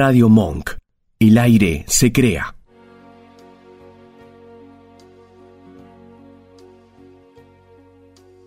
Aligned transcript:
Radio 0.00 0.28
Monk. 0.28 0.70
El 1.18 1.36
aire 1.38 1.84
se 1.88 2.12
crea. 2.12 2.54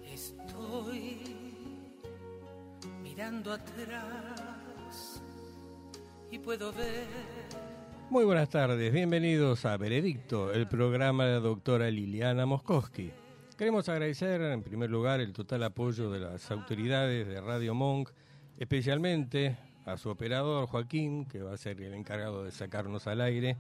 Estoy 0.06 1.20
mirando 3.04 3.52
atrás 3.52 5.22
y 6.32 6.40
puedo 6.40 6.72
ver. 6.72 7.06
Muy 8.10 8.24
buenas 8.24 8.50
tardes, 8.50 8.94
bienvenidos 8.94 9.66
a 9.66 9.76
Veredicto, 9.76 10.54
el 10.54 10.70
programa 10.70 11.26
de 11.26 11.34
la 11.34 11.40
doctora 11.42 11.92
Liliana 11.92 12.46
Moskowski. 12.46 13.12
Queremos 13.58 13.90
agradecer 13.90 14.42
en 14.42 14.64
primer 14.64 14.90
lugar 14.90 15.20
el 15.20 15.34
total 15.34 15.64
apoyo 15.64 16.10
de 16.12 16.22
las 16.22 16.50
autoridades 16.50 17.28
de 17.28 17.42
Radio 17.42 17.76
Monk, 17.76 18.10
especialmente 18.58 19.58
a 19.86 19.98
su 19.98 20.10
operador 20.10 20.68
Joaquín, 20.68 21.26
que 21.26 21.42
va 21.42 21.54
a 21.54 21.58
ser 21.58 21.82
el 21.82 21.94
encargado 21.94 22.44
de 22.44 22.52
sacarnos 22.52 23.08
al 23.08 23.22
aire, 23.22 23.58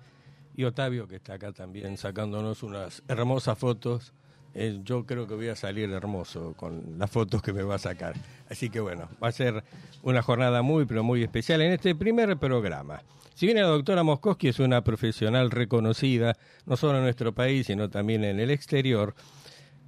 y 0.55 0.63
Otavio, 0.65 1.07
que 1.07 1.15
está 1.15 1.33
acá 1.33 1.51
también 1.51 1.97
sacándonos 1.97 2.63
unas 2.63 3.03
hermosas 3.07 3.57
fotos. 3.57 4.13
Eh, 4.53 4.81
yo 4.83 5.05
creo 5.05 5.27
que 5.27 5.33
voy 5.33 5.47
a 5.47 5.55
salir 5.55 5.89
hermoso 5.91 6.53
con 6.57 6.97
las 6.97 7.09
fotos 7.09 7.41
que 7.41 7.53
me 7.53 7.63
va 7.63 7.75
a 7.75 7.79
sacar. 7.79 8.15
Así 8.49 8.69
que 8.69 8.81
bueno, 8.81 9.07
va 9.23 9.29
a 9.29 9.31
ser 9.31 9.63
una 10.03 10.21
jornada 10.21 10.61
muy, 10.61 10.85
pero 10.85 11.03
muy 11.03 11.23
especial 11.23 11.61
en 11.61 11.71
este 11.71 11.95
primer 11.95 12.37
programa. 12.37 13.01
Si 13.33 13.45
bien 13.45 13.57
la 13.57 13.63
doctora 13.63 14.03
Moskowski 14.03 14.49
es 14.49 14.59
una 14.59 14.83
profesional 14.83 15.51
reconocida, 15.51 16.37
no 16.65 16.75
solo 16.75 16.97
en 16.97 17.05
nuestro 17.05 17.33
país, 17.33 17.67
sino 17.67 17.89
también 17.89 18.25
en 18.25 18.39
el 18.39 18.51
exterior, 18.51 19.15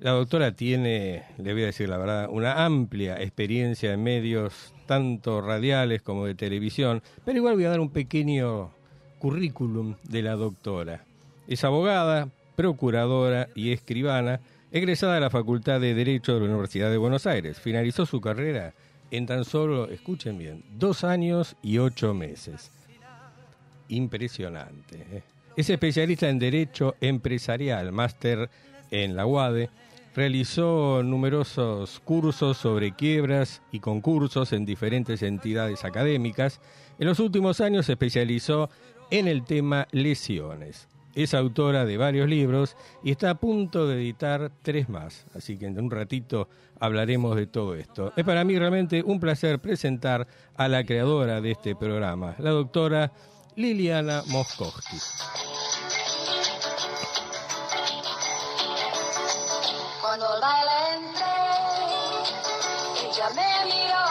la 0.04 0.12
doctora 0.12 0.52
tiene, 0.52 1.24
le 1.38 1.54
voy 1.54 1.64
a 1.64 1.68
decir 1.68 1.88
la 1.88 1.98
verdad, 1.98 2.28
una 2.30 2.66
amplia 2.66 3.22
experiencia 3.22 3.94
en 3.94 4.04
medios, 4.04 4.74
tanto 4.86 5.40
radiales 5.40 6.02
como 6.02 6.26
de 6.26 6.36
televisión, 6.36 7.02
pero 7.24 7.38
igual 7.38 7.56
voy 7.56 7.64
a 7.64 7.70
dar 7.70 7.80
un 7.80 7.90
pequeño 7.90 8.72
currículum 9.18 9.96
de 10.04 10.22
la 10.22 10.34
doctora. 10.36 11.06
Es 11.48 11.64
abogada, 11.64 12.28
procuradora 12.58 13.48
y 13.56 13.72
escribana, 13.72 14.42
egresada 14.74 15.16
de 15.16 15.22
la 15.22 15.30
Facultad 15.30 15.80
de 15.80 15.94
Derecho 15.94 16.34
de 16.34 16.42
la 16.42 16.48
Universidad 16.48 16.92
de 16.92 16.98
Buenos 16.98 17.26
Aires. 17.26 17.62
Finalizó 17.62 18.06
su 18.06 18.20
carrera 18.20 18.74
en 19.10 19.26
tan 19.26 19.46
solo, 19.46 19.88
escuchen 19.90 20.38
bien, 20.38 20.66
dos 20.78 21.06
años 21.06 21.56
y 21.64 21.78
ocho 21.78 22.14
meses. 22.14 22.72
Impresionante. 23.88 24.98
¿eh? 24.98 25.24
Es 25.56 25.70
especialista 25.70 26.28
en 26.28 26.40
Derecho 26.40 26.96
Empresarial, 27.00 27.94
máster 27.94 28.50
en 28.92 29.16
la 29.16 29.26
UADE. 29.26 29.70
Realizó 30.16 31.02
numerosos 31.04 32.00
cursos 32.02 32.58
sobre 32.58 32.92
quiebras 32.92 33.64
y 33.72 33.80
concursos 33.80 34.54
en 34.54 34.64
diferentes 34.64 35.24
entidades 35.24 35.86
académicas. 35.86 36.62
En 37.00 37.08
los 37.08 37.20
últimos 37.20 37.62
años 37.62 37.88
se 37.88 37.94
especializó 37.94 38.70
en 39.10 39.28
el 39.28 39.44
tema 39.44 39.88
lesiones. 39.92 40.88
Es 41.16 41.34
autora 41.34 41.86
de 41.86 41.98
varios 41.98 42.30
libros 42.30 42.76
y 43.04 43.12
está 43.12 43.32
a 43.32 43.36
punto 43.40 43.88
de 43.88 43.96
editar 43.96 44.52
tres 44.62 44.88
más, 44.88 45.26
así 45.36 45.58
que 45.58 45.66
en 45.66 45.80
un 45.80 45.90
ratito 45.90 46.48
hablaremos 46.80 47.36
de 47.36 47.48
todo 47.48 47.76
esto. 47.76 48.14
Es 48.16 48.24
para 48.24 48.44
mí 48.44 48.58
realmente 48.58 49.04
un 49.04 49.20
placer 49.20 49.60
presentar 49.60 50.28
a 50.56 50.68
la 50.68 50.84
creadora 50.84 51.42
de 51.42 51.52
este 51.52 51.76
programa, 51.76 52.36
la 52.38 52.52
doctora 52.52 53.12
Liliana 53.56 54.24
Moskowski. 54.28 54.98
Cuando 60.16 60.30
al 60.32 60.42
baile 60.42 60.78
entré, 60.94 61.26
ella 63.10 63.30
me 63.34 63.50
miró. 63.66 64.06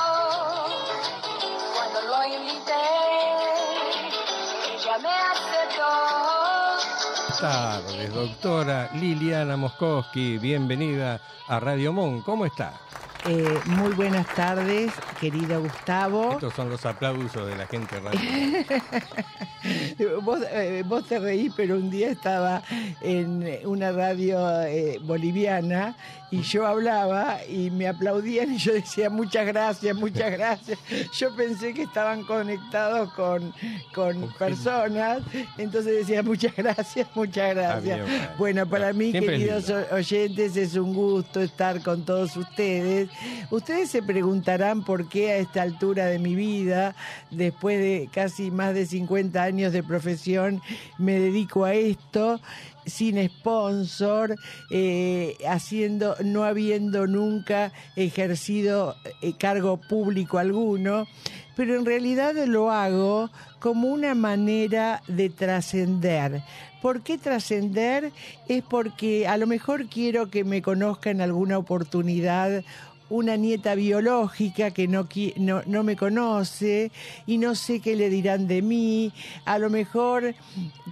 Cuando 1.76 1.98
lo 2.08 2.18
invité, 2.26 2.84
ella 4.74 4.98
me 4.98 5.14
aceptó. 5.30 5.90
tardes, 7.40 8.12
doctora 8.12 8.90
Liliana 8.94 9.56
Moskowski. 9.56 10.38
Bienvenida 10.38 11.20
a 11.46 11.60
Radio 11.60 11.92
Mon. 11.92 12.20
¿Cómo 12.22 12.46
está? 12.46 12.72
Eh, 13.24 13.60
muy 13.66 13.94
buenas 13.94 14.26
tardes, 14.34 14.90
querido 15.20 15.62
Gustavo. 15.62 16.32
Estos 16.32 16.54
son 16.54 16.70
los 16.70 16.84
aplausos 16.84 17.46
de 17.46 17.56
la 17.56 17.66
gente 17.66 18.00
radio. 18.00 18.20
Vos, 20.22 20.40
eh, 20.50 20.82
vos 20.84 21.06
te 21.06 21.20
reí, 21.20 21.48
pero 21.56 21.76
un 21.76 21.88
día 21.88 22.10
estaba 22.10 22.62
en 23.00 23.46
una 23.64 23.92
radio 23.92 24.62
eh, 24.62 24.98
boliviana 25.04 25.94
y 26.32 26.40
yo 26.40 26.66
hablaba 26.66 27.44
y 27.46 27.70
me 27.70 27.86
aplaudían 27.86 28.54
y 28.54 28.56
yo 28.56 28.72
decía 28.72 29.10
muchas 29.10 29.46
gracias, 29.46 29.94
muchas 29.94 30.32
gracias. 30.32 30.78
Yo 31.18 31.36
pensé 31.36 31.74
que 31.74 31.82
estaban 31.82 32.24
conectados 32.24 33.12
con, 33.12 33.52
con 33.94 34.32
personas, 34.38 35.22
entonces 35.58 35.98
decía 35.98 36.22
muchas 36.22 36.56
gracias, 36.56 37.06
muchas 37.14 37.54
gracias. 37.54 38.08
bien, 38.08 38.28
bueno. 38.38 38.66
Para 38.66 38.94
mí, 38.94 39.10
Siempre 39.10 39.38
queridos 39.38 39.68
oyentes, 39.92 40.56
es 40.56 40.74
un 40.74 40.94
gusto 40.94 41.42
estar 41.42 41.82
con 41.82 42.06
todos 42.06 42.34
ustedes. 42.34 43.10
Ustedes 43.50 43.90
se 43.90 44.02
preguntarán 44.02 44.84
por 44.84 45.10
qué 45.10 45.32
a 45.32 45.36
esta 45.36 45.60
altura 45.60 46.06
de 46.06 46.18
mi 46.18 46.34
vida, 46.34 46.96
después 47.30 47.78
de 47.78 48.08
casi 48.10 48.50
más 48.50 48.72
de 48.72 48.86
50 48.86 49.42
años 49.42 49.74
de 49.74 49.82
profesión, 49.82 50.62
me 50.96 51.20
dedico 51.20 51.66
a 51.66 51.74
esto 51.74 52.40
sin 52.86 53.24
sponsor, 53.28 54.36
eh, 54.70 55.36
haciendo, 55.48 56.16
no 56.24 56.44
habiendo 56.44 57.06
nunca 57.06 57.72
ejercido 57.96 58.96
eh, 59.20 59.34
cargo 59.38 59.76
público 59.76 60.38
alguno, 60.38 61.06
pero 61.56 61.76
en 61.76 61.84
realidad 61.84 62.34
lo 62.46 62.70
hago 62.70 63.30
como 63.58 63.88
una 63.88 64.14
manera 64.14 65.02
de 65.06 65.30
trascender. 65.30 66.42
¿Por 66.80 67.02
qué 67.02 67.16
trascender? 67.16 68.10
Es 68.48 68.64
porque 68.64 69.28
a 69.28 69.36
lo 69.36 69.46
mejor 69.46 69.86
quiero 69.86 70.30
que 70.30 70.42
me 70.42 70.62
conozca 70.62 71.10
en 71.10 71.20
alguna 71.20 71.58
oportunidad 71.58 72.64
una 73.12 73.36
nieta 73.36 73.74
biológica 73.74 74.70
que 74.72 74.88
no, 74.88 75.06
no, 75.36 75.62
no 75.66 75.82
me 75.84 75.96
conoce 75.96 76.90
y 77.26 77.38
no 77.38 77.54
sé 77.54 77.80
qué 77.80 77.94
le 77.94 78.08
dirán 78.10 78.46
de 78.48 78.62
mí. 78.62 79.12
A 79.44 79.58
lo 79.58 79.70
mejor 79.70 80.34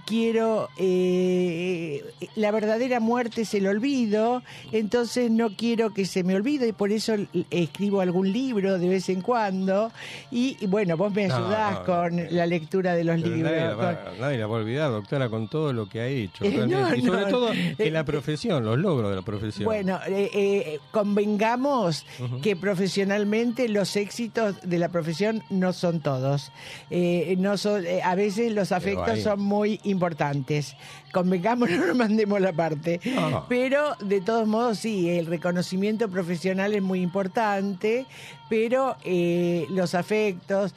quiero 0.05 0.69
eh, 0.77 2.03
la 2.35 2.51
verdadera 2.51 2.99
muerte 2.99 3.41
es 3.41 3.53
el 3.53 3.67
olvido, 3.67 4.43
entonces 4.71 5.31
no 5.31 5.55
quiero 5.55 5.93
que 5.93 6.05
se 6.05 6.23
me 6.23 6.35
olvide 6.35 6.67
y 6.69 6.71
por 6.73 6.91
eso 6.91 7.15
escribo 7.49 8.01
algún 8.01 8.31
libro 8.31 8.77
de 8.77 8.87
vez 8.89 9.09
en 9.09 9.21
cuando. 9.21 9.91
Y, 10.31 10.57
y 10.59 10.67
bueno, 10.67 10.97
vos 10.97 11.13
me 11.13 11.25
ayudás 11.25 11.79
no, 11.79 11.85
con 11.85 12.27
la 12.29 12.45
lectura 12.45 12.93
de 12.93 13.03
los 13.03 13.17
libros. 13.19 13.51
nadie, 13.51 13.61
la 13.65 13.75
con- 13.75 13.85
va, 13.85 13.99
nadie 14.19 14.37
la 14.37 14.47
va 14.47 14.57
a 14.57 14.59
olvidar, 14.59 14.91
doctora, 14.91 15.29
con 15.29 15.47
todo 15.47 15.73
lo 15.73 15.87
que 15.89 16.01
ha 16.01 16.07
hecho. 16.07 16.45
Eh, 16.45 16.67
y 16.97 17.01
sobre 17.01 17.25
todo 17.25 17.51
eh, 17.53 17.75
en 17.79 17.93
la 17.93 18.03
profesión, 18.03 18.63
los 18.63 18.77
logros 18.77 19.09
de 19.09 19.15
la 19.15 19.21
profesión. 19.21 19.65
Bueno, 19.65 19.99
eh, 20.07 20.79
que 22.41 22.55
profesionalmente 22.55 23.69
los 23.69 23.95
éxitos 23.95 24.55
de 24.63 24.79
la 24.79 24.89
profesión 24.89 25.43
no 25.49 25.73
son 25.73 26.01
todos. 26.01 26.51
Eh, 26.89 27.35
no 27.39 27.57
son, 27.57 27.85
eh, 27.85 28.01
a 28.03 28.15
veces 28.15 28.53
los 28.53 28.71
afectos 28.71 29.21
son 29.21 29.41
muy 29.41 29.79
importantes. 29.83 30.75
Convengamos, 31.11 31.69
no 31.71 31.87
nos 31.87 31.95
mandemos 31.95 32.39
la 32.41 32.53
parte. 32.53 32.99
No. 33.05 33.45
Pero 33.49 33.95
de 34.01 34.21
todos 34.21 34.47
modos, 34.47 34.79
sí, 34.79 35.09
el 35.09 35.25
reconocimiento 35.25 36.09
profesional 36.09 36.73
es 36.73 36.81
muy 36.81 37.01
importante, 37.01 38.05
pero 38.49 38.97
eh, 39.05 39.65
los 39.69 39.95
afectos, 39.95 40.73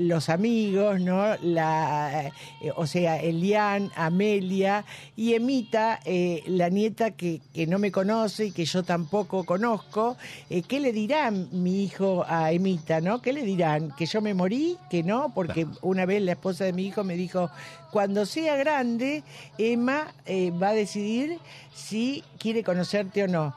los 0.00 0.28
amigos, 0.30 1.00
¿no? 1.00 1.36
La, 1.42 2.32
o 2.76 2.86
sea, 2.86 3.20
Elian, 3.20 3.90
Amelia 3.94 4.86
y 5.14 5.34
Emita, 5.34 6.00
la 6.46 6.70
nieta 6.70 7.10
que, 7.10 7.42
que 7.52 7.66
no 7.66 7.78
me 7.78 7.92
conoce 7.92 8.46
y 8.46 8.52
que 8.52 8.64
yo 8.64 8.82
tampoco 8.82 9.44
conozco, 9.44 10.16
eh, 10.50 10.62
¿qué 10.62 10.80
le 10.80 10.92
dirán 10.92 11.48
mi 11.52 11.84
hijo 11.84 12.24
a 12.26 12.52
Emita, 12.52 13.00
no? 13.00 13.20
¿Qué 13.20 13.32
le 13.32 13.42
dirán? 13.42 13.92
¿Que 13.96 14.06
yo 14.06 14.20
me 14.20 14.34
morí? 14.34 14.76
¿Que 14.90 15.02
no? 15.02 15.32
Porque 15.34 15.66
una 15.82 16.06
vez 16.06 16.22
la 16.22 16.32
esposa 16.32 16.64
de 16.64 16.72
mi 16.72 16.86
hijo 16.86 17.04
me 17.04 17.14
dijo, 17.14 17.50
cuando 17.90 18.26
sea 18.26 18.56
grande, 18.56 19.22
Emma 19.56 20.14
eh, 20.26 20.50
va 20.50 20.70
a 20.70 20.74
decidir 20.74 21.38
si 21.74 22.22
quiere 22.38 22.62
conocerte 22.62 23.24
o 23.24 23.28
no. 23.28 23.54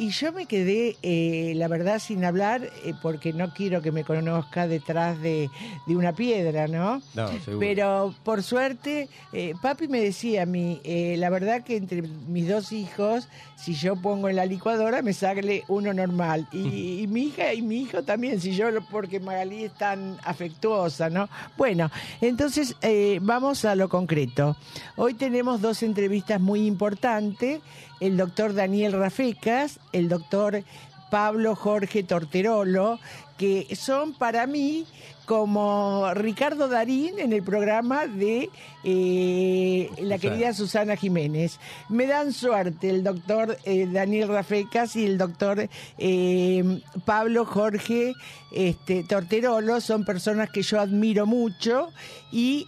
Y 0.00 0.08
yo 0.12 0.32
me 0.32 0.46
quedé, 0.46 0.96
eh, 1.02 1.52
la 1.56 1.68
verdad, 1.68 1.98
sin 1.98 2.24
hablar, 2.24 2.62
eh, 2.86 2.94
porque 3.02 3.34
no 3.34 3.52
quiero 3.52 3.82
que 3.82 3.92
me 3.92 4.02
conozca 4.02 4.66
detrás 4.66 5.20
de, 5.20 5.50
de 5.86 5.94
una 5.94 6.14
piedra, 6.14 6.68
¿no? 6.68 7.02
No, 7.14 7.28
seguro. 7.44 7.58
Pero 7.60 8.14
por 8.24 8.42
suerte, 8.42 9.10
eh, 9.34 9.52
papi 9.60 9.88
me 9.88 10.00
decía 10.00 10.44
a 10.44 10.46
mí, 10.46 10.80
la 11.18 11.28
verdad 11.28 11.62
que 11.64 11.76
entre 11.76 12.00
mis 12.00 12.48
dos 12.48 12.72
hijos, 12.72 13.28
si 13.56 13.74
yo 13.74 13.94
pongo 13.94 14.30
en 14.30 14.36
la 14.36 14.46
licuadora, 14.46 15.02
me 15.02 15.12
sale 15.12 15.64
uno 15.68 15.92
normal. 15.92 16.48
Y, 16.50 17.00
y 17.02 17.06
mi 17.06 17.24
hija 17.24 17.52
y 17.52 17.60
mi 17.60 17.82
hijo 17.82 18.02
también, 18.02 18.40
si 18.40 18.52
yo, 18.56 18.70
lo- 18.70 18.80
porque 18.86 19.20
Magalí 19.20 19.64
es 19.64 19.74
tan 19.74 20.16
afectuosa, 20.24 21.10
¿no? 21.10 21.28
Bueno, 21.58 21.90
entonces 22.22 22.74
vamos 23.20 23.66
a 23.66 23.74
lo 23.74 23.90
concreto. 23.90 24.56
Hoy 24.96 25.12
tenemos 25.12 25.60
dos 25.60 25.82
entrevistas 25.82 26.40
muy 26.40 26.66
importantes. 26.66 27.60
El 28.00 28.16
doctor 28.16 28.54
Daniel 28.54 28.92
Rafecas, 28.92 29.78
el 29.92 30.08
doctor 30.08 30.64
Pablo 31.10 31.54
Jorge 31.54 32.02
Torterolo, 32.02 32.98
que 33.36 33.74
son 33.74 34.14
para 34.14 34.46
mí 34.46 34.86
como 35.24 36.12
Ricardo 36.14 36.68
Darín 36.68 37.18
en 37.18 37.32
el 37.32 37.42
programa 37.42 38.06
de 38.06 38.50
eh, 38.84 39.88
la 39.98 40.18
querida 40.18 40.52
Susana 40.52 40.96
Jiménez. 40.96 41.58
Me 41.88 42.06
dan 42.06 42.32
suerte 42.32 42.90
el 42.90 43.04
doctor 43.04 43.56
eh, 43.64 43.86
Daniel 43.90 44.28
Rafecas 44.28 44.96
y 44.96 45.06
el 45.06 45.18
doctor 45.18 45.68
eh, 45.98 46.80
Pablo 47.04 47.44
Jorge 47.44 48.12
este, 48.52 49.04
Torterolo. 49.04 49.80
Son 49.80 50.04
personas 50.04 50.50
que 50.50 50.62
yo 50.62 50.80
admiro 50.80 51.26
mucho 51.26 51.90
y 52.32 52.66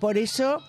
por 0.00 0.18
eso 0.18 0.60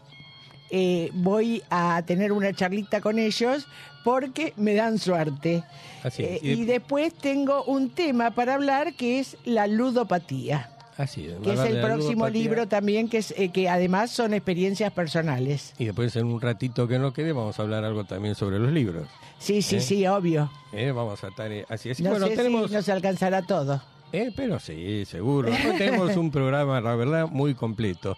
eh, 0.77 1.10
voy 1.13 1.63
a 1.69 2.01
tener 2.06 2.31
una 2.33 2.51
charlita 2.54 3.00
con 3.00 3.18
ellos 3.18 3.66
porque 4.04 4.54
me 4.57 4.74
dan 4.75 5.00
suerte. 5.00 5.63
Así 6.04 6.24
es. 6.24 6.30
Eh, 6.31 6.39
Y 6.44 6.48
de- 6.50 6.54
y 6.62 6.66
después 6.66 7.13
tengo 7.13 7.63
un 7.63 7.89
tema 7.92 8.31
para 8.31 8.56
hablar 8.56 8.94
que 8.95 9.19
es 9.19 9.38
la 9.45 9.68
ludopatía, 9.68 10.69
Así 10.98 11.27
es. 11.27 11.38
que 11.39 11.54
es 11.54 11.60
el 11.62 11.81
próximo 11.81 12.27
libro 12.30 12.68
también, 12.68 13.07
que, 13.10 13.19
es, 13.19 13.33
eh, 13.38 13.50
que 13.50 13.69
además 13.69 14.12
son 14.12 14.33
experiencias 14.33 14.92
personales. 14.92 15.74
Y 15.80 15.86
después 15.86 16.13
en 16.18 16.25
un 16.27 16.42
ratito 16.42 16.88
que 16.88 17.00
no 17.00 17.13
quede 17.13 17.31
vamos 17.31 17.57
a 17.57 17.62
hablar 17.63 17.83
algo 17.86 18.04
también 18.04 18.36
sobre 18.36 18.60
los 18.60 18.72
libros. 18.72 19.07
Sí, 19.39 19.62
sí, 19.62 19.77
¿Eh? 19.77 19.81
sí, 19.81 20.07
obvio. 20.07 20.51
¿eh? 20.74 20.92
Vamos 20.92 21.24
a 21.24 21.27
estar 21.30 21.50
así. 21.69 21.89
así 21.89 22.04
No 22.04 22.12
bueno, 22.12 22.27
sé 22.27 22.36
tenemos... 22.36 22.68
si 22.69 22.75
nos 22.75 22.89
alcanzará 22.89 23.42
todo. 23.42 23.81
Eh, 24.12 24.31
pero 24.36 24.60
sí, 24.60 25.04
seguro. 25.06 25.50
Hoy 25.66 25.78
tenemos 25.78 26.16
un 26.16 26.31
programa, 26.31 26.80
la 26.80 26.96
verdad, 26.96 27.28
muy 27.28 27.54
completo. 27.54 28.16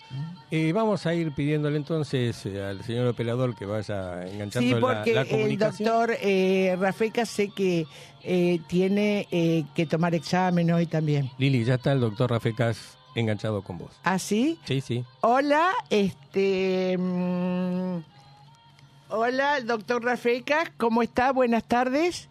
Eh, 0.51 0.72
vamos 0.72 1.06
a 1.06 1.13
ir 1.16 1.31
pidiéndole 1.34 1.78
entonces 1.78 2.45
eh, 2.45 2.63
al 2.63 2.84
señor 2.84 3.07
operador 3.07 3.56
que 3.56 3.66
vaya 3.66 4.22
enganchando 4.28 4.68
Sí, 4.68 4.74
la- 4.74 4.80
porque 4.80 5.13
la, 5.13 5.22
el 5.22 5.28
comunicación. 5.30 5.89
doctor 5.89 6.18
eh, 6.22 6.75
Rafeca 6.80 7.25
sé 7.25 7.50
que 7.50 7.86
eh, 8.24 8.60
tiene 8.68 9.28
eh, 9.31 9.63
que 9.74 9.86
tomar 9.86 10.13
examen 10.13 10.72
hoy 10.72 10.86
también. 10.86 11.31
Lili, 11.38 11.63
ya 11.66 11.75
está 11.75 11.94
el 11.94 12.00
doctor 12.01 12.30
Rafecas 12.30 12.98
enganchado 13.16 13.63
con 13.63 13.80
vos. 13.80 13.92
¿Ah, 14.04 14.19
sí? 14.19 14.60
Sí, 14.66 14.81
sí. 14.81 15.04
Hola, 15.22 15.72
este... 15.90 16.95
mm, 17.00 17.98
hola, 19.10 19.62
doctor 19.62 20.04
Rafeca, 20.04 20.72
¿cómo 20.78 21.01
está? 21.01 21.31
Buenas 21.31 21.63
tardes. 21.63 22.30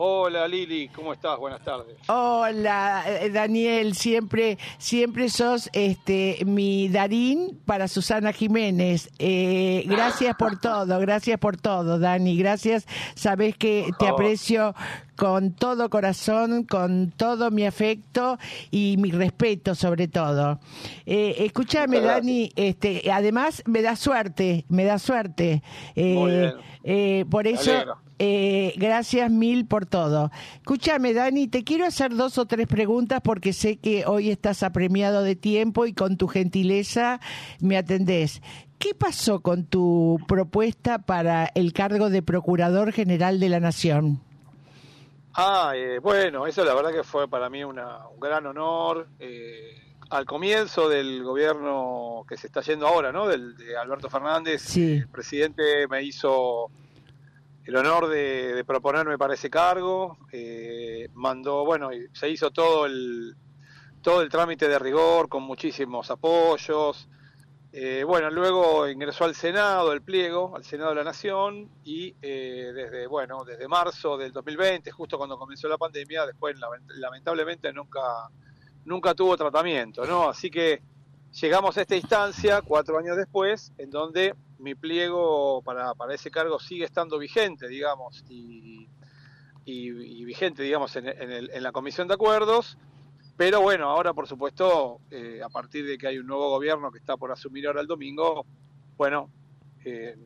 Hola 0.00 0.46
Lili, 0.46 0.86
¿cómo 0.90 1.12
estás? 1.12 1.36
Buenas 1.40 1.60
tardes. 1.64 1.96
Hola, 2.06 3.02
eh, 3.04 3.30
Daniel, 3.30 3.96
siempre, 3.96 4.56
siempre 4.78 5.28
sos 5.28 5.68
este 5.72 6.38
mi 6.46 6.88
Darín 6.88 7.60
para 7.64 7.88
Susana 7.88 8.32
Jiménez. 8.32 9.10
Eh, 9.18 9.82
gracias 9.88 10.36
por 10.36 10.56
todo, 10.60 11.00
gracias 11.00 11.40
por 11.40 11.56
todo, 11.56 11.98
Dani. 11.98 12.38
Gracias, 12.38 12.86
sabes 13.16 13.56
que 13.56 13.90
te 13.98 14.06
aprecio 14.06 14.72
con 15.16 15.52
todo 15.52 15.90
corazón, 15.90 16.62
con 16.62 17.10
todo 17.10 17.50
mi 17.50 17.66
afecto 17.66 18.38
y 18.70 18.94
mi 19.00 19.10
respeto 19.10 19.74
sobre 19.74 20.06
todo. 20.06 20.60
Eh, 21.06 21.34
escúchame, 21.40 22.00
Dani, 22.00 22.52
este, 22.54 23.10
además 23.10 23.64
me 23.66 23.82
da 23.82 23.96
suerte, 23.96 24.64
me 24.68 24.84
da 24.84 25.00
suerte. 25.00 25.60
Eh, 25.96 26.14
Muy 26.14 26.30
bien. 26.30 26.54
eh, 26.84 27.24
por 27.28 27.48
eso. 27.48 27.72
Eh, 28.18 28.74
gracias 28.76 29.30
mil 29.30 29.66
por 29.66 29.86
todo. 29.86 30.30
Escúchame, 30.56 31.12
Dani, 31.14 31.48
te 31.48 31.64
quiero 31.64 31.86
hacer 31.86 32.14
dos 32.14 32.38
o 32.38 32.46
tres 32.46 32.66
preguntas 32.66 33.20
porque 33.22 33.52
sé 33.52 33.76
que 33.76 34.04
hoy 34.06 34.30
estás 34.30 34.62
apremiado 34.62 35.22
de 35.22 35.36
tiempo 35.36 35.86
y 35.86 35.92
con 35.92 36.16
tu 36.16 36.28
gentileza 36.28 37.20
me 37.60 37.76
atendés. 37.76 38.42
¿Qué 38.78 38.94
pasó 38.94 39.40
con 39.40 39.64
tu 39.64 40.18
propuesta 40.28 40.98
para 40.98 41.50
el 41.54 41.72
cargo 41.72 42.10
de 42.10 42.22
Procurador 42.22 42.92
General 42.92 43.40
de 43.40 43.48
la 43.48 43.58
Nación? 43.60 44.20
Ah, 45.34 45.72
eh, 45.76 45.98
bueno, 46.00 46.46
eso 46.46 46.64
la 46.64 46.74
verdad 46.74 46.92
que 46.92 47.04
fue 47.04 47.28
para 47.28 47.48
mí 47.48 47.62
una- 47.64 48.06
un 48.08 48.20
gran 48.20 48.46
honor. 48.46 49.08
eh, 49.20 49.74
al 50.10 50.24
comienzo 50.24 50.88
del 50.88 51.22
gobierno 51.22 52.24
que 52.26 52.38
se 52.38 52.46
está 52.46 52.62
yendo 52.62 52.86
ahora, 52.88 53.12
¿no? 53.12 53.26
Del, 53.28 53.54
de 53.58 53.76
Alberto 53.76 54.08
Fernández, 54.08 54.62
Sí. 54.62 54.92
el 54.94 55.08
presidente 55.08 55.86
me 55.86 56.02
hizo 56.02 56.70
el 57.68 57.76
honor 57.76 58.08
de, 58.08 58.64
proponerme 58.66 59.18
para 59.18 59.34
ese 59.34 59.50
cargo. 59.50 60.16
eh, 60.32 61.10
mandó, 61.12 61.66
bueno, 61.66 61.90
se 62.14 62.30
hizo 62.30 62.50
todo 62.50 62.86
el 62.86 63.34
todo 64.00 64.22
el 64.22 64.30
trámite 64.30 64.68
de 64.68 64.78
rigor 64.78 65.28
con 65.28 65.42
muchísimos 65.42 66.10
apoyos. 66.10 67.08
Eh, 67.72 68.04
bueno, 68.06 68.30
luego 68.30 68.88
ingresó 68.88 69.24
al 69.24 69.34
Senado 69.34 69.92
el 69.92 70.00
pliego, 70.00 70.56
al 70.56 70.64
Senado 70.64 70.90
de 70.90 70.96
la 70.96 71.04
Nación, 71.04 71.68
y 71.84 72.14
eh, 72.22 72.72
desde 72.74 73.06
bueno, 73.06 73.44
desde 73.44 73.68
marzo 73.68 74.16
del 74.16 74.32
2020, 74.32 74.90
justo 74.90 75.18
cuando 75.18 75.36
comenzó 75.36 75.68
la 75.68 75.76
pandemia, 75.76 76.24
después 76.24 76.56
lament- 76.56 76.90
lamentablemente 76.94 77.70
nunca 77.74 78.00
nunca 78.86 79.12
tuvo 79.14 79.36
tratamiento, 79.36 80.06
¿no? 80.06 80.30
Así 80.30 80.50
que 80.50 80.80
llegamos 81.38 81.76
a 81.76 81.82
esta 81.82 81.96
instancia 81.96 82.62
cuatro 82.62 82.98
años 82.98 83.18
después, 83.18 83.72
en 83.76 83.90
donde 83.90 84.34
mi 84.58 84.74
pliego 84.74 85.62
para, 85.62 85.94
para 85.94 86.14
ese 86.14 86.30
cargo 86.30 86.58
sigue 86.58 86.84
estando 86.84 87.18
vigente, 87.18 87.68
digamos, 87.68 88.24
y, 88.28 88.88
y- 89.64 89.90
y 90.20 90.24
vigente, 90.24 90.62
digamos, 90.62 90.94
en, 90.96 91.08
en 91.08 91.30
el- 91.30 91.50
en 91.50 91.62
la 91.62 91.72
comisión 91.72 92.08
de 92.08 92.14
acuerdos. 92.14 92.76
Pero 93.36 93.60
bueno, 93.60 93.88
ahora 93.88 94.12
por 94.14 94.26
supuesto, 94.26 94.98
eh, 95.10 95.40
a 95.44 95.48
partir 95.48 95.86
de 95.86 95.96
que 95.96 96.08
hay 96.08 96.18
un 96.18 96.26
nuevo 96.26 96.50
gobierno 96.50 96.90
que 96.90 96.98
está 96.98 97.16
por 97.16 97.30
asumir 97.30 97.66
ahora 97.68 97.80
el 97.82 97.86
domingo, 97.86 98.44
bueno, 98.96 99.30
eh, 99.84 100.16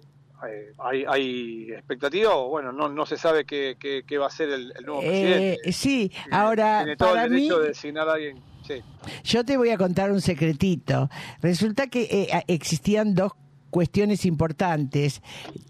eh, 0.49 0.73
hay, 0.79 1.05
hay 1.07 1.71
expectativa 1.73 2.35
o 2.35 2.49
bueno, 2.49 2.73
no, 2.73 2.89
no 2.89 3.05
se 3.07 3.17
sabe 3.19 3.45
qué, 3.45 3.77
qué- 3.79 4.03
qué 4.07 4.17
va 4.19 4.27
a 4.29 4.31
ser 4.31 4.49
el, 4.49 4.73
el 4.77 4.85
nuevo 4.87 5.03
Eh, 5.03 5.09
presidente. 5.09 5.73
sí, 5.73 6.11
ahora 6.31 6.79
tiene 6.79 6.97
todo 6.97 7.11
para 7.11 7.25
el 7.25 7.31
mí 7.31 7.37
derecho 7.37 7.61
de 7.61 7.69
designar 7.69 8.09
a 8.09 8.15
alguien. 8.15 8.43
Sí. 8.67 8.81
Yo 9.25 9.45
te 9.45 9.57
voy 9.57 9.71
a 9.71 9.77
contar 9.77 10.11
un 10.11 10.21
secretito. 10.21 11.11
Resulta 11.43 11.89
que 11.89 12.03
eh, 12.05 12.45
existían 12.47 13.15
dos 13.15 13.33
cuestiones 13.73 14.25
importantes. 14.27 15.21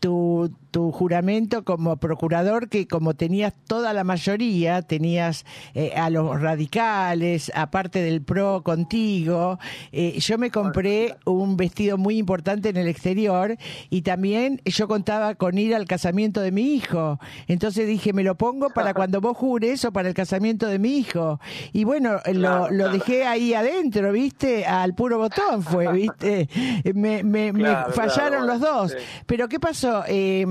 Tu, 0.01 0.53
tu 0.73 0.91
juramento 0.91 1.65
como 1.65 1.99
procurador, 1.99 2.69
que 2.69 2.89
como 2.89 3.15
tenías 3.15 3.53
toda 3.69 3.93
la 3.93 4.03
mayoría, 4.05 4.83
tenías 4.83 5.45
eh, 5.75 5.93
a 5.95 6.11
los 6.11 6.41
radicales, 6.41 7.53
aparte 7.55 8.01
del 8.03 8.23
PRO 8.23 8.63
contigo, 8.63 9.59
eh, 9.93 10.19
yo 10.19 10.39
me 10.39 10.51
compré 10.51 11.17
un 11.27 11.57
vestido 11.57 11.99
muy 11.99 12.17
importante 12.19 12.71
en 12.71 12.77
el 12.79 12.89
exterior 12.89 13.57
y 13.91 14.03
también 14.03 14.61
yo 14.65 14.89
contaba 14.89 15.35
con 15.35 15.59
ir 15.59 15.75
al 15.75 15.87
casamiento 15.87 16.41
de 16.41 16.51
mi 16.53 16.75
hijo. 16.75 17.21
Entonces 17.47 17.87
dije, 17.87 18.13
me 18.13 18.23
lo 18.25 18.35
pongo 18.37 18.71
para 18.71 18.95
cuando 18.95 19.21
vos 19.21 19.37
jures 19.37 19.85
o 19.85 19.93
para 19.93 20.09
el 20.09 20.15
casamiento 20.15 20.67
de 20.67 20.79
mi 20.79 20.97
hijo. 20.99 21.39
Y 21.73 21.85
bueno, 21.85 22.17
lo, 22.33 22.69
dejé 22.91 23.25
ahí 23.25 23.55
adentro, 23.55 24.11
¿viste? 24.13 24.65
Al 24.67 24.95
puro 24.95 25.19
botón 25.19 25.63
fue, 25.63 25.93
¿viste? 25.93 26.49
Me, 26.95 27.23
me- 27.23 27.53
me 27.53 27.61
Claro, 27.61 27.93
fallaron 27.93 28.45
claro, 28.45 28.47
los 28.47 28.61
dos. 28.61 28.91
sí. 28.93 28.97
Pero 29.27 29.49
¿qué 29.49 29.61
pasó? 29.61 30.05
Eh, 30.09 30.45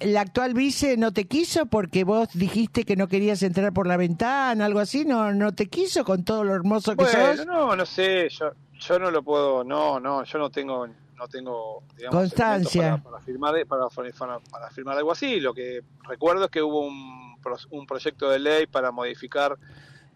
¿La 0.00 0.20
actual 0.22 0.54
vice 0.54 0.96
no 0.96 1.12
te 1.12 1.26
quiso 1.26 1.66
porque 1.66 2.04
vos 2.04 2.28
dijiste 2.34 2.84
que 2.84 2.96
no 2.96 3.08
querías 3.08 3.42
entrar 3.42 3.72
por 3.72 3.86
la 3.86 3.96
ventana, 3.96 4.64
algo 4.66 4.80
así? 4.80 5.04
¿No, 5.04 5.32
no 5.32 5.52
te 5.54 5.66
quiso 5.66 6.04
con 6.04 6.24
todo 6.24 6.44
lo 6.44 6.54
hermoso 6.54 6.96
que 6.96 7.04
Bueno, 7.04 7.36
sos? 7.36 7.46
no, 7.46 7.76
no 7.76 7.86
sé, 7.86 8.28
yo, 8.30 8.50
yo 8.78 8.98
no 8.98 9.10
lo 9.10 9.22
puedo, 9.22 9.64
no, 9.64 9.98
no, 10.00 10.24
yo 10.24 10.38
no 10.38 10.50
tengo, 10.50 10.86
no 10.86 11.28
tengo, 11.28 11.82
digamos, 11.96 12.20
Constancia. 12.20 12.90
Para, 12.98 13.02
para 13.02 13.20
firmar, 13.20 13.66
para, 13.66 13.88
para, 13.88 14.38
para 14.40 14.70
firmar 14.70 14.96
algo 14.98 15.12
así. 15.12 15.40
Lo 15.40 15.52
que 15.54 15.82
recuerdo 16.08 16.44
es 16.46 16.50
que 16.50 16.62
hubo 16.62 16.80
un, 16.86 17.36
un 17.70 17.86
proyecto 17.86 18.30
de 18.30 18.38
ley 18.38 18.66
para 18.66 18.90
modificar 18.90 19.56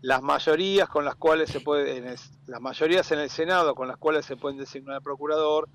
las 0.00 0.20
mayorías 0.22 0.88
con 0.88 1.04
las 1.04 1.14
cuales 1.14 1.48
se 1.50 1.60
puede, 1.60 1.96
en 1.96 2.06
el- 2.08 2.18
las 2.46 2.60
mayorías 2.60 3.10
en 3.12 3.20
el 3.20 3.30
Senado 3.30 3.74
con 3.74 3.86
las 3.86 3.96
cuales 3.98 4.26
se 4.26 4.36
pueden 4.36 4.58
designar 4.58 4.96
al 4.96 5.02
procurador. 5.02 5.68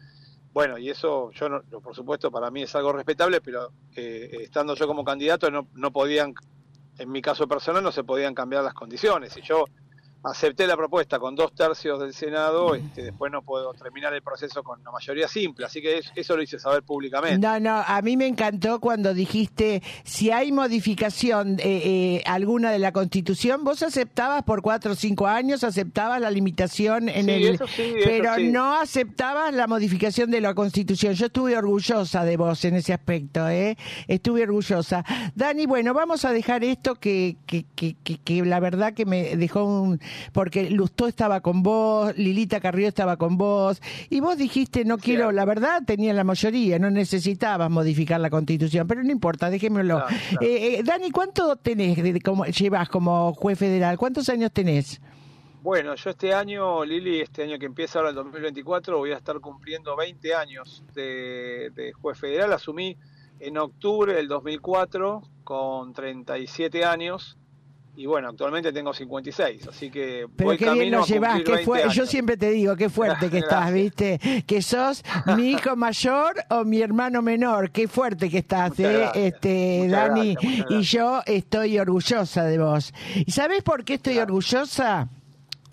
Bueno, 0.54 0.78
y 0.78 0.90
eso, 0.90 1.32
yo 1.32 1.50
no, 1.50 1.62
por 1.62 1.96
supuesto, 1.96 2.32
para 2.32 2.50
mí 2.50 2.64
es 2.64 2.76
algo 2.76 2.92
respetable, 2.94 3.42
pero 3.42 3.72
eh, 3.96 4.30
estando 4.42 4.76
yo 4.76 4.88
como 4.88 5.04
candidato 5.04 5.52
no, 5.52 5.68
no 5.74 5.92
podían, 5.92 6.34
en 6.98 7.12
mi 7.12 7.22
caso 7.22 7.48
personal, 7.48 7.84
no 7.84 7.92
se 7.92 8.04
podían 8.04 8.34
cambiar 8.34 8.64
las 8.64 8.74
condiciones. 8.74 9.38
Y 9.38 9.42
yo 9.42 9.66
acepté 10.24 10.68
la 10.68 10.76
propuesta 10.76 11.20
con 11.20 11.36
dos 11.36 11.54
tercios 11.54 12.00
del 12.00 12.14
Senado, 12.14 12.76
este, 12.76 13.02
después 13.04 13.32
no 13.32 13.42
puedo 13.44 13.74
terminar 13.74 14.14
el 14.14 14.22
proceso 14.22 14.64
con 14.64 14.84
la 14.84 14.92
mayoría 14.92 15.28
simple, 15.28 15.66
así 15.66 15.82
que 15.82 16.00
es- 16.00 16.12
eso 16.16 16.36
lo 16.36 16.42
hice 16.44 16.60
saber 16.60 16.84
públicamente. 16.84 17.38
No, 17.40 17.60
no, 17.60 17.84
a 17.86 18.02
mí 18.02 18.18
me 18.18 18.28
encantó 18.28 18.80
cuando 18.80 19.14
dijiste, 19.14 19.82
si 20.04 20.32
hay 20.32 20.52
modificación 20.52 21.60
eh, 21.60 21.82
eh, 22.18 22.24
alguna 22.26 22.72
de 22.72 22.80
la 22.80 22.92
Constitución, 22.92 23.64
vos 23.64 23.84
aceptabas 23.84 24.44
por 24.44 24.62
cuatro 24.62 24.94
o 24.94 24.96
cinco 24.96 25.28
años, 25.28 25.64
aceptabas 25.64 26.20
la 26.20 26.32
limitación 26.32 27.10
en 27.10 27.26
Sí, 27.26 27.32
el... 27.32 27.56
eso 27.56 27.68
sí, 27.68 27.82
eso 27.96 28.10
pero 28.10 28.36
sí. 28.36 28.50
no 28.50 28.76
aceptabas 28.80 29.54
la 29.54 29.68
modificación 29.68 30.32
de 30.32 30.42
la 30.42 30.54
Constitución. 30.54 31.14
Yo 31.14 31.28
estuve 31.28 31.56
orgullosa 31.58 32.24
de 32.26 32.38
vos 32.38 32.64
en 32.66 32.76
ese 32.76 32.94
aspecto, 32.94 33.48
¿eh? 33.50 33.78
Estuve 34.08 34.44
orgullosa. 34.44 35.04
Dani, 35.36 35.66
bueno, 35.66 35.94
vamos 35.94 36.26
a 36.26 36.32
dejar 36.32 36.64
esto 36.64 36.96
que, 36.96 37.38
que, 37.46 37.66
que, 37.76 37.96
que- 38.04 38.18
que 38.18 38.44
la 38.44 38.60
verdad 38.60 38.94
que 38.94 39.06
me 39.06 39.36
dejó 39.38 39.66
un 39.66 40.00
porque 40.34 40.70
Lustó 40.70 41.08
estaba 41.08 41.42
con 41.42 41.64
vos, 41.64 42.18
Lilita 42.18 42.60
Carrió 42.60 42.88
estaba 42.88 43.18
con 43.18 43.38
vos, 43.38 43.82
y 44.10 44.20
vos 44.20 44.38
dijiste, 44.38 44.86
no 44.86 44.98
quiero, 44.98 45.32
la 45.32 45.46
verdad, 45.46 45.82
tenía 45.86 46.14
la 46.14 46.24
mayoría, 46.24 46.80
no 46.80 46.90
necesitabas 46.90 47.70
modificar 47.70 48.20
la 48.20 48.30
constitución, 48.30 48.88
pero 48.88 49.04
no 49.04 49.12
importa. 49.12 49.50
Claro, 49.98 50.06
claro. 50.06 50.06
Eh, 50.42 50.80
eh, 50.80 50.84
Dani, 50.84 51.12
¿cuánto 51.12 51.56
tenés, 51.56 52.02
de- 52.02 52.22
como, 52.22 52.46
llevas 52.46 52.90
como 52.90 53.34
juez 53.34 53.58
federal? 53.60 53.98
¿Cuántos 53.98 54.30
años 54.30 54.52
tenés? 54.52 55.00
Bueno, 55.62 55.96
yo 55.96 56.10
este 56.12 56.34
año, 56.34 56.86
Lili, 56.86 57.20
este 57.22 57.44
año 57.44 57.60
que 57.60 57.66
empieza 57.66 58.00
ahora 58.00 58.10
el 58.10 58.16
2024, 58.16 58.98
voy 58.98 59.12
a 59.12 59.18
estar 59.18 59.40
cumpliendo 59.40 59.96
20 59.98 60.34
años 60.34 60.84
de, 60.94 61.72
de 61.76 61.92
juez 61.94 62.18
federal. 62.18 62.54
Asumí 62.54 62.96
en 63.40 63.58
octubre 63.58 64.14
del 64.14 64.28
2004 64.28 65.22
con 65.44 65.94
37 65.94 66.86
años 66.86 67.37
y 67.98 68.06
bueno, 68.06 68.30
actualmente 68.30 68.72
tengo 68.72 68.94
56, 68.94 69.68
así 69.68 69.90
que 69.90 70.28
Pero 70.36 70.50
voy 70.50 70.58
qué 70.58 70.70
bien 70.72 70.92
lo 70.92 71.04
llevas, 71.04 71.34
20 71.44 71.64
fue, 71.66 71.80
yo 71.82 71.90
años. 71.90 72.10
siempre 72.10 72.38
te 72.38 72.52
digo, 72.52 72.76
qué 72.76 72.90
fuerte 72.90 73.30
que 73.30 73.40
estás. 73.40 73.74
¿viste? 73.74 74.20
Que 74.46 74.62
sos 74.62 75.04
mi 75.36 75.50
hijo 75.52 75.76
mayor 75.76 76.36
o 76.52 76.64
mi 76.64 76.80
hermano 76.82 77.22
menor, 77.24 77.72
qué 77.72 77.88
fuerte 77.88 78.30
que 78.30 78.38
estás, 78.38 78.80
¿eh? 78.80 79.10
este, 79.16 79.86
muchas 79.86 79.92
Dani, 80.10 80.34
gracias, 80.36 80.66
y 80.70 80.82
yo 80.84 81.22
estoy 81.26 81.80
orgullosa 81.80 82.44
de 82.46 82.60
vos. 82.60 82.94
¿Y 83.26 83.32
sabés 83.32 83.64
por 83.64 83.84
qué 83.84 83.96
estoy 83.96 84.14
Claro. 84.14 84.28
orgullosa? 84.36 85.10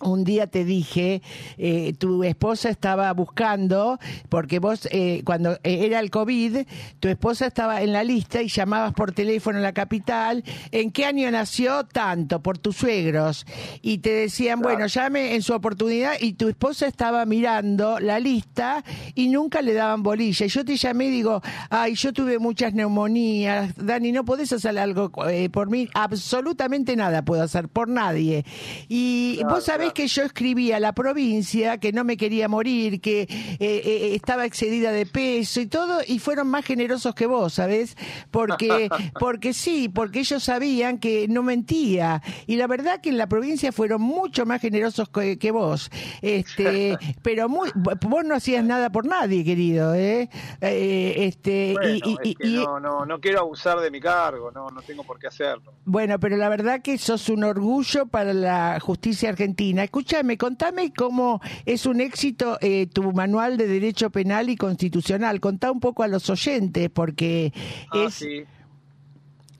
Un 0.05 0.23
día 0.23 0.47
te 0.47 0.63
dije, 0.63 1.21
eh, 1.57 1.93
tu 1.97 2.23
esposa 2.23 2.69
estaba 2.69 3.11
buscando, 3.13 3.97
porque 4.29 4.59
vos, 4.59 4.87
eh, 4.91 5.23
cuando 5.25 5.57
era 5.63 5.99
el 5.99 6.11
COVID, 6.11 6.59
tu 6.99 7.07
esposa 7.07 7.47
estaba 7.47 7.81
en 7.81 7.91
la 7.91 8.03
lista 8.03 8.41
y 8.41 8.47
llamabas 8.49 8.93
por 8.93 9.11
teléfono 9.13 9.57
a 9.57 9.61
la 9.61 9.73
capital, 9.73 10.43
¿en 10.71 10.91
qué 10.91 11.05
año 11.05 11.29
nació? 11.31 11.85
Tanto, 11.85 12.41
por 12.41 12.57
tus 12.59 12.77
suegros. 12.77 13.45
Y 13.81 13.97
te 13.97 14.11
decían, 14.11 14.59
Claro. 14.59 14.75
bueno, 14.75 14.87
llame 14.87 15.33
en 15.35 15.41
su 15.41 15.53
oportunidad, 15.53 16.13
y 16.19 16.33
tu 16.33 16.47
esposa 16.49 16.85
estaba 16.87 17.25
mirando 17.25 17.99
la 17.99 18.19
lista 18.19 18.83
y 19.15 19.27
nunca 19.29 19.61
le 19.61 19.73
daban 19.73 20.03
bolilla. 20.03 20.45
Y 20.45 20.49
yo 20.49 20.63
te 20.63 20.77
llamé 20.77 21.05
y 21.07 21.09
digo, 21.11 21.41
ay, 21.69 21.95
yo 21.95 22.13
tuve 22.13 22.37
muchas 22.37 22.73
neumonías, 22.73 23.73
Dani, 23.75 24.11
¿no 24.11 24.23
podés 24.23 24.53
hacer 24.53 24.77
algo 24.77 25.11
eh, 25.27 25.49
por 25.49 25.69
mí? 25.69 25.89
Absolutamente 25.93 26.95
nada 26.95 27.23
puedo 27.23 27.41
hacer 27.41 27.69
por 27.69 27.87
nadie. 27.87 28.45
Y 28.87 29.37
Claro, 29.37 29.55
vos 29.55 29.63
sabés. 29.63 29.93
Que 29.95 30.07
yo 30.07 30.21
escribí 30.21 30.71
a 30.71 30.79
la 30.79 30.93
provincia 30.93 31.79
que 31.79 31.91
no 31.91 32.03
me 32.03 32.17
quería 32.17 32.47
morir, 32.47 33.01
que 33.01 33.21
eh, 33.21 33.57
eh, 33.59 34.11
estaba 34.13 34.45
excedida 34.45 34.91
de 34.91 35.07
peso 35.07 35.59
y 35.61 35.65
todo, 35.65 36.01
y 36.05 36.19
fueron 36.19 36.47
más 36.49 36.63
generosos 36.65 37.15
que 37.15 37.25
vos, 37.25 37.53
¿sabés? 37.55 37.97
Porque, 38.29 38.89
porque 39.19 39.53
sí, 39.53 39.89
porque 39.89 40.19
ellos 40.19 40.43
sabían 40.43 40.99
que 40.99 41.27
no 41.27 41.41
mentía. 41.41 42.21
Y 42.45 42.57
la 42.57 42.67
verdad 42.67 43.01
que 43.01 43.09
en 43.09 43.17
la 43.17 43.27
provincia 43.27 43.71
fueron 43.71 44.01
mucho 44.01 44.45
más 44.45 44.61
generosos 44.61 45.09
que, 45.09 45.39
que 45.39 45.49
vos. 45.49 45.89
Este, 46.21 46.99
pero 47.23 47.49
muy, 47.49 47.71
vos 47.75 48.23
no 48.25 48.35
hacías 48.35 48.63
nada 48.63 48.91
por 48.91 49.07
nadie, 49.07 49.43
querido, 49.43 49.95
¿eh? 49.95 50.29
Eh, 50.61 51.13
este, 51.25 51.73
Bueno, 51.73 51.89
y, 51.89 52.09
y- 52.09 52.13
es 52.13 52.19
y- 52.25 52.35
que 52.35 52.47
y- 52.47 52.55
no, 52.57 52.79
no, 52.79 53.05
no 53.05 53.19
quiero 53.19 53.39
abusar 53.39 53.79
de 53.79 53.89
mi 53.89 54.01
cargo, 54.01 54.51
no, 54.51 54.69
no 54.69 54.81
tengo 54.81 55.03
por 55.03 55.17
qué 55.17 55.27
hacerlo. 55.27 55.73
Bueno, 55.85 56.19
pero 56.19 56.35
la 56.37 56.49
verdad 56.49 56.81
que 56.81 56.97
sos 56.97 57.29
un 57.29 57.43
orgullo 57.45 58.07
para 58.07 58.33
la 58.33 58.79
justicia 58.81 59.29
argentina. 59.29 59.74
Escúchame, 59.83 60.37
contame 60.37 60.93
cómo 60.93 61.41
es 61.65 61.85
un 61.85 62.01
éxito 62.01 62.57
eh, 62.61 62.87
tu 62.87 63.11
manual 63.13 63.57
de 63.57 63.67
Derecho 63.67 64.09
Penal 64.09 64.49
y 64.49 64.55
Constitucional. 64.55 65.39
Contá 65.39 65.71
un 65.71 65.79
poco 65.79 66.03
a 66.03 66.07
los 66.07 66.29
oyentes, 66.29 66.89
porque 66.89 67.51
Ah, 67.91 68.05
es... 68.07 68.13
sí. 68.15 68.43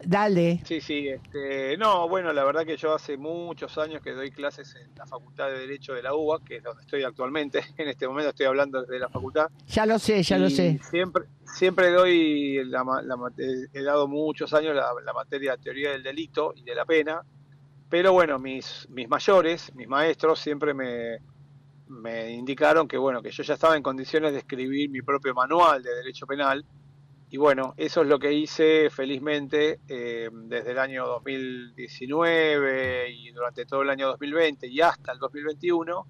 Dale. 0.08 0.62
Sí, 0.66 0.82
sí, 0.82 1.08
este, 1.08 1.78
no, 1.78 2.08
bueno, 2.08 2.32
la 2.32 2.44
verdad 2.44 2.64
que 2.64 2.78
yo 2.78 2.94
hace 2.94 3.18
muchos 3.18 3.76
años 3.80 4.04
que 4.04 4.12
doy 4.12 4.30
clases 4.30 4.76
en 4.76 4.94
la 4.96 5.08
Facultad 5.08 5.48
de 5.48 5.58
Derecho 5.60 5.94
de 5.94 6.04
la 6.04 6.14
UBA, 6.14 6.44
que 6.46 6.58
es 6.58 6.64
donde 6.64 6.84
estoy 6.84 7.02
actualmente, 7.04 7.64
en 7.78 7.88
este 7.88 8.08
momento 8.08 8.30
estoy 8.30 8.46
hablando 8.46 8.82
desde 8.84 9.00
la 9.00 9.10
facultad. 9.10 9.48
Ya 9.68 9.86
lo 9.88 9.98
sé, 9.98 10.22
ya 10.22 10.38
lo 10.38 10.50
sé. 10.52 10.80
Siempre, 10.92 11.24
siempre 11.44 11.90
doy, 11.90 12.64
la, 12.66 12.84
la 13.04 13.16
he 13.74 13.82
dado 13.82 14.08
muchos 14.08 14.54
años 14.54 14.76
la, 14.76 14.90
la 15.04 15.14
materia 15.14 15.54
de 15.56 15.64
teoría 15.64 15.92
del 15.92 16.04
delito 16.04 16.54
y 16.56 16.62
de 16.64 16.76
la 16.76 16.86
pena, 16.86 17.24
pero 17.90 18.14
bueno, 18.14 18.40
mis, 18.40 18.88
mayores, 19.08 19.74
mis 19.76 19.88
maestros 19.88 20.40
siempre 20.40 20.74
me, 20.74 21.20
me 21.88 22.32
indicaron 22.32 22.88
que 22.88 22.98
bueno, 22.98 23.22
que 23.22 23.32
yo 23.32 23.44
ya 23.44 23.54
estaba 23.54 23.78
en 23.78 23.84
condiciones 23.84 24.34
de 24.34 24.40
escribir 24.40 24.90
mi 24.90 25.02
propio 25.02 25.34
manual 25.34 25.84
de 25.84 25.96
derecho 25.96 26.26
penal, 26.26 26.66
y 27.30 27.38
bueno, 27.38 27.74
eso 27.76 28.04
es 28.04 28.08
lo 28.08 28.20
que 28.20 28.32
hice 28.32 28.90
felizmente 28.90 29.80
eh, 29.88 30.30
desde 30.32 30.72
el 30.72 30.80
año 30.80 31.06
2019 31.08 33.12
y 33.12 33.32
durante 33.32 33.66
todo 33.66 33.82
el 33.82 33.90
año 33.90 34.08
2020 34.08 34.68
y 34.68 34.82
hasta 34.82 35.12
el 35.12 35.20
2021, 35.20 36.08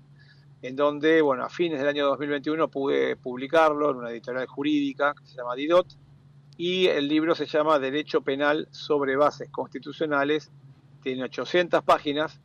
en 0.61 0.75
donde, 0.75 1.21
bueno, 1.21 1.43
a 1.43 1.49
fines 1.49 1.79
del 1.79 1.87
año 1.87 2.05
2021 2.07 2.69
pude 2.69 3.15
publicarlo 3.15 3.91
en 3.91 3.97
una 3.97 4.11
editorial 4.11 4.45
jurídica 4.45 5.13
que 5.13 5.25
se 5.25 5.37
llama 5.37 5.55
Didot, 5.55 5.87
y 6.57 6.87
el 6.87 7.07
libro 7.07 7.33
se 7.33 7.45
llama 7.45 7.79
Derecho 7.79 8.21
Penal 8.21 8.67
sobre 8.71 9.15
Bases 9.15 9.49
Constitucionales, 9.49 10.51
tiene 11.05 11.23
800 11.23 11.83
páginas, 11.83 12.41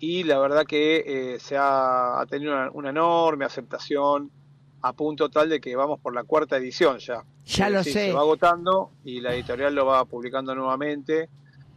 y 0.00 0.24
la 0.24 0.40
verdad 0.40 0.64
que 0.66 1.04
eh, 1.06 1.38
se 1.38 1.56
ha, 1.56 2.20
ha 2.20 2.26
tenido 2.26 2.52
una, 2.52 2.70
una 2.72 2.90
enorme 2.90 3.44
aceptación 3.44 4.32
a 4.82 4.92
punto 4.94 5.28
tal 5.28 5.48
de 5.48 5.60
que 5.60 5.76
vamos 5.76 6.00
por 6.00 6.12
la 6.12 6.24
cuarta 6.24 6.56
edición 6.56 6.98
ya. 6.98 7.22
Ya 7.44 7.66
Es 7.66 7.72
lo 7.72 7.78
decir, 7.78 7.92
sé. 7.92 8.06
Se 8.06 8.12
va 8.12 8.22
agotando 8.22 8.90
y 9.04 9.20
la 9.20 9.32
editorial 9.32 9.76
lo 9.76 9.86
va 9.86 10.04
publicando 10.06 10.54
nuevamente. 10.56 11.28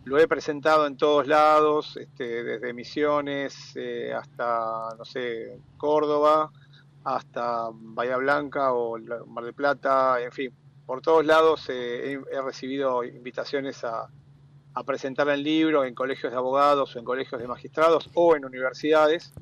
Lo 0.05 0.17
he 0.17 0.27
presentado 0.27 0.87
en 0.87 0.97
todos 0.97 1.27
lados, 1.27 1.97
este, 1.97 2.43
desde 2.43 2.73
Misiones 2.73 3.73
eh, 3.75 4.11
hasta, 4.13 4.95
no 4.97 5.05
sé, 5.05 5.59
Córdoba, 5.77 6.51
hasta 7.03 7.69
Bahía 7.71 8.17
Blanca 8.17 8.73
o 8.73 8.97
Mar 9.27 9.43
del 9.43 9.53
Plata, 9.53 10.19
en 10.19 10.31
fin, 10.31 10.51
por 10.85 11.01
todos 11.01 11.25
lados 11.25 11.69
eh, 11.69 12.13
he, 12.31 12.35
he 12.35 12.41
recibido 12.41 13.03
invitaciones 13.03 13.83
a, 13.83 14.09
a 14.73 14.83
presentar 14.83 15.29
el 15.29 15.43
libro 15.43 15.85
en 15.85 15.93
colegios 15.93 16.31
de 16.31 16.37
abogados 16.37 16.95
o 16.95 16.99
en 16.99 17.05
colegios 17.05 17.39
de 17.39 17.47
magistrados 17.47 18.09
o 18.13 18.35
en 18.35 18.45
universidades. 18.45 19.33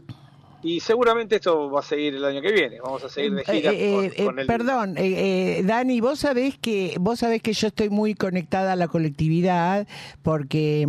Y 0.63 0.79
seguramente 0.79 1.37
esto 1.37 1.71
va 1.71 1.79
a 1.79 1.83
seguir 1.83 2.13
el 2.13 2.23
año 2.23 2.39
que 2.41 2.51
viene. 2.51 2.79
Vamos 2.81 3.03
a 3.03 3.09
seguir 3.09 3.33
de 3.33 3.41
Eh, 3.41 3.45
gira 3.47 3.71
eh, 3.73 3.93
con, 3.95 4.05
eh, 4.05 4.25
con 4.25 4.39
el 4.39 4.45
perdón, 4.45 4.97
eh, 4.97 5.57
eh, 5.57 5.63
Dani, 5.63 5.99
vos 6.01 6.19
sabés 6.19 6.59
que 6.59 6.95
vos 6.99 7.19
sabés 7.19 7.41
que 7.41 7.53
yo 7.53 7.67
estoy 7.67 7.89
muy 7.89 8.13
conectada 8.13 8.73
a 8.73 8.75
la 8.75 8.87
colectividad 8.87 9.87
porque 10.21 10.87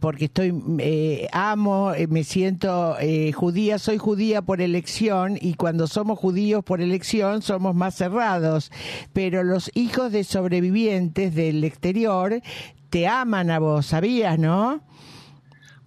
porque 0.00 0.26
estoy 0.26 0.52
eh, 0.80 1.28
amo, 1.32 1.94
eh, 1.94 2.06
me 2.08 2.22
siento 2.24 2.96
eh, 3.00 3.32
judía, 3.32 3.78
soy 3.78 3.96
judía 3.96 4.42
por 4.42 4.60
elección 4.60 5.38
y 5.40 5.54
cuando 5.54 5.86
somos 5.86 6.18
judíos 6.18 6.62
por 6.62 6.82
elección 6.82 7.40
somos 7.40 7.74
más 7.74 7.94
cerrados, 7.94 8.70
pero 9.14 9.42
los 9.42 9.70
hijos 9.74 10.12
de 10.12 10.24
sobrevivientes 10.24 11.34
del 11.34 11.64
exterior 11.64 12.42
te 12.90 13.06
aman 13.06 13.50
a 13.50 13.58
vos, 13.58 13.86
¿sabías, 13.86 14.38
no? 14.38 14.80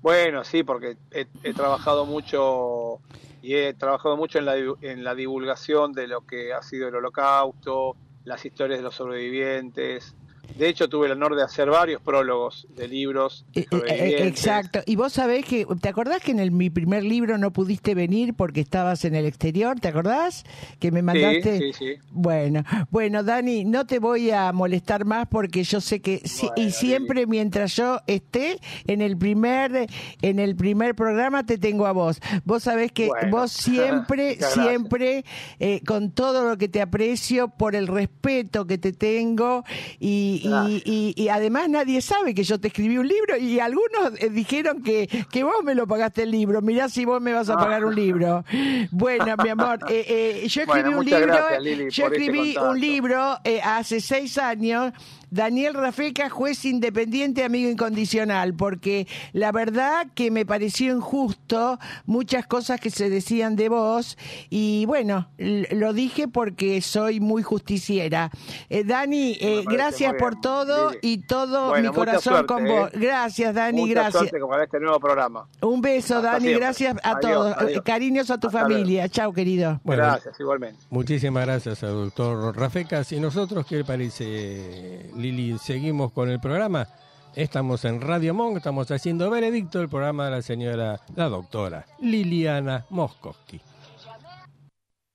Bueno, 0.01 0.43
sí, 0.43 0.63
porque 0.63 0.97
he, 1.11 1.53
trabajado 1.53 2.05
mucho 2.05 2.99
y 3.41 3.55
he 3.55 3.73
trabajado 3.73 4.17
mucho 4.17 4.39
en 4.39 4.45
la, 4.45 4.55
en 4.55 5.03
la 5.03 5.13
divulgación 5.13 5.93
de 5.93 6.07
lo 6.07 6.25
que 6.25 6.53
ha 6.53 6.61
sido 6.63 6.87
el 6.87 6.95
holocausto, 6.95 7.95
las 8.23 8.43
historias 8.45 8.79
de 8.79 8.83
los 8.83 8.95
sobrevivientes. 8.95 10.15
De 10.57 10.69
hecho, 10.69 10.87
tuve 10.89 11.07
el 11.07 11.13
honor 11.13 11.35
de 11.35 11.43
hacer 11.43 11.69
varios 11.69 12.01
prólogos 12.01 12.67
de 12.75 12.87
libros 12.87 13.45
Eh, 13.55 13.65
eh. 13.71 14.27
Exacto. 14.27 14.81
Y 14.85 14.95
vos 14.95 15.13
sabés 15.13 15.45
que, 15.45 15.65
¿te 15.81 15.89
acordás 15.89 16.21
que 16.21 16.31
en 16.31 16.39
el, 16.39 16.51
mi 16.51 16.69
primer 16.69 17.03
libro 17.03 17.37
no 17.37 17.51
pudiste 17.51 17.95
venir 17.95 18.33
porque 18.33 18.61
estabas 18.61 19.05
en 19.05 19.15
el 19.15 19.25
exterior? 19.25 19.79
¿Te 19.79 19.87
acordás? 19.87 20.43
Que 20.79 20.91
me 20.91 21.01
mandaste. 21.01 21.57
Sí, 21.57 21.73
sí, 21.73 21.85
sí. 21.95 22.01
Bueno, 22.11 22.63
bueno, 22.89 23.23
Dani, 23.23 23.65
no 23.65 23.85
te 23.85 23.99
voy 23.99 24.31
a 24.31 24.51
molestar 24.51 25.05
más 25.05 25.27
porque 25.27 25.63
yo 25.63 25.81
sé 25.81 26.01
que 26.01 26.21
si- 26.25 26.47
Bueno, 26.47 26.61
y 26.63 26.71
siempre 26.71 27.25
mientras 27.27 27.75
yo 27.75 27.99
esté 28.07 28.59
en 28.87 29.01
el 29.01 29.17
primer 29.17 29.87
en 30.21 30.39
el 30.39 30.55
primer 30.55 30.95
programa 30.95 31.45
te 31.45 31.57
tengo 31.57 31.85
a 31.87 31.91
vos. 31.91 32.19
Vos 32.45 32.63
sabés 32.63 32.91
que 32.91 33.07
Bueno. 33.07 33.29
vos 33.37 33.51
siempre 34.01 34.37
siempre 34.53 35.25
eh, 35.59 35.81
con 35.85 36.11
todo 36.11 36.47
lo 36.47 36.57
que 36.57 36.67
te 36.67 36.81
aprecio 36.81 37.47
por 37.49 37.75
el 37.75 37.87
respeto 37.87 38.65
que 38.67 38.77
te 38.77 38.91
tengo 38.93 39.63
y, 39.99 40.40
y, 40.43 40.81
y- 40.85 41.13
y 41.23 41.29
además 41.29 41.69
nadie 41.69 42.01
sabe 42.01 42.33
que 42.33 42.43
yo 42.43 42.59
te 42.59 42.67
escribí 42.69 42.97
un 42.97 43.07
libro 43.07 43.37
y 43.37 43.59
algunos 43.59 44.13
eh, 44.19 44.29
dijeron 44.29 44.81
que, 44.83 45.07
que 45.31 45.43
vos 45.43 45.55
me 45.63 45.75
lo 45.75 45.87
pagaste 45.87 46.23
el 46.23 46.31
libro. 46.31 46.61
Mirá 46.61 46.89
si 46.89 47.05
vos 47.05 47.21
me 47.21 47.33
vas 47.33 47.49
a 47.49 47.53
Ah. 47.53 47.57
pagar 47.57 47.85
un 47.85 47.95
libro. 47.95 48.43
Bueno, 48.91 49.35
mi 49.43 49.49
amor, 49.49 49.79
eh, 49.89 50.05
eh, 50.43 50.47
yo 50.47 50.61
escribí 50.63 50.83
Bueno, 50.83 50.99
un 50.99 51.05
libro, 51.05 51.27
gracias, 51.27 51.61
Lili, 51.63 51.89
yo 51.89 52.05
este 52.05 52.17
escribí 52.17 52.55
un 52.57 52.79
libro 52.79 53.37
eh, 53.43 53.61
hace 53.63 53.99
seis 54.01 54.37
años 54.37 54.93
Daniel 55.31 55.73
Rafeca, 55.73 56.29
juez 56.29 56.63
independiente, 56.65 57.43
amigo 57.43 57.69
incondicional, 57.69 58.53
porque 58.53 59.07
la 59.33 59.51
verdad 59.51 60.07
que 60.13 60.29
me 60.29 60.45
pareció 60.45 60.93
injusto 60.95 61.79
muchas 62.05 62.45
cosas 62.45 62.79
que 62.79 62.89
se 62.91 63.09
decían 63.09 63.55
de 63.55 63.69
vos 63.69 64.17
y 64.49 64.85
bueno, 64.85 65.29
lo 65.37 65.93
dije 65.93 66.27
porque 66.27 66.81
soy 66.81 67.19
muy 67.19 67.43
justiciera. 67.43 68.29
Eh, 68.69 68.83
Dani, 68.83 69.37
eh, 69.39 69.63
gracias 69.67 70.13
por 70.19 70.39
todo 70.39 70.91
y 71.01 71.19
todo 71.19 71.69
Bueno, 71.69 71.89
mi 71.91 71.95
corazón 71.95 72.33
suerte, 72.33 72.45
con 72.47 72.67
¿eh? 72.67 72.69
vos. 72.69 72.89
Gracias, 72.93 73.55
Dani, 73.55 73.81
Mucha 73.81 73.93
gracias. 73.93 74.13
suerte 74.29 74.39
con 74.39 74.61
este 74.61 74.79
nuevo 74.79 74.99
programa. 74.99 75.47
Un 75.61 75.81
beso, 75.81 76.17
Hasta 76.17 76.31
Dani, 76.33 76.41
siempre. 76.45 76.59
gracias 76.65 76.95
a 77.03 77.11
Adiós, 77.11 77.21
todos. 77.31 77.57
adiós. 77.57 77.81
Cariños 77.85 78.29
a 78.31 78.37
tu 78.37 78.47
Hasta 78.47 78.59
familia. 78.59 79.07
Chao, 79.09 79.31
querido. 79.31 79.79
Bueno, 79.83 80.03
Gracias, 80.03 80.37
igualmente. 80.39 80.77
Muchísimas 80.89 81.45
gracias 81.45 81.83
al 81.83 81.93
doctor 81.93 82.55
Rafecas. 82.57 83.11
¿Y 83.13 83.19
nosotros 83.21 83.65
qué 83.65 83.77
le 83.77 83.85
parece, 83.85 85.09
Lili? 85.21 85.57
¿Seguimos 85.57 86.11
con 86.11 86.29
el 86.29 86.39
programa? 86.39 86.87
Estamos 87.35 87.85
en 87.85 88.01
Radio 88.01 88.33
Monk, 88.33 88.57
estamos 88.57 88.91
haciendo 88.91 89.29
Veredicto, 89.29 89.79
el 89.79 89.87
programa 89.87 90.25
de 90.25 90.31
la 90.31 90.41
señora, 90.41 90.99
la 91.15 91.29
doctora 91.29 91.85
Liliana 91.99 92.85
Moskowski. 92.89 93.61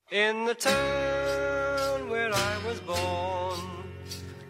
In 0.09 0.45
the 0.45 0.55
town 0.55 2.09
where 2.09 2.31
I 2.31 2.65
was 2.65 2.79
born 2.85 3.59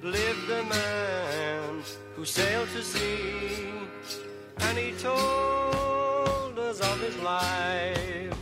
lived 0.03 0.49
a 0.51 0.63
man 0.63 1.81
who 2.15 2.23
sailed 2.23 2.69
to 2.69 2.83
sea, 2.83 3.67
and 4.59 4.77
he 4.77 4.93
told 5.01 6.57
us 6.59 6.79
of 6.79 7.01
his 7.01 7.17
life 7.23 8.37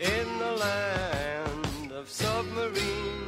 in 0.00 0.38
the 0.38 0.56
land 0.58 1.92
of 1.92 2.08
submarines. 2.08 3.27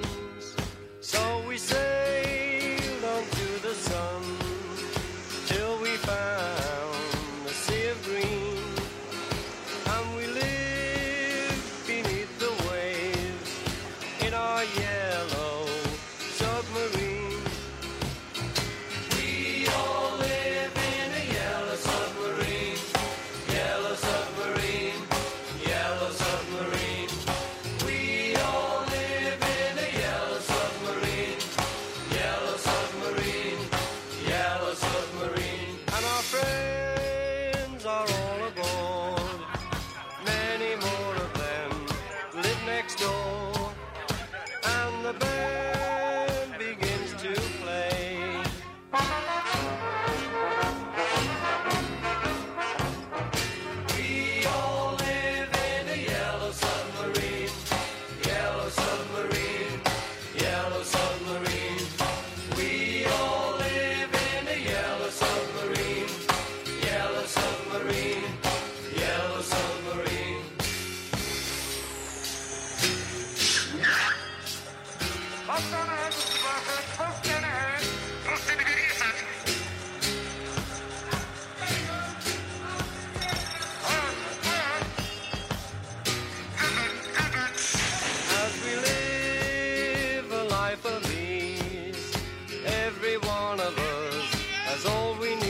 All 94.87 95.15
we 95.21 95.35
need. 95.37 95.50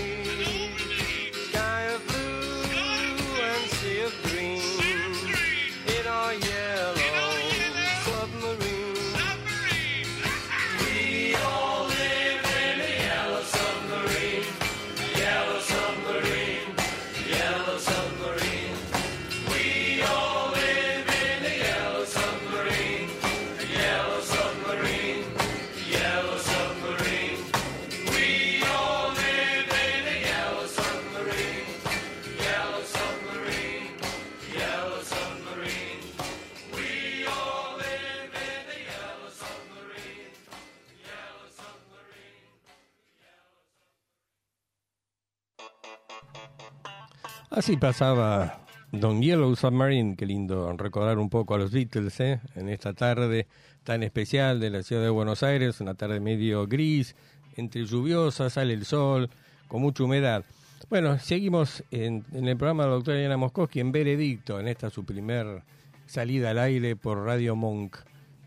Así 47.61 47.77
pasaba 47.77 48.65
Don 48.91 49.21
Yellow 49.21 49.55
Submarine, 49.55 50.17
qué 50.17 50.25
lindo 50.25 50.75
recordar 50.79 51.19
un 51.19 51.29
poco 51.29 51.55
a 51.55 51.59
los 51.59 51.71
Beatles 51.71 52.19
¿eh? 52.19 52.41
en 52.55 52.71
esta 52.71 52.95
tarde 52.95 53.49
tan 53.85 54.03
especial 54.03 54.59
de 54.61 54.71
la 54.71 54.83
ciudad 54.83 55.03
de 55.03 55.11
Buenos 55.11 55.43
Aires, 55.43 55.79
una 55.83 55.93
tarde 55.93 56.21
medio 56.21 56.67
gris, 56.67 57.15
entre 57.57 57.85
lluviosa, 57.85 58.49
sale 58.49 58.73
el 58.73 58.87
sol, 58.87 59.29
con 59.69 59.83
mucha 59.83 60.05
humedad. 60.05 60.43
Bueno, 60.89 61.19
seguimos 61.19 61.85
en, 61.91 62.25
en 62.33 62.49
el 62.49 62.57
programa 62.57 62.85
de 62.85 62.89
la 62.89 62.95
doctora 62.95 63.19
Diana 63.19 63.37
Moskowski 63.37 63.81
en 63.81 63.93
Veredicto, 63.93 64.59
en 64.59 64.67
esta 64.67 64.89
su 64.89 65.05
primer 65.05 65.63
salida 66.07 66.53
al 66.53 66.61
aire 66.61 66.97
por 66.97 67.27
Radio 67.27 67.57
Monk. 67.57 67.99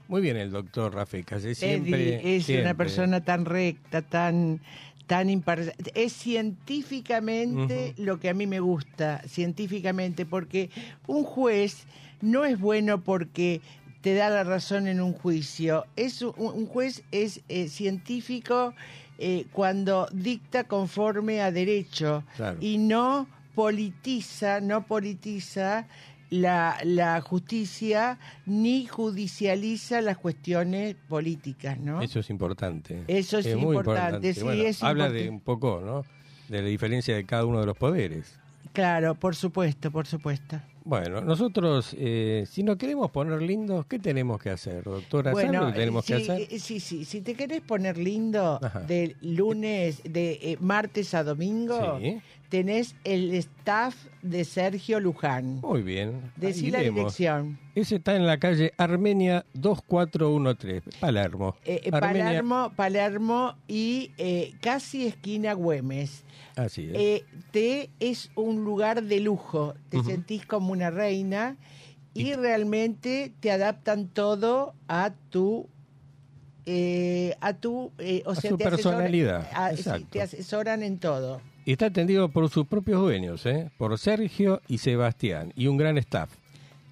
Muy 0.07 0.21
bien 0.21 0.37
el 0.37 0.49
doctor 0.49 0.95
Rafecas, 0.95 1.45
es 1.45 1.59
siempre... 1.59 2.15
Eddie 2.15 2.37
es 2.37 2.49
una 2.49 2.73
persona 2.73 3.23
tan 3.23 3.45
recta, 3.45 4.01
tan 4.01 4.59
tan 5.07 5.29
imparcial. 5.29 5.75
Es 5.95 6.13
científicamente 6.13 7.93
lo 7.97 8.19
que 8.19 8.29
a 8.29 8.33
mí 8.33 8.47
me 8.47 8.59
gusta, 8.59 9.21
científicamente, 9.27 10.25
porque 10.25 10.69
un 11.07 11.23
juez 11.23 11.85
no 12.21 12.45
es 12.45 12.59
bueno 12.59 13.01
porque 13.01 13.61
te 14.01 14.13
da 14.15 14.29
la 14.29 14.43
razón 14.43 14.87
en 14.87 15.01
un 15.01 15.13
juicio. 15.13 15.85
Es 15.95 16.21
un, 16.21 16.33
un 16.37 16.65
juez 16.67 17.03
es 17.11 17.41
eh, 17.49 17.67
científico 17.69 18.73
eh, 19.17 19.45
cuando 19.51 20.07
dicta 20.11 20.65
conforme 20.65 21.41
a 21.41 21.51
derecho 21.51 22.23
Claro. 22.35 22.57
y 22.61 22.77
no 22.77 23.27
politiza, 23.55 24.59
no 24.61 24.85
politiza 24.85 25.87
la, 26.29 26.77
la 26.83 27.21
justicia 27.21 28.17
ni 28.45 28.85
judicializa 28.85 30.01
las 30.01 30.17
cuestiones 30.17 30.95
políticas, 31.07 31.79
¿no? 31.79 32.01
Eso 32.01 32.19
es 32.19 32.29
importante. 32.29 33.03
Eso 33.07 33.37
es 33.39 33.55
muy 33.55 33.75
importante, 33.77 34.33
sí, 34.33 34.41
Bueno, 34.41 34.63
es 34.63 34.81
habla 34.83 35.05
importante. 35.05 35.23
de 35.23 35.29
un 35.29 35.39
poco, 35.39 35.81
¿no? 35.85 36.03
De 36.49 36.61
la 36.61 36.67
diferencia 36.67 37.15
de 37.15 37.25
cada 37.25 37.45
uno 37.45 37.59
de 37.59 37.65
los 37.65 37.77
poderes. 37.77 38.39
Claro, 38.73 39.15
por 39.15 39.35
supuesto, 39.35 39.91
por 39.91 40.07
supuesto. 40.07 40.59
Bueno, 40.85 41.21
nosotros, 41.21 41.95
eh, 41.97 42.43
si 42.49 42.61
nos 42.63 42.75
queremos 42.75 43.09
poner 43.11 43.41
lindos, 43.41 43.85
¿qué 43.85 43.99
tenemos 43.99 44.41
que 44.41 44.49
hacer, 44.49 44.83
doctora? 44.83 45.31
¿Sabe 45.33 45.53
lo 45.57 45.67
que 45.67 45.73
tenemos 45.73 46.03
sí, 46.05 46.13
que 46.13 46.21
hacer? 46.31 46.47
eh, 46.49 46.59
sí, 46.59 46.79
sí, 46.81 47.05
si 47.05 47.21
te 47.21 47.35
querés 47.35 47.61
poner 47.61 47.97
lindo 47.97 48.59
Ajá. 48.61 48.81
de 48.81 49.15
lunes, 49.21 50.01
de 50.03 50.39
eh, 50.41 50.57
martes 50.59 51.13
a 51.13 51.23
domingo, 51.23 51.99
Sí. 52.01 52.19
Tenés 52.57 52.95
el 53.03 53.33
staff 53.33 53.95
de 54.21 54.45
Sergio 54.45 54.99
Luján. 54.99 55.59
Muy 55.61 55.81
bien. 55.81 56.31
Decí 56.35 56.69
la 56.69 56.81
dirección. 56.81 57.57
Ese 57.73 57.95
está 57.95 58.15
en 58.15 58.27
la 58.27 58.37
calle 58.37 58.73
Armenia 58.77 59.43
2413, 59.55 60.91
Palermo. 60.99 61.55
Eh, 61.65 61.81
eh, 61.85 61.89
Armenia- 61.91 62.25
Palermo, 62.25 62.71
Palermo 62.75 63.55
y 63.67 64.11
eh, 64.19 64.53
casi 64.61 65.07
esquina 65.07 65.53
Güemes. 65.53 66.25
Así 66.55 66.83
es. 66.83 66.93
Eh, 66.93 67.25
te 67.49 67.89
es 67.99 68.29
un 68.35 68.63
lugar 68.63 69.01
de 69.01 69.19
lujo, 69.19 69.73
te 69.89 70.03
sentís 70.03 70.45
como 70.45 70.73
una 70.73 70.91
reina 70.91 71.57
y, 72.13 72.29
Y- 72.29 72.33
realmente 72.35 73.33
te 73.39 73.49
adaptan 73.49 74.09
todo 74.09 74.75
a 74.87 75.11
tu 75.31 75.67
eh, 76.67 77.35
a 77.41 77.53
tu, 77.55 77.91
eh, 77.97 78.21
o 78.27 78.31
A 78.31 78.35
sea, 78.35 78.51
su 78.51 78.57
te 78.57 78.63
asesoran- 78.65 78.69
personalidad, 78.69 79.49
a- 79.53 79.71
sí, 79.71 79.75
exacto. 79.79 80.07
te 80.11 80.21
asesoran 80.21 80.83
en 80.83 80.99
todo. 80.99 81.41
Y 81.65 81.71
está 81.73 81.85
atendido 81.87 82.29
por 82.29 82.49
sus 82.49 82.67
propios 82.67 82.99
dueños, 83.01 83.45
¿eh? 83.45 83.69
por 83.77 83.97
Sergio 83.97 84.61
y 84.67 84.79
Sebastián, 84.79 85.53
y 85.55 85.67
un 85.67 85.77
gran 85.77 85.97
staff. 85.97 86.29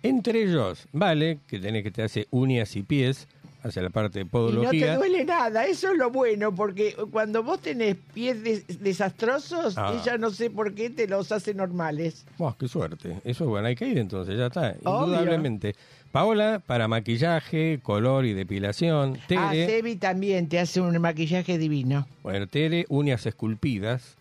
Entre 0.03 0.43
ellos, 0.43 0.87
Vale, 0.93 1.39
que 1.47 1.59
tenés 1.59 1.83
que 1.83 1.91
te 1.91 2.03
hace 2.03 2.27
uñas 2.31 2.75
y 2.75 2.81
pies, 2.83 3.27
hace 3.63 3.81
la 3.81 3.89
parte 3.91 4.17
de 4.19 4.21
Y 4.21 4.23
no 4.25 4.29
te 4.29 4.31
podología. 4.31 4.95
duele 4.95 5.23
nada, 5.25 5.65
eso 5.65 5.91
es 5.91 5.97
lo 5.97 6.09
bueno, 6.09 6.55
porque 6.55 6.95
cuando 7.11 7.43
vos 7.43 7.59
tenés 7.61 7.97
pies 8.13 8.41
des- 8.43 8.81
desastrosos, 8.81 9.77
Ah. 9.77 9.93
ella 10.01 10.17
no 10.17 10.31
sé 10.31 10.49
por 10.49 10.73
qué 10.73 10.89
te 10.89 11.05
los 11.07 11.31
hace 11.31 11.53
normales. 11.53 12.25
Buah, 12.39 12.55
qué 12.57 12.67
suerte. 12.67 13.17
Eso 13.25 13.43
es 13.43 13.49
bueno, 13.49 13.67
hay 13.67 13.75
que 13.75 13.87
ir 13.87 13.97
entonces, 13.99 14.37
ya 14.37 14.47
está. 14.47 14.75
Obvio. 14.83 15.05
Indudablemente. 15.07 15.75
Paola, 16.11 16.61
para 16.65 16.87
maquillaje, 16.87 17.79
color 17.83 18.25
y 18.25 18.33
depilación. 18.33 19.17
Ah, 19.17 19.25
Tere, 19.51 19.65
Sebi 19.67 19.95
también 19.97 20.47
te 20.49 20.59
hace 20.59 20.81
un 20.81 20.97
maquillaje 20.99 21.57
divino. 21.57 22.07
bueno, 22.23 22.47
Tere, 22.47 22.85
uñas 22.89 23.25
esculpidas. 23.27 24.15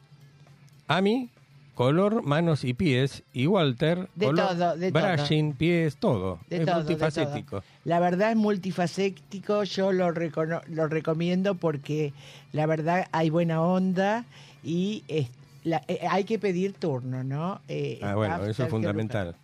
Ami, 0.91 1.29
color, 1.77 2.25
manos 2.25 2.65
y 2.65 2.75
pies. 2.75 3.23
Y 3.33 3.47
Walter, 3.47 4.09
De 4.17 4.27
color, 4.27 4.49
todo, 4.49 4.77
de 4.77 4.91
todo. 4.91 5.03
brushing, 5.03 5.53
pies, 5.53 5.97
todo. 5.97 6.41
De 6.51 6.57
es 6.57 6.65
todo, 6.67 6.75
de 6.79 6.81
multifacético. 6.83 7.51
todo. 7.61 7.63
La 7.85 8.01
verdad 8.01 8.33
es 8.33 8.37
multifacético, 8.37 9.63
yo 9.63 9.93
lo, 9.93 10.11
recono- 10.13 10.63
lo 10.67 10.89
recomiendo 10.89 11.55
porque 11.55 12.13
la 12.53 12.67
verdad 12.67 13.07
hay 13.13 13.31
buena 13.31 13.63
onda 13.63 14.25
y 14.65 15.05
es- 15.07 15.29
la- 15.63 15.83
eh, 15.87 16.01
hay 16.11 16.25
que 16.25 16.41
pedir 16.41 16.73
turno, 16.73 17.23
¿no? 17.23 17.61
Eh, 17.69 18.01
Ah, 18.03 18.17
bueno, 18.17 18.45
eso 18.47 18.65
es 18.65 18.69
fundamental. 18.69 19.37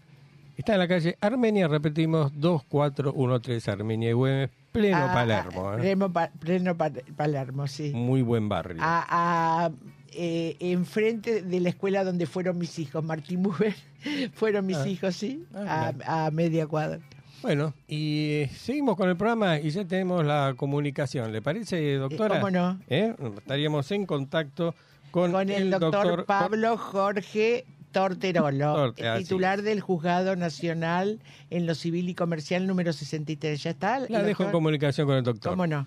Está 0.56 0.72
en 0.72 0.78
la 0.80 0.88
calle 0.88 1.16
Armenia, 1.20 1.68
repetimos, 1.68 2.32
2413 2.40 3.70
Armenia 3.70 4.10
y 4.10 4.14
Güemes, 4.14 4.50
pleno 4.72 4.96
Ah, 4.96 5.10
Palermo. 5.14 5.74
¿eh? 5.74 5.76
Pleno, 5.78 6.12
Pa- 6.12 6.30
pleno 6.40 6.74
Pa- 6.76 6.90
Palermo, 7.16 7.66
sí. 7.68 7.92
Muy 7.94 8.22
buen 8.22 8.48
barrio. 8.48 8.78
A, 8.82 9.66
a, 9.66 9.70
eh, 10.12 10.56
enfrente 10.60 11.42
de 11.42 11.60
la 11.60 11.68
escuela 11.70 12.04
donde 12.04 12.26
fueron 12.26 12.58
mis 12.58 12.78
hijos, 12.78 13.02
Martín 13.04 13.42
Buber, 13.42 13.74
fueron 14.34 14.66
mis 14.66 14.76
Ah. 14.78 14.88
hijos, 14.88 15.14
sí, 15.16 15.44
Ah, 15.54 15.92
a, 16.06 16.26
a 16.26 16.30
media 16.30 16.66
cuadra. 16.66 17.00
Bueno, 17.42 17.74
y 17.86 18.30
eh, 18.32 18.50
seguimos 18.56 18.96
con 18.96 19.08
el 19.08 19.16
programa 19.16 19.58
y 19.60 19.70
ya 19.70 19.84
tenemos 19.84 20.24
la 20.24 20.54
comunicación. 20.56 21.32
¿Le 21.32 21.42
parece, 21.42 21.94
doctora? 21.94 22.40
cómo 22.40 22.50
no. 22.50 22.80
¿Eh? 22.88 23.14
Estaríamos 23.38 23.90
en 23.92 24.06
contacto 24.06 24.74
con, 25.10 25.32
Con 25.32 25.50
el, 25.50 25.70
doctor, 25.70 26.24
Pablo 26.24 26.76
Jorge 26.76 27.64
Torterolo, 27.92 28.74
Torte, 28.74 29.04
titular 29.18 29.62
del 29.62 29.80
Juzgado 29.80 30.34
Nacional 30.36 31.20
en 31.50 31.66
lo 31.66 31.74
Civil 31.74 32.08
y 32.08 32.14
Comercial 32.14 32.66
número 32.66 32.92
63. 32.92 33.62
¿Ya 33.62 33.70
está? 33.70 34.00
La 34.00 34.22
dejo 34.22 34.42
en 34.42 34.46
doctor? 34.48 34.52
comunicación 34.52 35.06
con 35.06 35.16
el 35.16 35.22
doctor. 35.22 35.52
¿Cómo 35.52 35.66
no? 35.66 35.86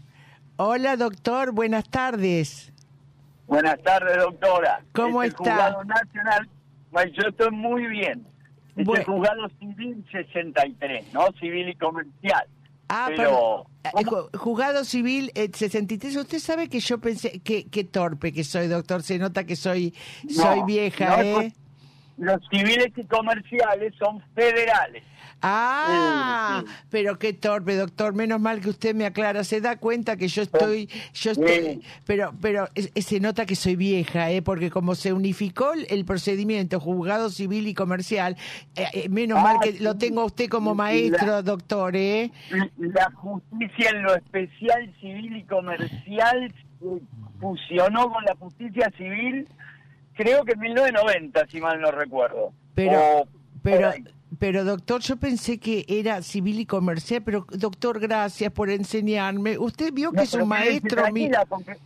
Hola, 0.57 0.97
doctor, 0.97 1.51
buenas 1.51 1.89
tardes. 1.89 2.71
Buenas 3.49 3.81
tardes, 3.83 4.15
doctora. 4.17 4.81
¿Cómo 4.93 5.23
Este 5.23 5.35
está? 5.41 5.51
Juzgado 5.55 5.83
Nacional, 5.85 6.49
pues 6.91 7.05
yo 7.13 7.27
estoy 7.29 7.49
muy 7.51 7.87
bien. 7.87 8.25
Este 8.69 8.83
Bueno. 8.83 9.03
juzgado 9.05 9.49
civil 9.59 10.05
63, 10.11 11.11
¿no? 11.13 11.25
Civil 11.39 11.67
y 11.69 11.75
comercial. 11.75 12.45
Ah, 12.87 13.07
Pero. 13.09 13.31
¿cómo? 13.31 13.65
Eh, 13.83 14.05
ju- 14.05 14.37
Juzgado 14.37 14.85
Civil 14.85 15.31
eh, 15.33 15.49
63. 15.53 16.15
Usted 16.15 16.39
sabe 16.39 16.69
que 16.69 16.79
yo 16.79 16.99
pensé, 16.99 17.39
que, 17.39 17.65
que 17.67 17.83
torpe 17.83 18.31
que 18.31 18.43
soy, 18.43 18.67
doctor. 18.67 19.01
Se 19.01 19.17
nota 19.17 19.43
que 19.43 19.55
soy, 19.55 19.93
No, 20.25 20.33
soy 20.43 20.63
vieja, 20.65 21.17
no, 21.17 21.41
¿eh? 21.41 21.53
Los 22.17 22.39
civiles 22.51 22.89
y 22.97 23.03
comerciales 23.05 23.93
son 23.97 24.21
federales. 24.35 25.03
Ah, 25.41 26.61
Sí, 26.65 26.67
sí. 26.71 26.77
pero 26.89 27.17
qué 27.17 27.33
torpe, 27.33 27.75
doctor. 27.75 28.13
Menos 28.13 28.39
mal 28.41 28.59
que 28.61 28.69
usted 28.69 28.93
me 28.95 29.05
aclara. 29.05 29.43
Se 29.43 29.61
da 29.61 29.77
cuenta 29.77 30.17
que 30.17 30.27
yo 30.27 30.41
estoy, 30.41 30.89
yo 31.13 31.31
estoy, 31.31 31.81
pero, 32.05 32.33
pero 32.41 32.67
se 32.95 33.19
nota 33.19 33.45
que 33.45 33.55
soy 33.55 33.75
vieja, 33.75 34.31
¿eh? 34.31 34.41
Porque 34.41 34.69
como 34.69 34.95
se 34.95 35.13
unificó 35.13 35.71
el, 35.73 36.05
procedimiento 36.05 36.79
juzgado 36.79 37.29
civil 37.29 37.67
y 37.67 37.73
comercial, 37.73 38.35
eh, 38.75 38.85
eh, 38.93 39.09
menos 39.09 39.37
Ah, 39.39 39.43
mal 39.43 39.59
que 39.61 39.73
sí. 39.73 39.79
lo 39.83 39.95
tengo 39.97 40.21
a 40.21 40.25
usted 40.25 40.49
como 40.49 40.75
maestro, 40.75 41.27
la- 41.27 41.41
doctor, 41.41 41.95
¿eh? 41.95 42.31
La 42.77 43.09
justicia 43.13 43.91
en 43.91 44.03
lo 44.03 44.15
especial 44.15 44.93
civil 44.99 45.37
y 45.37 45.43
comercial 45.43 46.53
se 46.79 47.01
fusionó 47.39 48.11
con 48.11 48.23
la 48.25 48.35
justicia 48.35 48.91
civil, 48.97 49.47
creo 50.15 50.43
que 50.43 50.53
en 50.53 50.59
1990, 50.59 51.47
si 51.47 51.61
mal 51.61 51.79
no 51.79 51.91
recuerdo. 51.91 52.51
Pero, 52.75 52.99
O 53.21 53.27
pero. 53.63 53.91
Pero 54.37 54.63
doctor, 54.63 55.01
yo 55.01 55.17
pensé 55.17 55.57
que 55.57 55.85
era 55.87 56.21
civil 56.21 56.59
y 56.59 56.65
comercial, 56.65 57.23
pero 57.23 57.45
doctor, 57.49 57.99
gracias 57.99 58.51
por 58.51 58.69
enseñarme. 58.69 59.57
Usted 59.57 59.91
vio 59.91 60.11
que 60.11 60.21
es 60.21 60.33
un 60.33 60.47
maestro 60.47 61.11
mío. 61.11 61.31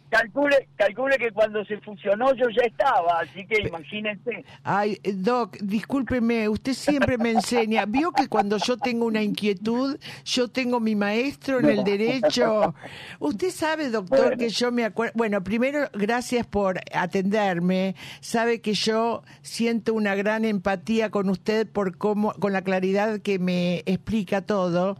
calcule, 0.09 0.67
calcule 0.75 1.17
que 1.17 1.31
cuando 1.31 1.63
se 1.63 1.77
fusionó 1.77 2.33
yo 2.33 2.49
ya 2.49 2.63
estaba, 2.65 3.21
así 3.21 3.45
que 3.45 3.67
imagínense. 3.67 4.43
Ay, 4.63 4.99
Doc, 5.13 5.57
discúlpeme, 5.61 6.49
usted 6.49 6.73
siempre 6.73 7.17
me 7.17 7.31
enseña. 7.31 7.85
¿Vio 7.85 8.11
que 8.11 8.27
cuando 8.27 8.57
yo 8.57 8.77
tengo 8.77 9.05
una 9.05 9.21
inquietud, 9.21 9.97
yo 10.25 10.47
tengo 10.49 10.79
mi 10.79 10.95
maestro 10.95 11.59
en 11.59 11.69
el 11.69 11.83
derecho? 11.83 12.75
Usted 13.19 13.51
sabe, 13.51 13.89
doctor, 13.89 14.19
Bueno. 14.19 14.37
que 14.37 14.49
yo 14.49 14.71
me 14.71 14.83
acuerdo... 14.83 15.13
Bueno, 15.15 15.43
primero, 15.43 15.89
gracias 15.93 16.45
por 16.45 16.81
atenderme. 16.93 17.95
Sabe 18.19 18.61
que 18.61 18.73
yo 18.73 19.23
siento 19.41 19.93
una 19.93 20.15
gran 20.15 20.43
empatía 20.45 21.09
con 21.09 21.29
usted 21.29 21.67
por 21.67 21.97
cómo, 21.97 22.32
con 22.39 22.53
la 22.53 22.61
claridad 22.61 23.19
que 23.21 23.39
me 23.39 23.83
explica 23.85 24.41
todo. 24.41 24.97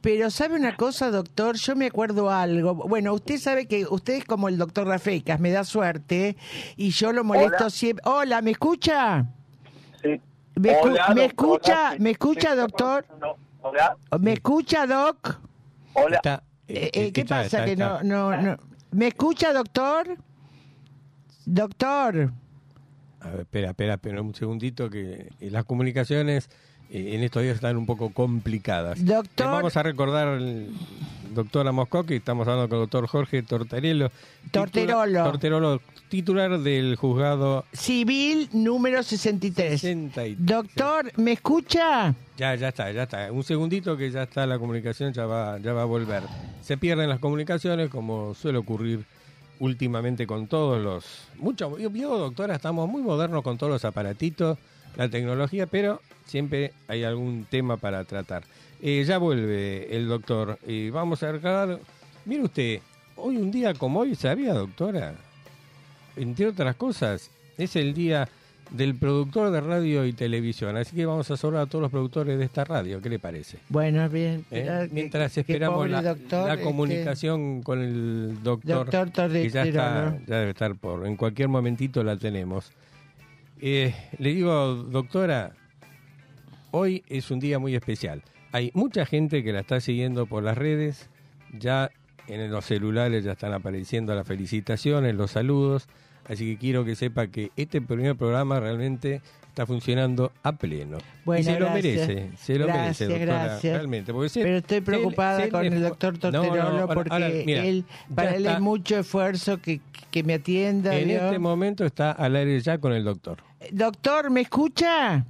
Pero 0.00 0.30
¿sabe 0.30 0.56
una 0.56 0.76
cosa, 0.76 1.10
doctor? 1.10 1.56
Yo 1.56 1.76
me 1.76 1.86
acuerdo 1.86 2.30
algo. 2.30 2.74
Bueno, 2.74 3.12
usted 3.12 3.38
sabe 3.38 3.66
que 3.66 3.84
usted 3.84 4.14
es 4.14 4.24
como 4.24 4.48
el 4.48 4.56
doctor 4.56 4.86
Rafecas, 4.86 5.38
me 5.40 5.50
da 5.50 5.64
suerte, 5.64 6.36
y 6.76 6.90
yo 6.90 7.12
lo 7.12 7.22
molesto 7.24 7.56
Hola. 7.64 7.70
siempre. 7.70 8.02
Hola, 8.06 8.40
¿me 8.42 8.52
escucha? 8.52 9.26
Sí. 10.02 10.20
¿Me, 10.56 10.70
escu- 10.70 10.84
Hola, 10.84 11.08
¿me 11.14 11.22
doctora, 11.22 11.26
escucha? 11.26 11.92
sí, 11.92 11.98
¿Me 12.00 12.10
escucha, 12.10 12.56
doctor? 12.56 13.06
no, 13.20 13.36
Hola, 13.62 13.96
¿Me 14.20 14.32
escucha, 14.32 14.86
doc? 14.86 15.38
hola. 15.92 16.16
Está- 16.16 16.42
Eh, 16.66 16.90
eh, 16.94 17.12
¿Qué 17.12 17.20
está- 17.22 17.42
pasa? 17.42 17.44
está- 17.58 17.64
que 17.66 17.76
no, 17.76 18.02
no, 18.02 18.36
no. 18.40 18.56
¿Me 18.92 19.08
escucha, 19.08 19.52
doctor? 19.52 20.16
Doctor. 21.44 22.32
A 23.20 23.30
ver, 23.30 23.40
espera, 23.40 23.70
espera, 23.70 23.94
espera 23.94 24.22
un 24.22 24.34
segundito 24.34 24.88
que 24.88 25.30
eh, 25.40 25.50
las 25.50 25.64
comunicaciones 25.64 26.48
en 26.90 27.22
estos 27.22 27.42
días 27.42 27.54
están 27.54 27.76
un 27.76 27.86
poco 27.86 28.10
complicadas. 28.10 29.04
Doctor. 29.04 29.46
Le 29.46 29.52
vamos 29.52 29.76
a 29.76 29.82
recordar, 29.82 30.40
doctora 31.32 31.72
Mosco, 31.72 32.04
que 32.04 32.16
estamos 32.16 32.46
hablando 32.48 32.68
con 32.68 32.78
el 32.78 32.82
doctor 32.82 33.06
Jorge 33.06 33.42
Torterello. 33.42 34.10
Torterolo. 34.50 35.24
Torterolo, 35.24 35.80
titular 36.08 36.58
del 36.58 36.96
juzgado 36.96 37.64
Civil 37.72 38.48
número 38.52 39.02
63. 39.02 39.80
63. 39.80 40.36
Doctor, 40.44 41.12
¿me 41.16 41.32
escucha? 41.32 42.14
Ya, 42.36 42.54
ya 42.56 42.68
está, 42.68 42.90
ya 42.90 43.04
está. 43.04 43.30
Un 43.30 43.44
segundito 43.44 43.96
que 43.96 44.10
ya 44.10 44.24
está 44.24 44.46
la 44.46 44.58
comunicación, 44.58 45.12
ya 45.12 45.26
va, 45.26 45.58
ya 45.58 45.72
va 45.72 45.82
a 45.82 45.86
volver. 45.86 46.24
Se 46.62 46.76
pierden 46.76 47.08
las 47.08 47.20
comunicaciones, 47.20 47.88
como 47.88 48.34
suele 48.34 48.58
ocurrir 48.58 49.04
últimamente 49.60 50.26
con 50.26 50.46
todos 50.46 50.82
los... 50.82 51.04
Mucho, 51.36 51.78
yo, 51.78 51.90
yo, 51.90 52.18
doctora, 52.18 52.56
estamos 52.56 52.88
muy 52.88 53.02
modernos 53.02 53.42
con 53.42 53.58
todos 53.58 53.70
los 53.70 53.84
aparatitos, 53.84 54.58
la 54.96 55.08
tecnología, 55.08 55.66
pero 55.66 56.00
siempre 56.26 56.72
hay 56.88 57.04
algún 57.04 57.46
tema 57.48 57.76
para 57.76 58.04
tratar. 58.04 58.44
Eh, 58.82 59.04
ya 59.06 59.18
vuelve 59.18 59.94
el 59.96 60.08
doctor. 60.08 60.58
vamos 60.92 61.22
a 61.22 61.32
recordar... 61.32 61.78
Mire 62.24 62.42
usted, 62.42 62.80
hoy 63.16 63.36
un 63.36 63.50
día 63.50 63.74
como 63.74 64.00
hoy, 64.00 64.14
¿sabía, 64.14 64.52
doctora? 64.52 65.14
Entre 66.16 66.46
otras 66.46 66.76
cosas, 66.76 67.30
es 67.56 67.76
el 67.76 67.94
día 67.94 68.28
del 68.70 68.94
productor 68.94 69.50
de 69.50 69.60
radio 69.60 70.06
y 70.06 70.12
televisión. 70.12 70.76
Así 70.76 70.94
que 70.94 71.06
vamos 71.06 71.30
a 71.30 71.36
saludar 71.36 71.62
a 71.62 71.66
todos 71.66 71.82
los 71.82 71.90
productores 71.90 72.38
de 72.38 72.44
esta 72.44 72.64
radio. 72.64 73.00
¿Qué 73.00 73.08
le 73.08 73.18
parece? 73.18 73.58
Bueno, 73.68 74.08
bien. 74.08 74.44
¿Eh? 74.50 74.88
Mientras 74.92 75.34
que 75.34 75.40
esperamos 75.40 75.88
la, 75.88 76.02
doctor, 76.02 76.46
la 76.46 76.54
este, 76.54 76.64
comunicación 76.64 77.62
con 77.62 77.80
el 77.80 78.42
doctor, 78.42 78.90
Doctor 78.90 79.32
que 79.32 79.50
ya, 79.50 79.64
está, 79.64 80.18
ya 80.26 80.36
debe 80.38 80.50
estar 80.50 80.74
por, 80.76 81.06
en 81.06 81.16
cualquier 81.16 81.48
momentito 81.48 82.02
la 82.04 82.16
tenemos. 82.16 82.70
Eh, 83.62 83.94
le 84.16 84.32
digo, 84.32 84.74
doctora, 84.74 85.52
hoy 86.70 87.04
es 87.08 87.30
un 87.30 87.40
día 87.40 87.58
muy 87.58 87.74
especial. 87.74 88.22
Hay 88.52 88.70
mucha 88.72 89.04
gente 89.04 89.44
que 89.44 89.52
la 89.52 89.60
está 89.60 89.80
siguiendo 89.80 90.24
por 90.24 90.42
las 90.42 90.56
redes, 90.56 91.10
ya 91.52 91.90
en 92.26 92.50
los 92.50 92.64
celulares 92.64 93.22
ya 93.22 93.32
están 93.32 93.52
apareciendo 93.52 94.14
las 94.14 94.26
felicitaciones, 94.26 95.14
los 95.14 95.32
saludos, 95.32 95.88
así 96.26 96.52
que 96.52 96.58
quiero 96.58 96.86
que 96.86 96.96
sepa 96.96 97.26
que 97.26 97.50
este 97.56 97.82
primer 97.82 98.16
programa 98.16 98.60
realmente 98.60 99.20
está 99.60 99.66
funcionando 99.66 100.32
a 100.42 100.52
pleno. 100.52 100.96
Bueno, 101.26 101.40
y 101.40 101.44
se 101.44 101.52
lo 101.60 101.66
gracias. 101.66 102.08
merece, 102.08 102.30
se 102.38 102.54
lo 102.58 102.66
Gracias, 102.66 103.08
merece, 103.08 103.18
doctora, 103.26 103.44
gracias. 103.44 103.74
realmente. 103.76 104.12
porque 104.14 104.28
se- 104.30 104.42
Pero 104.42 104.56
estoy 104.56 104.80
preocupada 104.80 105.48
con 105.50 105.66
el 105.66 105.82
doctor 105.82 106.14
No, 106.14 106.30
no, 106.30 106.42
Torterolo 106.42 106.88
porque 106.88 107.12
ahora, 107.12 107.28
mira, 107.44 107.64
él, 107.64 107.84
para 108.14 108.30
él 108.30 108.36
está. 108.46 108.54
es 108.54 108.60
mucho 108.60 108.98
esfuerzo 108.98 109.58
que, 109.60 109.80
que 110.10 110.22
me 110.22 110.34
atienda. 110.34 110.94
En 110.96 111.10
este 111.10 111.38
momento 111.38 111.84
está 111.84 112.12
al 112.12 112.36
aire 112.36 112.58
ya 112.60 112.78
con 112.78 112.92
el 112.94 113.04
doctor. 113.04 113.38
Doctor, 113.70 114.30
¿me 114.30 114.40
escucha? 114.40 115.26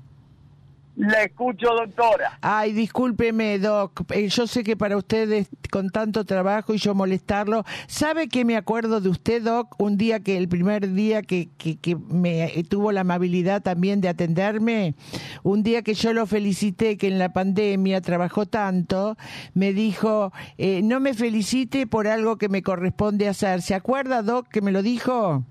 La 1.01 1.23
escucho, 1.23 1.69
doctora. 1.69 2.39
Ay, 2.43 2.75
discúlpeme, 2.75 3.59
Doc. 3.59 4.03
Eh, 4.11 4.29
Yo 4.29 4.47
sé 4.47 4.63
que 4.63 4.77
para 4.77 4.99
ustedes, 4.99 5.49
con 5.71 5.89
tanto 5.89 6.27
trabajo 6.27 6.75
y 6.75 6.77
yo 6.77 6.95
molestarlo, 6.95 7.65
¿sabe 7.87 8.29
que 8.29 8.45
me 8.45 8.55
acuerdo 8.55 9.01
de 9.01 9.09
usted, 9.09 9.43
Doc? 9.43 9.81
Un 9.81 9.97
día 9.97 10.21
que, 10.21 10.37
el 10.37 10.47
primer 10.47 10.93
día 10.93 11.23
que, 11.23 11.49
que, 11.57 11.77
que 11.77 11.97
me 11.97 12.45
eh, 12.45 12.65
tuvo 12.65 12.93
la 12.93 13.01
amabilidad 13.01 13.63
también 13.63 14.03
de 14.03 14.11
atenderme, 14.11 14.95
un 15.43 15.63
día 15.63 15.81
que 15.81 15.95
yo 15.95 16.13
lo 16.13 16.27
felicité, 16.27 16.99
que 16.99 17.09
en 17.09 17.19
la 17.19 17.33
pandemia 17.33 18.03
trabajó 18.03 18.45
tanto, 18.45 19.17
me 19.55 19.73
dijo, 19.73 20.35
eh, 20.59 20.83
no 20.83 21.01
me 21.01 21.15
felicite 21.15 21.87
por 21.87 22.09
algo 22.09 22.37
que 22.37 22.51
me 22.51 22.61
corresponde 22.63 23.27
hacer. 23.27 23.63
¿Se 23.63 23.75
acuerda, 23.75 24.21
Doc, 24.21 24.49
que 24.49 24.61
me 24.61 24.71
lo 24.71 24.83
dijo? 24.83 25.45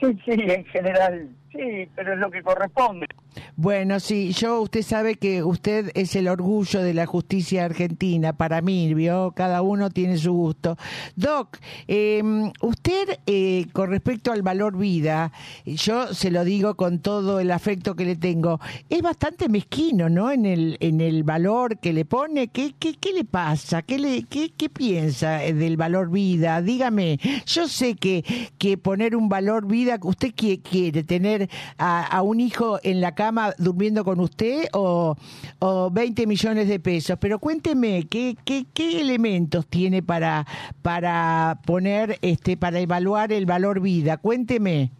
Sí, 0.00 0.06
sí, 0.24 0.32
en 0.32 0.64
general, 0.64 1.28
sí, 1.52 1.88
pero 1.94 2.14
es 2.14 2.18
lo 2.18 2.32
que 2.32 2.42
corresponde. 2.42 3.06
Bueno, 3.56 4.00
sí, 4.00 4.32
yo, 4.32 4.60
usted 4.60 4.82
sabe 4.82 5.16
que 5.16 5.42
usted 5.42 5.90
es 5.94 6.14
el 6.16 6.28
orgullo 6.28 6.82
de 6.82 6.94
la 6.94 7.06
justicia 7.06 7.64
argentina, 7.64 8.32
para 8.32 8.60
mí, 8.60 8.94
¿vio? 8.94 9.32
Cada 9.34 9.62
uno 9.62 9.90
tiene 9.90 10.18
su 10.18 10.32
gusto. 10.32 10.76
Doc, 11.16 11.58
eh, 11.86 12.22
usted, 12.62 13.18
eh, 13.26 13.66
con 13.72 13.90
respecto 13.90 14.32
al 14.32 14.42
valor 14.42 14.76
vida, 14.76 15.32
yo 15.64 16.14
se 16.14 16.30
lo 16.30 16.44
digo 16.44 16.76
con 16.76 17.00
todo 17.00 17.40
el 17.40 17.50
afecto 17.50 17.94
que 17.94 18.04
le 18.04 18.16
tengo, 18.16 18.60
es 18.88 19.02
bastante 19.02 19.48
mezquino, 19.48 20.08
¿no? 20.08 20.30
En 20.30 20.46
el, 20.46 20.76
en 20.80 21.00
el 21.00 21.24
valor 21.24 21.78
que 21.78 21.92
le 21.92 22.04
pone, 22.04 22.48
¿qué, 22.48 22.74
qué, 22.78 22.94
qué 22.94 23.12
le 23.12 23.24
pasa? 23.24 23.82
¿Qué, 23.82 23.98
le, 23.98 24.22
qué, 24.24 24.52
¿Qué 24.56 24.68
piensa 24.68 25.44
eh, 25.44 25.52
del 25.52 25.76
valor 25.76 26.10
vida? 26.10 26.62
Dígame, 26.62 27.18
yo 27.46 27.68
sé 27.68 27.94
que, 27.94 28.24
que 28.58 28.78
poner 28.78 29.16
un 29.16 29.28
valor 29.28 29.66
vida, 29.66 29.98
¿usted 30.02 30.32
qué 30.34 30.60
quiere? 30.60 31.02
¿Tener 31.02 31.48
a, 31.76 32.04
a 32.04 32.22
un 32.22 32.40
hijo 32.40 32.78
en 32.82 33.00
la 33.00 33.14
cama 33.18 33.52
durmiendo 33.58 34.04
con 34.04 34.20
usted 34.20 34.68
o, 34.72 35.16
o 35.58 35.90
20 35.90 36.24
millones 36.28 36.68
de 36.68 36.78
pesos? 36.78 37.18
Pero 37.20 37.40
cuénteme, 37.40 38.04
¿qué, 38.08 38.36
qué, 38.44 38.64
qué 38.72 39.00
elementos 39.00 39.66
tiene 39.66 40.04
para, 40.04 40.46
para 40.82 41.58
poner, 41.66 42.16
este, 42.22 42.56
para 42.56 42.78
evaluar 42.78 43.32
el 43.32 43.44
valor 43.44 43.80
vida? 43.80 44.18
Cuénteme. 44.18 44.92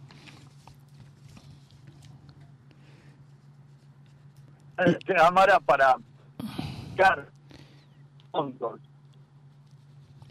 Amara 5.21 5.59
para. 5.61 5.95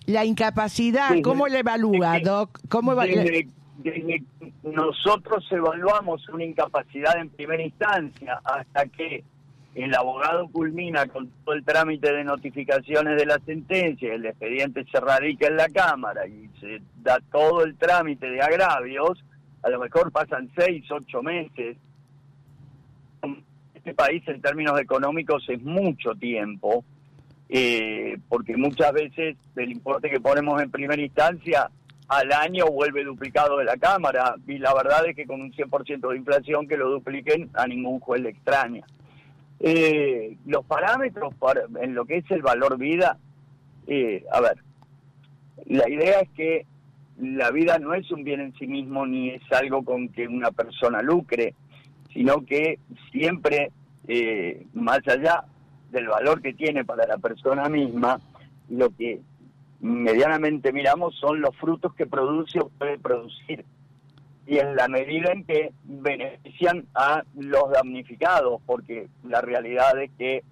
La 0.07 0.24
incapacidad, 0.27 1.11
¿cómo 1.22 1.48
la 1.48 1.59
evalúa. 1.59 2.18
Doc? 2.20 2.59
¿Cómo 2.68 2.92
eva- 2.92 3.05
Desde, 3.05 3.48
nosotros 4.62 5.46
evaluamos 5.51 6.29
una 6.29 6.44
incapacidad 6.44 7.18
en 7.18 7.31
primera 7.31 7.62
instancia 7.62 8.40
hasta 8.44 8.87
que 8.87 9.24
el 9.74 9.94
abogado 9.94 10.48
culmina 10.48 11.07
con 11.07 11.29
todo 11.44 11.55
el 11.55 11.64
trámite 11.64 12.12
de 12.12 12.24
notificaciones 12.24 13.16
de 13.16 13.27
la 13.27 13.38
sentencia, 13.40 14.12
el 14.12 14.27
expediente 14.27 14.85
se 14.90 14.98
radica 14.98 15.46
en 15.46 15.57
la 15.57 15.68
Cámara 15.68 16.27
y 16.27 16.48
se 16.61 16.81
da 17.03 17.20
todo 17.31 17.64
el 17.64 17.77
trámite 17.77 18.29
de 18.29 18.40
agravios, 18.40 19.22
a 19.62 19.70
lo 19.70 19.79
mejor 19.79 20.11
pasan 20.11 20.51
seis, 20.57 20.85
ocho 20.90 21.22
meses. 21.22 21.77
Este 23.74 23.94
país 23.94 24.22
en 24.27 24.40
términos 24.40 24.81
económicos 24.81 25.44
es 25.48 25.62
mucho 25.62 26.14
tiempo, 26.14 26.85
eh, 27.48 28.18
porque 28.29 28.57
muchas 28.57 28.92
veces 28.92 29.37
el 29.57 29.72
importe 29.72 30.11
que 30.11 30.20
ponemos 30.20 30.61
en 30.61 30.70
primera 30.70 31.01
instancia 31.01 31.70
al 32.09 32.33
año 32.33 32.66
vuelve 32.66 33.05
duplicado 33.05 33.59
de 33.59 33.64
la 33.64 33.77
Cámara 33.77 34.35
y 34.47 34.59
la 34.59 34.75
verdad 34.75 35.07
es 35.07 35.14
que 35.14 35.27
con 35.27 35.42
un 35.42 35.53
100% 35.53 36.11
de 36.11 36.16
inflación 36.16 36.66
que 36.66 36.79
lo 36.79 36.88
dupliquen 36.90 37.51
a 37.55 37.66
ningún 37.66 38.01
juez 38.01 38.23
le 38.23 38.31
extraña. 38.31 38.85
Eh, 39.61 40.37
los 40.47 40.64
parámetros 40.64 41.35
para, 41.35 41.62
en 41.81 41.94
lo 41.94 42.07
que 42.07 42.18
es 42.18 42.31
el 42.31 42.42
valor 42.42 42.79
vida, 42.79 43.18
eh, 43.87 44.25
a 44.33 44.40
ver, 44.40 44.59
la 45.66 45.88
idea 45.88 46.21
es 46.21 46.31
que 46.31 46.66
la 47.21 47.51
vida 47.51 47.79
no 47.79 47.94
es 47.94 48.11
un 48.11 48.25
bien 48.25 48.40
en 48.40 48.55
sí 48.55 48.66
mismo 48.66 49.05
ni 49.05 49.31
es 49.31 49.42
algo 49.53 49.85
con 49.85 50.09
que 50.09 50.27
una 50.29 50.51
persona 50.51 51.03
lucre, 51.03 51.55
sino 52.12 52.44
que 52.47 52.79
siempre, 53.11 53.71
eh, 54.07 54.66
más 54.73 55.01
allá 55.09 55.44
del 55.90 56.07
valor 56.07 56.40
que 56.40 56.55
tiene 56.55 56.85
para 56.85 57.07
la 57.07 57.18
persona 57.18 57.68
misma, 57.68 58.21
lo 58.71 58.90
que 58.90 59.21
medianamente 59.80 60.72
miramos 60.72 61.14
son 61.16 61.40
los 61.40 61.54
frutos 61.56 61.94
que 61.94 62.06
produce 62.06 62.58
o 62.60 62.68
puede 62.68 62.98
producir 62.98 63.64
y 64.48 64.58
en 64.58 64.76
la 64.76 64.88
medida 64.88 65.30
en 65.30 65.44
que 65.44 65.72
benefician 65.84 66.86
a 66.94 67.22
los 67.36 67.70
damnificados, 67.70 68.62
porque 68.64 69.08
la 69.24 69.42
realidad 69.42 70.00
es 70.02 70.10
que 70.16 70.42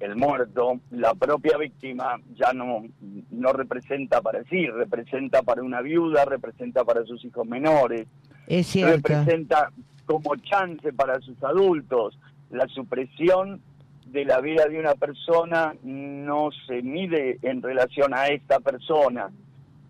el 0.00 0.16
muerto, 0.16 0.80
la 0.90 1.12
propia 1.14 1.58
víctima, 1.58 2.18
ya 2.34 2.54
no, 2.54 2.82
no 3.30 3.52
representa 3.52 4.22
para 4.22 4.42
sí, 4.44 4.66
representa 4.68 5.42
para 5.42 5.62
una 5.62 5.82
viuda, 5.82 6.24
representa 6.24 6.82
para 6.82 7.04
sus 7.04 7.22
hijos 7.26 7.46
menores, 7.46 8.06
Es 8.46 8.74
representa 8.74 9.70
como 10.06 10.34
chance 10.36 10.90
para 10.94 11.20
sus 11.20 11.44
adultos. 11.44 12.18
La 12.50 12.66
supresión 12.68 13.60
de 14.12 14.24
la 14.24 14.40
vida 14.40 14.66
de 14.66 14.78
una 14.78 14.94
persona 14.94 15.74
no 15.82 16.50
se 16.66 16.82
mide 16.82 17.38
en 17.42 17.62
relación 17.62 18.12
a 18.14 18.26
esta 18.26 18.60
persona. 18.60 19.30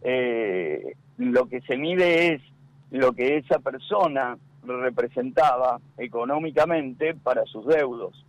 Eh, 0.02 0.94
lo 1.16 1.46
que 1.48 1.60
se 1.62 1.76
mide 1.76 2.34
es 2.34 2.42
lo 2.90 3.12
que 3.12 3.38
esa 3.38 3.58
persona 3.58 4.36
representaba 4.64 5.80
económicamente 5.96 7.14
para 7.14 7.44
sus 7.46 7.66
deudos. 7.66 8.24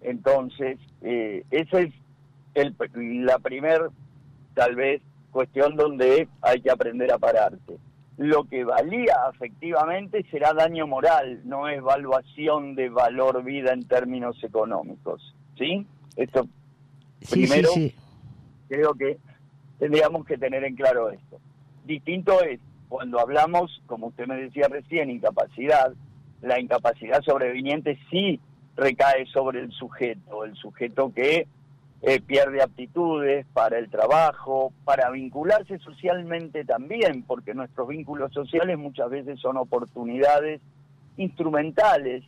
Entonces, 0.00 0.78
eh, 1.02 1.44
esa 1.50 1.80
es 1.80 1.92
el, 2.54 2.74
la 3.24 3.38
primer, 3.38 3.90
tal 4.54 4.74
vez, 4.74 5.02
cuestión 5.30 5.76
donde 5.76 6.28
hay 6.42 6.60
que 6.60 6.70
aprender 6.70 7.12
a 7.12 7.18
pararse. 7.18 7.78
Lo 8.22 8.44
que 8.44 8.64
valía 8.64 9.14
efectivamente 9.32 10.26
será 10.30 10.52
daño 10.52 10.86
moral, 10.86 11.40
no 11.44 11.68
es 11.68 11.78
evaluación 11.78 12.74
de 12.74 12.90
valor 12.90 13.42
vida 13.42 13.72
en 13.72 13.88
términos 13.88 14.36
económicos. 14.44 15.34
¿Sí? 15.56 15.86
Esto 16.16 16.46
Sí, 17.22 17.46
primero- 17.46 17.70
sí, 17.70 17.88
sí. 17.88 17.96
creo 18.68 18.92
que 18.92 19.16
tendríamos 19.78 20.26
que 20.26 20.36
tener 20.36 20.62
en 20.64 20.76
claro 20.76 21.08
esto. 21.08 21.38
Distinto 21.86 22.42
es 22.42 22.60
cuando 22.90 23.18
hablamos, 23.20 23.80
como 23.86 24.08
usted 24.08 24.26
me 24.26 24.36
decía 24.36 24.68
recién, 24.68 25.08
incapacidad, 25.10 25.94
la 26.42 26.60
incapacidad 26.60 27.22
sobreviniente 27.22 27.98
sí 28.10 28.38
recae 28.76 29.24
sobre 29.32 29.60
el 29.60 29.72
sujeto, 29.72 30.44
el 30.44 30.54
sujeto 30.56 31.10
que 31.14 31.46
eh, 32.02 32.20
pierde 32.20 32.62
aptitudes 32.62 33.46
para 33.52 33.78
el 33.78 33.90
trabajo, 33.90 34.72
para 34.84 35.10
vincularse 35.10 35.78
socialmente 35.78 36.64
también, 36.64 37.22
porque 37.24 37.52
nuestros 37.54 37.88
vínculos 37.88 38.32
sociales 38.32 38.78
muchas 38.78 39.10
veces 39.10 39.38
son 39.40 39.56
oportunidades 39.58 40.60
instrumentales 41.16 42.24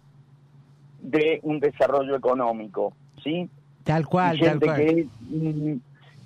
de 1.00 1.40
un 1.42 1.58
desarrollo 1.60 2.14
económico, 2.16 2.92
¿sí? 3.22 3.48
Tal 3.84 4.06
cual, 4.06 4.36
y 4.36 4.40
tal 4.40 4.48
gente 4.50 4.66
cual. 4.66 4.76
que 4.78 5.06
mm, 5.30 5.80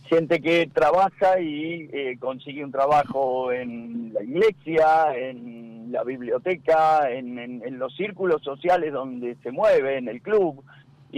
gente 0.09 0.41
que 0.41 0.71
trabaja 0.73 1.41
y 1.41 1.89
eh, 1.93 2.17
consigue 2.19 2.65
un 2.65 2.73
trabajo 2.73 3.51
en 3.53 4.13
la 4.13 4.23
iglesia, 4.23 5.17
en 5.17 5.91
la 5.93 6.03
biblioteca, 6.05 7.11
en, 7.11 7.39
en- 7.39 7.63
en 7.65 7.79
los 7.79 7.95
círculos 7.97 8.43
sociales 8.43 8.93
donde 8.93 9.37
se 9.43 9.51
mueve, 9.53 9.99
en 9.99 10.09
el 10.09 10.21
club, 10.21 10.63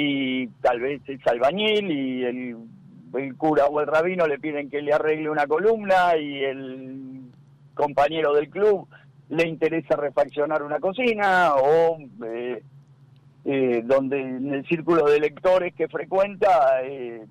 y 0.01 0.47
tal 0.63 0.79
vez 0.79 1.03
es 1.09 1.27
albañil 1.27 1.91
y 1.91 2.25
el, 2.25 2.57
el 3.15 3.35
cura 3.37 3.67
o 3.67 3.81
el 3.81 3.89
rabino 3.89 4.29
le 4.29 4.39
piden 4.39 4.71
que 4.71 4.81
le 4.81 4.93
arregle 4.93 5.29
una 5.29 5.49
columna 5.49 6.17
y 6.17 6.45
el 6.45 7.23
compañero 7.75 8.33
del 8.33 8.49
club 8.49 8.87
le 9.31 9.49
interesa 9.49 9.97
refaccionar 9.97 10.63
una 10.63 10.79
cocina 10.79 11.53
o 11.57 11.99
eh, 12.25 12.63
eh, 13.45 13.83
donde 13.85 14.21
en 14.21 14.55
el 14.55 14.65
círculo 14.69 15.05
de 15.07 15.19
lectores 15.19 15.75
que 15.75 15.89
frecuenta 15.89 16.81
eh, 16.85 17.25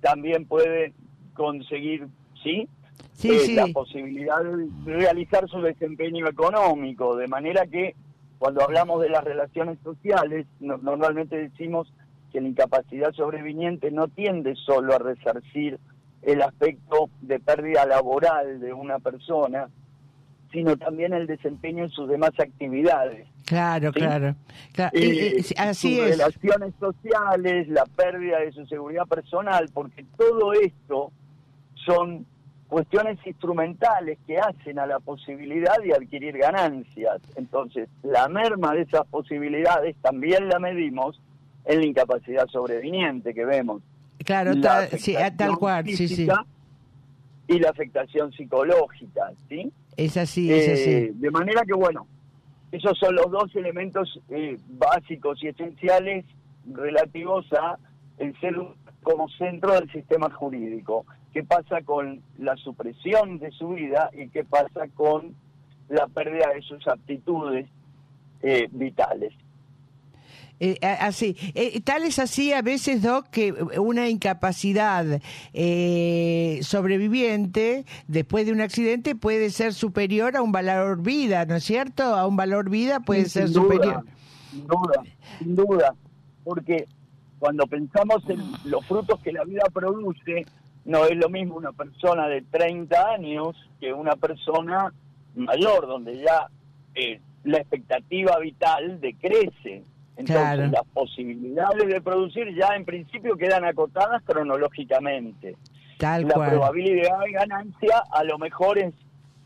también 0.00 0.46
puede 0.46 0.94
conseguir, 1.34 2.06
¿sí? 2.42 2.66
Sí, 3.12 3.30
Eh, 3.32 3.38
sí. 3.40 3.54
la 3.54 3.66
posibilidad 3.66 4.42
de 4.42 4.66
realizar 4.86 5.46
su 5.50 5.60
desempeño 5.60 6.26
económico, 6.26 7.16
de 7.16 7.28
manera 7.28 7.66
que 7.66 7.94
cuando 8.38 8.62
hablamos 8.62 9.02
de 9.02 9.10
las 9.10 9.24
relaciones 9.24 9.78
sociales, 9.84 10.46
no- 10.60 10.78
normalmente 10.78 11.36
decimos 11.36 11.92
que 12.34 12.40
la 12.40 12.48
incapacidad 12.48 13.12
sobreviniente 13.12 13.92
no 13.92 14.08
tiende 14.08 14.56
solo 14.56 14.92
a 14.92 14.98
resarcir 14.98 15.78
el 16.22 16.42
aspecto 16.42 17.08
de 17.22 17.38
pérdida 17.38 17.86
laboral 17.86 18.58
de 18.58 18.72
una 18.72 18.98
persona, 18.98 19.68
sino 20.50 20.76
también 20.76 21.12
el 21.12 21.28
desempeño 21.28 21.84
en 21.84 21.90
sus 21.90 22.08
demás 22.08 22.32
actividades. 22.36 23.28
Claro, 23.46 23.92
¿sí? 23.92 24.00
claro. 24.00 24.34
Claro, 24.72 24.90
Eh, 24.98 25.04
y- 25.36 25.38
y- 25.38 25.42
sí, 25.44 25.54
así 25.56 25.96
sus 25.96 26.06
es. 26.06 26.18
relaciones 26.18 26.74
sociales, 26.80 27.68
la 27.68 27.84
pérdida 27.86 28.40
de 28.40 28.50
su 28.50 28.66
seguridad 28.66 29.06
personal, 29.06 29.70
porque 29.72 30.04
todo 30.18 30.52
esto 30.54 31.12
son 31.86 32.26
cuestiones 32.66 33.16
instrumentales 33.24 34.18
que 34.26 34.38
hacen 34.38 34.80
a 34.80 34.86
la 34.86 34.98
posibilidad 34.98 35.76
de 35.84 35.94
adquirir 35.94 36.36
ganancias. 36.36 37.20
Entonces, 37.36 37.88
la 38.02 38.26
merma 38.26 38.74
de 38.74 38.82
esas 38.82 39.06
posibilidades 39.06 39.94
también 40.02 40.48
la 40.48 40.58
medimos 40.58 41.20
en 41.64 41.80
la 41.80 41.86
incapacidad 41.86 42.46
sobreviniente 42.48 43.32
que 43.34 43.44
vemos. 43.44 43.82
Claro, 44.24 44.52
La 44.54 44.88
ta- 44.88 44.98
sí, 44.98 45.12
tal 45.14 45.22
afectación 45.22 45.56
cual, 45.56 45.86
sí, 45.88 46.08
sí. 46.08 46.28
Y 47.46 47.58
la 47.58 47.70
afectación 47.70 48.32
psicológica, 48.32 49.32
¿sí? 49.48 49.70
Es 49.96 50.16
así, 50.16 50.50
es 50.52 50.68
Eh, 50.68 50.72
así. 51.10 51.18
de 51.20 51.30
manera 51.30 51.62
que, 51.66 51.74
bueno, 51.74 52.06
esos 52.72 52.98
son 52.98 53.14
los 53.14 53.30
dos 53.30 53.54
elementos 53.54 54.20
eh, 54.30 54.58
básicos 54.70 55.42
y 55.42 55.48
esenciales 55.48 56.24
relativos 56.72 57.46
a 57.52 57.78
el 58.18 58.38
ser 58.40 58.56
como 59.02 59.28
centro 59.28 59.74
del 59.74 59.90
sistema 59.92 60.30
jurídico. 60.30 61.04
¿Qué 61.32 61.44
pasa 61.44 61.82
con 61.82 62.22
la 62.38 62.56
supresión 62.56 63.38
de 63.38 63.50
su 63.50 63.70
vida 63.70 64.08
y 64.16 64.28
qué 64.28 64.44
pasa 64.44 64.88
con 64.94 65.34
la 65.88 66.06
pérdida 66.06 66.48
de 66.54 66.62
sus 66.62 66.86
aptitudes 66.88 67.66
eh, 68.42 68.68
vitales? 68.72 69.34
Eh, 70.60 70.78
así, 70.82 71.36
Eh, 71.54 71.80
tal 71.82 72.04
es 72.04 72.18
así 72.18 72.52
a 72.52 72.62
veces, 72.62 73.02
Doc, 73.02 73.26
que 73.28 73.52
una 73.52 74.08
incapacidad 74.08 75.20
eh, 75.52 76.60
sobreviviente 76.62 77.84
después 78.06 78.46
de 78.46 78.52
un 78.52 78.60
accidente 78.60 79.14
puede 79.14 79.50
ser 79.50 79.74
superior 79.74 80.36
a 80.36 80.42
un 80.42 80.52
valor 80.52 81.02
vida, 81.02 81.44
¿no 81.44 81.56
es 81.56 81.64
cierto? 81.64 82.02
A 82.02 82.26
un 82.26 82.36
valor 82.36 82.70
vida 82.70 83.00
puede 83.00 83.24
Sí, 83.24 83.30
ser 83.30 83.48
sin 83.48 83.54
duda, 83.54 83.74
superior. 83.74 84.04
Sin 84.50 84.66
duda, 84.66 85.02
sin 85.38 85.56
duda, 85.56 85.94
porque 86.44 86.86
cuando 87.38 87.66
pensamos 87.66 88.22
en 88.28 88.40
los 88.64 88.86
frutos 88.86 89.20
que 89.20 89.32
la 89.32 89.44
vida 89.44 89.64
produce, 89.72 90.46
no 90.84 91.04
es 91.04 91.16
lo 91.16 91.28
mismo 91.28 91.56
una 91.56 91.72
persona 91.72 92.26
de 92.28 92.42
30 92.42 93.10
años 93.14 93.56
que 93.80 93.92
una 93.92 94.16
persona 94.16 94.92
mayor, 95.34 95.86
donde 95.86 96.16
ya 96.22 96.48
eh, 96.94 97.20
la 97.42 97.58
expectativa 97.58 98.38
vital 98.38 99.00
decrece. 99.00 99.82
Entonces, 100.16 100.36
Claro. 100.44 100.66
las 100.68 100.84
posibilidades 100.92 101.88
de 101.88 102.00
producir 102.00 102.54
ya 102.54 102.74
en 102.76 102.84
principio 102.84 103.36
quedan 103.36 103.64
acotadas 103.64 104.22
cronológicamente. 104.24 105.56
Tal 105.98 106.22
la 106.26 106.34
cual. 106.34 106.50
probabilidad 106.50 107.18
de 107.20 107.32
ganancia 107.32 108.02
a 108.12 108.24
lo 108.24 108.38
mejor 108.38 108.78
es 108.78 108.94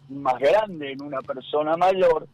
más 0.09 0.38
grande 0.38 0.92
en 0.92 1.02
una 1.02 1.20
persona 1.20 1.76
mayor 1.76 2.26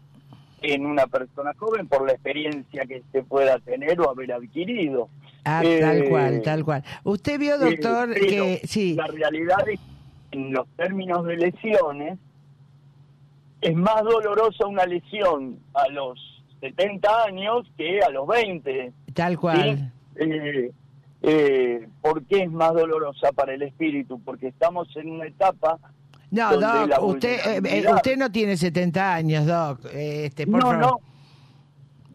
que 0.61 0.75
en 0.75 0.87
una 0.87 1.07
persona 1.07 1.53
joven 1.59 1.87
por 1.88 2.07
la 2.07 2.12
experiencia 2.12 2.85
que 2.87 3.03
se 3.12 3.23
pueda 3.23 3.59
tener 3.59 4.01
o 4.01 4.11
haber 4.11 4.33
adquirido. 4.33 5.09
Ah, 5.44 5.62
Eh, 5.64 5.81
tal 5.81 6.09
cual, 6.09 6.42
tal 6.42 6.64
cual. 6.64 6.85
Usted 7.05 7.38
vio, 7.38 7.55
Eh, 7.57 7.59
doctor, 7.59 8.14
que 8.14 8.61
sí, 8.64 8.94
La 8.94 9.07
realidad 9.09 9.68
es 9.68 9.79
que 10.31 10.38
en 10.38 10.53
los 10.53 10.66
términos 10.77 11.25
de 11.27 11.37
lesiones 11.37 12.18
es 13.61 13.75
más 13.77 14.03
dolorosa 14.05 14.66
una 14.66 14.87
lesión 14.87 15.59
a 15.75 15.88
los 15.88 16.34
70 16.64 17.24
años 17.24 17.70
que 17.77 18.00
a 18.00 18.09
los 18.09 18.27
20. 18.27 18.92
tal 19.12 19.33
¿sí? 19.33 19.37
cual. 19.37 19.92
Eh, 20.16 20.70
eh, 21.22 21.88
¿Por 22.00 22.24
qué 22.24 22.44
es 22.44 22.50
más 22.50 22.72
dolorosa 22.72 23.33
para 23.33 23.55
el 23.55 23.62
espíritu? 23.62 24.20
Porque 24.24 24.48
estamos 24.48 24.88
en 24.96 25.11
una 25.11 25.27
etapa 25.27 25.79
No, 26.31 26.57
Doc, 26.59 27.03
usted, 27.03 27.38
eh, 27.46 27.61
eh, 27.64 27.92
usted 27.92 28.16
no 28.16 28.31
tiene 28.31 28.57
70 28.57 29.14
años, 29.14 29.46
Doc. 29.46 29.85
Eh, 29.92 30.27
Este, 30.27 30.46
por 30.46 30.61
no, 30.61 30.66
favor. 30.70 30.79
no, 30.79 31.00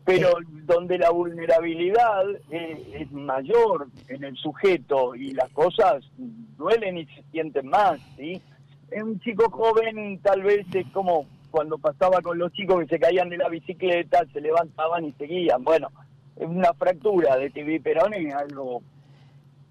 pero 0.05 0.33
donde 0.65 0.97
la 0.97 1.12
vulnerabilidad 1.12 2.23
eh, 2.49 2.97
es 3.01 3.12
mayor 3.12 3.88
en 4.07 4.23
el 4.23 4.35
sujeto 4.38 5.13
y 5.13 5.31
las 5.33 5.49
cosas 5.51 6.03
duelen 6.57 6.97
y 6.97 7.05
se 7.05 7.23
sienten 7.31 7.67
más, 7.67 7.99
¿sí? 8.17 8.41
Un 8.91 9.19
chico 9.19 9.49
joven 9.51 10.19
tal 10.23 10.41
vez 10.41 10.65
es 10.73 10.88
como 10.93 11.25
cuando 11.49 11.77
pasaba 11.77 12.21
con 12.21 12.38
los 12.38 12.51
chicos 12.53 12.79
que 12.81 12.88
se 12.88 12.99
caían 12.99 13.29
de 13.29 13.38
la 13.38 13.49
bicicleta, 13.49 14.25
se 14.33 14.41
levantaban 14.41 15.05
y 15.05 15.12
seguían. 15.13 15.63
Bueno, 15.63 15.89
es 16.35 16.47
una 16.47 16.73
fractura 16.73 17.38
de 17.38 17.49
TV 17.49 17.79
Perón 17.81 18.13
es 18.13 18.33
algo 18.33 18.81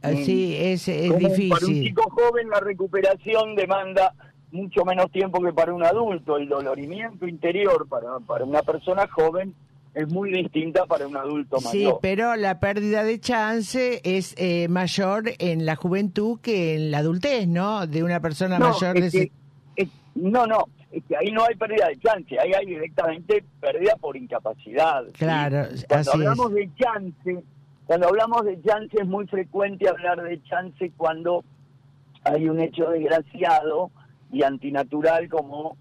Ah, 0.00 0.12
Sí, 0.12 0.54
es, 0.56 0.86
es 0.86 1.10
común. 1.10 1.22
Para 1.22 1.26
un 1.28 1.36
difícil. 1.72 1.82
chico 1.84 2.08
joven 2.10 2.48
la 2.50 2.60
recuperación 2.60 3.56
demanda 3.56 4.14
mucho 4.52 4.84
menos 4.84 5.10
tiempo 5.10 5.42
que 5.42 5.52
para 5.52 5.74
un 5.74 5.82
adulto. 5.82 6.36
El 6.36 6.48
dolorimiento 6.48 7.26
interior 7.26 7.88
para, 7.88 8.18
para 8.20 8.44
una 8.44 8.62
persona 8.62 9.08
joven 9.08 9.54
es 9.94 10.06
muy 10.12 10.30
distinta 10.30 10.86
para 10.86 11.08
un 11.08 11.16
adulto 11.16 11.58
Sí, 11.58 11.78
mayor. 11.78 11.98
pero 12.00 12.36
la 12.36 12.60
pérdida 12.60 13.02
de 13.02 13.18
chance 13.18 14.00
es 14.04 14.36
eh, 14.38 14.68
mayor 14.68 15.24
en 15.40 15.66
la 15.66 15.74
juventud 15.74 16.38
que 16.40 16.76
en 16.76 16.92
la 16.92 16.98
adultez, 16.98 17.48
¿no? 17.48 17.84
De 17.88 18.04
una 18.04 18.20
persona 18.20 18.56
no, 18.60 18.68
mayor 18.70 19.00
de... 19.00 19.10
que- 19.10 19.32
es- 19.74 19.88
no, 20.14 20.46
no, 20.46 20.66
es 20.90 21.04
que 21.04 21.16
ahí 21.16 21.30
no 21.32 21.44
hay 21.44 21.54
pérdida 21.54 21.88
de 21.88 21.98
chance, 21.98 22.38
ahí 22.40 22.52
hay 22.54 22.66
directamente 22.66 23.44
pérdida 23.60 23.94
por 24.00 24.16
incapacidad. 24.16 25.04
¿sí? 25.06 25.12
Claro, 25.12 25.66
Cuando 25.88 26.10
así 26.10 26.10
hablamos 26.14 26.50
es. 26.50 26.54
de 26.54 26.70
chance, 26.76 27.44
cuando 27.86 28.08
hablamos 28.08 28.44
de 28.44 28.60
chance 28.62 28.96
es 29.00 29.06
muy 29.06 29.26
frecuente 29.26 29.88
hablar 29.88 30.22
de 30.22 30.42
chance 30.44 30.90
cuando 30.96 31.44
hay 32.24 32.48
un 32.48 32.60
hecho 32.60 32.90
desgraciado 32.90 33.90
y 34.32 34.42
antinatural 34.42 35.28
como 35.28 35.76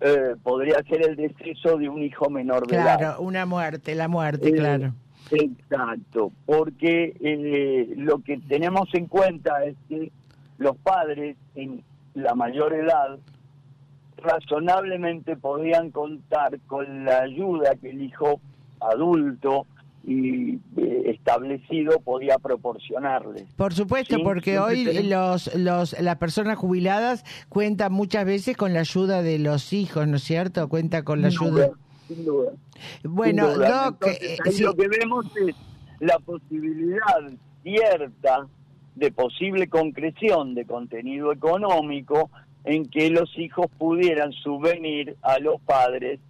eh, 0.00 0.34
podría 0.42 0.82
ser 0.84 1.02
el 1.08 1.16
deceso 1.16 1.76
de 1.76 1.88
un 1.88 2.02
hijo 2.02 2.30
menor 2.30 2.66
de 2.66 2.76
edad. 2.76 2.98
Claro, 2.98 3.20
una 3.20 3.46
muerte, 3.46 3.94
la 3.94 4.08
muerte, 4.08 4.48
Eh, 4.50 4.52
claro. 4.52 4.92
Exacto, 5.30 6.32
porque 6.46 7.14
eh, 7.20 7.92
lo 7.96 8.20
que 8.22 8.38
tenemos 8.48 8.88
en 8.94 9.06
cuenta 9.06 9.62
es 9.64 9.76
que 9.88 10.10
los 10.58 10.76
padres 10.78 11.36
en 11.54 11.82
la 12.14 12.34
mayor 12.34 12.72
edad 12.74 13.18
razonablemente 14.22 15.36
podían 15.36 15.90
contar 15.90 16.58
con 16.66 17.04
la 17.04 17.20
ayuda 17.22 17.74
que 17.80 17.90
el 17.90 18.02
hijo 18.02 18.40
adulto 18.80 19.66
y 20.04 20.54
eh, 20.76 21.02
establecido 21.06 22.00
podía 22.00 22.38
proporcionarles. 22.38 23.44
Por 23.56 23.74
supuesto, 23.74 24.16
Sí, 24.16 24.22
porque 24.22 24.58
hoy 24.58 24.84
los, 25.04 25.54
los, 25.54 26.00
las 26.00 26.16
personas 26.16 26.56
jubiladas 26.56 27.24
cuentan 27.48 27.92
muchas 27.92 28.24
veces 28.24 28.56
con 28.56 28.72
la 28.72 28.80
ayuda 28.80 29.22
de 29.22 29.38
los 29.38 29.72
hijos, 29.72 30.06
¿no 30.08 30.16
es 30.16 30.22
cierto? 30.22 30.68
Cuenta 30.68 31.02
con 31.02 31.20
la 31.20 31.30
Sin 31.30 31.42
ayuda. 31.42 31.66
duda, 31.66 31.76
sin 32.06 32.24
duda. 32.24 32.52
Bueno, 33.04 33.46
Sin 33.48 33.54
duda. 33.56 33.84
Doc, 33.84 33.94
Entonces, 34.06 34.22
eh, 34.22 34.36
ahí 34.46 34.52
sí, 34.52 34.62
lo 34.62 34.74
que 34.74 34.88
vemos 34.88 35.26
es 35.46 35.54
la 36.00 36.18
posibilidad 36.20 37.30
cierta 37.62 38.46
de 38.94 39.12
posible 39.12 39.68
concreción 39.68 40.54
de 40.54 40.64
contenido 40.64 41.32
económico 41.32 42.30
en 42.68 42.84
que 42.90 43.08
los 43.08 43.36
hijos 43.38 43.66
pudieran 43.78 44.30
subvenir 44.32 45.16
a 45.22 45.38
los 45.38 45.58
padres 45.62 46.20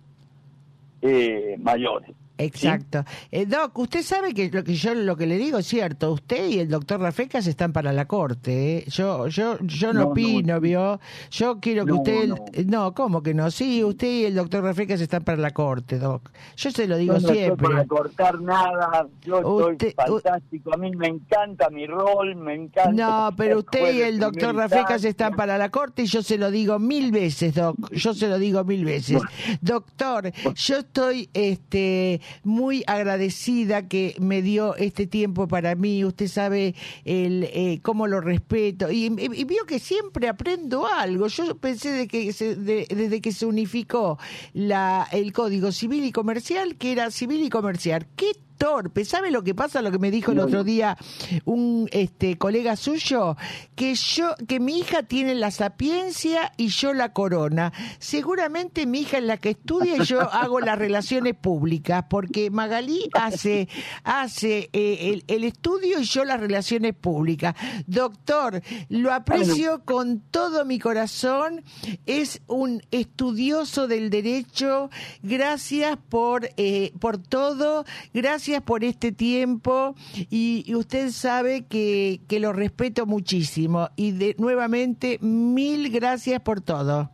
eh, 1.02 1.56
mayores. 1.58 2.14
Exacto. 2.38 3.04
Eh, 3.30 3.46
Doc, 3.46 3.76
usted 3.78 4.02
sabe 4.02 4.32
que 4.32 4.48
lo 4.50 4.64
que 4.64 4.74
yo 4.74 4.94
lo 4.94 5.16
que 5.16 5.26
le 5.26 5.36
digo 5.36 5.58
es 5.58 5.66
cierto. 5.66 6.12
Usted 6.12 6.48
y 6.48 6.58
el 6.60 6.68
doctor 6.68 7.00
Rafecas 7.00 7.46
están 7.46 7.72
para 7.72 7.92
la 7.92 8.06
corte. 8.06 8.78
¿eh? 8.78 8.84
Yo 8.88 9.26
yo 9.28 9.58
yo 9.60 9.92
no, 9.92 9.98
No, 10.00 10.04
no, 10.06 10.10
opino, 10.12 10.54
sí. 10.56 10.60
¿vio? 10.62 11.00
Yo 11.30 11.58
quiero 11.60 11.84
que 11.84 11.90
No, 11.92 11.96
usted... 11.98 12.28
no. 12.28 12.36
no, 12.66 12.94
¿cómo 12.94 13.22
que 13.22 13.34
no? 13.34 13.50
Sí, 13.50 13.82
usted 13.84 14.08
y 14.08 14.24
el 14.26 14.34
doctor 14.34 14.62
Rafecas 14.62 15.00
están 15.00 15.24
para 15.24 15.38
la 15.38 15.50
corte, 15.50 15.98
Doc. 15.98 16.30
Yo 16.56 16.70
se 16.70 16.86
lo 16.86 16.96
digo 16.96 17.14
Yo 17.14 17.20
no 17.20 17.26
estoy 17.28 17.38
siempre. 17.44 17.68
para 17.68 17.84
cortar 17.86 18.40
nada, 18.40 19.06
yo 19.22 19.40
Usted- 19.40 19.88
estoy 19.88 20.20
fantástico, 20.22 20.72
a 20.74 20.76
mí 20.76 20.90
me 20.96 21.08
encanta 21.08 21.68
mi 21.70 21.86
rol, 21.86 22.36
me 22.36 22.54
encanta... 22.54 22.92
No, 22.92 23.34
pero 23.36 23.58
usted 23.58 23.94
y 23.94 24.00
el 24.02 24.18
doctor 24.20 24.54
Rafecas 24.54 25.04
están 25.04 25.34
para 25.34 25.58
la 25.58 25.70
corte 25.70 26.02
y 26.02 26.06
yo 26.06 26.22
se 26.22 26.38
lo 26.38 26.50
digo 26.50 26.78
mil 26.78 27.10
veces, 27.10 27.54
Doc. 27.54 27.76
Yo 27.92 28.14
se 28.14 28.28
lo 28.28 28.38
digo 28.38 28.62
mil 28.64 28.84
veces. 28.84 29.20
Doctor, 29.60 30.32
yo 30.54 30.76
estoy 30.78 31.28
este, 31.34 32.20
muy 32.44 32.84
agradecida 32.86 33.88
que 33.88 34.14
me 34.20 34.42
dio 34.42 34.74
este 34.76 35.06
tiempo 35.06 35.48
para 35.48 35.74
mí. 35.74 36.04
Usted 36.04 36.28
sabe 36.28 36.74
el, 37.04 37.44
eh, 37.52 37.80
cómo 37.82 38.06
lo 38.06 38.20
respeto. 38.20 38.90
Y, 38.90 39.06
y- 39.06 39.40
y 39.40 39.44
vio 39.44 39.64
que 39.66 39.78
siempre 39.78 40.28
aprendo 40.28 40.86
algo. 40.86 41.26
Yo 41.28 41.56
pensé 41.56 41.90
de 41.92 42.08
que 42.08 42.32
se- 42.32 42.56
de- 42.56 42.86
desde 42.88 43.20
que 43.20 43.32
se 43.32 43.46
unificó 43.46 44.18
la, 44.52 45.06
el 45.12 45.32
Código 45.32 45.72
Civil 45.72 46.04
y 46.04 46.12
Comercial, 46.12 46.76
que 46.76 46.92
era 46.92 47.10
civil 47.10 47.42
y 47.42 47.48
comercial. 47.50 48.06
¿Qué 48.16 48.32
torpe. 48.58 49.04
¿Sabe 49.04 49.30
lo 49.30 49.42
que 49.42 49.54
pasa? 49.54 49.80
Lo 49.80 49.90
que 49.90 49.98
me 49.98 50.10
dijo 50.10 50.32
el 50.32 50.40
otro 50.40 50.64
día 50.64 50.96
un 51.44 51.88
este 51.92 52.36
colega 52.36 52.76
suyo, 52.76 53.36
que 53.74 53.94
yo, 53.94 54.34
que 54.46 54.60
mi 54.60 54.80
hija 54.80 55.04
tiene 55.04 55.34
la 55.34 55.50
sapiencia 55.50 56.52
y 56.56 56.68
yo 56.68 56.92
la 56.92 57.12
corona. 57.12 57.72
Seguramente 57.98 58.84
mi 58.86 59.00
hija 59.00 59.18
es 59.18 59.24
la 59.24 59.36
que 59.36 59.50
estudia 59.50 59.96
y 59.96 60.04
yo 60.04 60.20
hago 60.20 60.60
las 60.60 60.78
relaciones 60.86 61.34
públicas, 61.34 62.04
porque 62.10 62.50
Magalí 62.50 63.08
hace, 63.14 63.68
hace 64.02 64.68
eh, 64.72 65.12
el, 65.12 65.24
el 65.28 65.44
estudio 65.44 66.00
y 66.00 66.04
yo 66.04 66.24
las 66.24 66.40
relaciones 66.40 66.94
públicas. 66.94 67.54
Doctor, 67.86 68.62
lo 68.88 69.12
aprecio 69.12 69.84
con 69.84 70.20
todo 70.20 70.64
mi 70.64 70.78
corazón. 70.78 71.62
Es 72.06 72.42
un 72.46 72.82
estudioso 72.90 73.86
del 73.86 74.10
derecho. 74.10 74.90
Gracias 75.22 75.96
por, 76.08 76.50
eh, 76.56 76.92
por 76.98 77.18
todo. 77.18 77.84
Gracias 78.12 78.47
gracias 78.48 78.62
por 78.62 78.82
este 78.82 79.12
tiempo 79.12 79.94
y, 80.30 80.64
y 80.66 80.74
usted 80.74 81.10
sabe 81.10 81.66
que, 81.66 82.20
que 82.28 82.40
lo 82.40 82.54
respeto 82.54 83.04
muchísimo. 83.04 83.90
Y 83.94 84.12
de, 84.12 84.36
nuevamente, 84.38 85.18
mil 85.20 85.90
gracias 85.90 86.40
por 86.40 86.62
todo. 86.62 87.10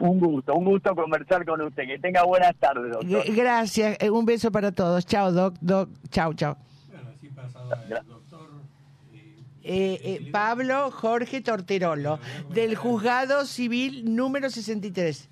Un 0.00 0.18
gusto, 0.18 0.54
un 0.54 0.64
gusto 0.64 0.94
conversar 0.94 1.44
con 1.44 1.60
usted. 1.60 1.86
Que 1.86 1.98
tenga 1.98 2.24
buenas 2.24 2.56
tardes, 2.56 2.90
doctor. 2.90 3.34
Gracias, 3.34 3.98
eh, 4.00 4.08
un 4.08 4.24
beso 4.24 4.50
para 4.50 4.72
todos. 4.72 5.04
Chao, 5.04 5.30
Doc, 5.30 5.56
Doc. 5.60 5.90
Chao, 6.10 6.32
chao. 6.32 6.56
Bueno, 6.90 7.10
así 7.14 7.28
pasaba 7.28 7.74
el 7.82 8.06
doctor. 8.06 8.48
Eh, 9.62 10.00
eh, 10.02 10.28
Pablo 10.32 10.90
Jorge 10.90 11.42
Torterolo, 11.42 12.18
del 12.54 12.76
juzgado 12.76 13.44
civil 13.44 14.16
número 14.16 14.48
63. 14.48 15.28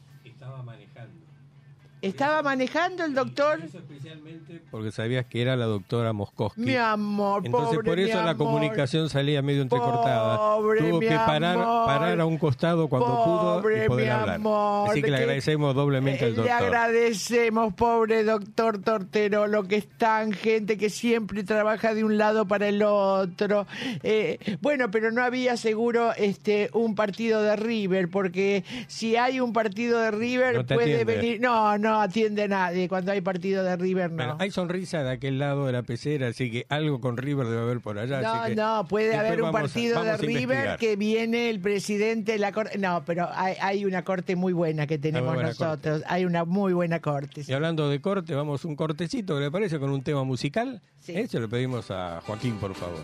Estaba 2.03 2.43
manejando. 2.43 2.43
¿Estaba 2.43 2.43
manejando 2.43 3.05
el 3.05 3.15
doctor? 3.15 3.61
Eso 3.65 3.79
especialmente 3.79 4.63
porque 4.71 4.93
sabías 4.93 5.25
que 5.27 5.41
era 5.43 5.57
la 5.57 5.65
doctora 5.67 6.13
Moskowski. 6.13 6.61
Mi 6.61 6.77
amor, 6.77 7.43
Entonces 7.47 7.77
pobre 7.77 7.89
por 7.91 7.99
eso 7.99 8.19
mi 8.19 8.25
la 8.25 8.31
amor. 8.31 8.47
comunicación 8.47 9.09
salía 9.09 9.41
medio 9.43 9.63
entrecortada. 9.63 10.37
Pobre 10.37 10.81
Tuvo 10.81 11.01
mi 11.01 11.07
que 11.09 11.15
parar, 11.15 11.57
amor. 11.57 11.87
parar 11.87 12.21
a 12.21 12.27
un 12.27 12.37
costado 12.39 12.89
cuando 12.89 13.07
pudo 13.25 13.63
Pobre 13.63 13.85
y 13.85 13.89
poder 13.89 14.05
mi 14.07 14.11
hablar. 14.11 14.35
amor, 14.37 14.91
Así 14.91 15.01
que 15.03 15.11
le 15.11 15.17
que- 15.17 15.23
agradecemos 15.23 15.75
doblemente 15.75 16.25
al 16.27 16.33
Eh, 16.33 16.35
doctor. 16.35 16.45
Le 16.61 16.67
agradecemos, 16.67 17.75
pobre 17.75 18.25
doctor 18.25 18.79
Torterolo, 18.83 19.65
que 19.65 19.77
es 19.77 19.89
tan 19.97 20.33
gente 20.33 20.77
que 20.77 20.91
siempre 20.91 21.45
trabaja 21.45 21.95
de 21.95 22.05
un 22.05 22.19
lado 22.19 22.47
para 22.47 22.69
el 22.69 22.83
otro. 22.83 23.67
Eh, 24.03 24.39
bueno, 24.61 24.91
pero 24.91 25.11
no 25.13 25.23
había 25.25 25.57
seguro 25.57 26.13
este 26.17 26.69
un 26.73 26.95
partido 26.95 27.41
de 27.43 27.57
River, 27.57 28.09
porque 28.11 28.65
si 28.89 29.17
hay 29.17 29.41
un 29.41 29.53
partido 29.53 29.99
de 30.01 30.11
River 30.11 30.57
No 30.57 30.67
puede 30.67 30.95
atiende. 30.95 31.05
venir. 31.17 31.41
No, 31.41 31.79
no 31.79 31.86
atiende 31.95 32.43
a 32.45 32.49
nadie. 32.49 32.89
Cuando 32.89 33.13
hay 33.13 33.21
partido 33.21 33.63
de 33.65 33.77
River, 33.77 34.11
no. 34.11 34.17
Bueno, 34.17 34.37
hay 34.39 34.51
sonrisa 34.51 35.03
de 35.03 35.11
aquel 35.11 35.39
lado 35.39 35.67
de 35.67 35.73
la 35.73 35.83
pecera, 35.83 36.29
así 36.29 36.51
que 36.51 36.67
algo 36.69 37.01
con 37.01 37.17
River 37.17 37.47
debe 37.47 37.63
haber 37.63 37.81
por 37.81 37.99
allá. 37.99 38.21
No, 38.21 38.33
así 38.33 38.51
que 38.51 38.57
no, 38.57 38.87
puede 38.89 39.15
haber 39.17 39.43
un 39.43 39.49
a- 39.49 39.53
partido 39.53 40.03
de 40.03 40.17
River 40.17 40.77
que 40.79 40.97
viene 40.97 41.51
el 41.51 41.61
presidente 41.61 42.33
de 42.33 42.39
la 42.39 42.53
corte. 42.53 42.79
No, 42.79 43.03
pero 43.07 43.29
hay, 43.33 43.55
hay 43.61 43.85
una 43.85 44.03
corte 44.05 44.37
muy 44.37 44.53
buena 44.53 44.87
que 44.87 44.99
tenemos 44.99 45.35
buena 45.35 45.49
nosotros. 45.51 46.03
Hay 46.07 46.25
una 46.25 46.45
muy 46.45 46.73
buena 46.73 47.01
corte. 47.01 47.45
Y 47.47 47.53
hablando 47.53 47.89
de 47.89 48.01
corte, 48.01 48.35
vamos 48.35 48.65
un 48.65 48.77
cortecito, 48.77 49.35
¿qué 49.37 49.41
le 49.43 49.51
parece? 49.51 49.79
Con 49.79 49.91
un 49.91 50.03
tema 50.03 50.25
musical. 50.25 50.81
Sí. 51.01 51.13
¿Eh? 51.17 51.29
Se 51.29 51.39
lo 51.39 51.49
pedimos 51.49 51.91
a 51.91 52.21
Joaquín, 52.27 52.57
por 52.57 52.75
favor. 52.75 52.99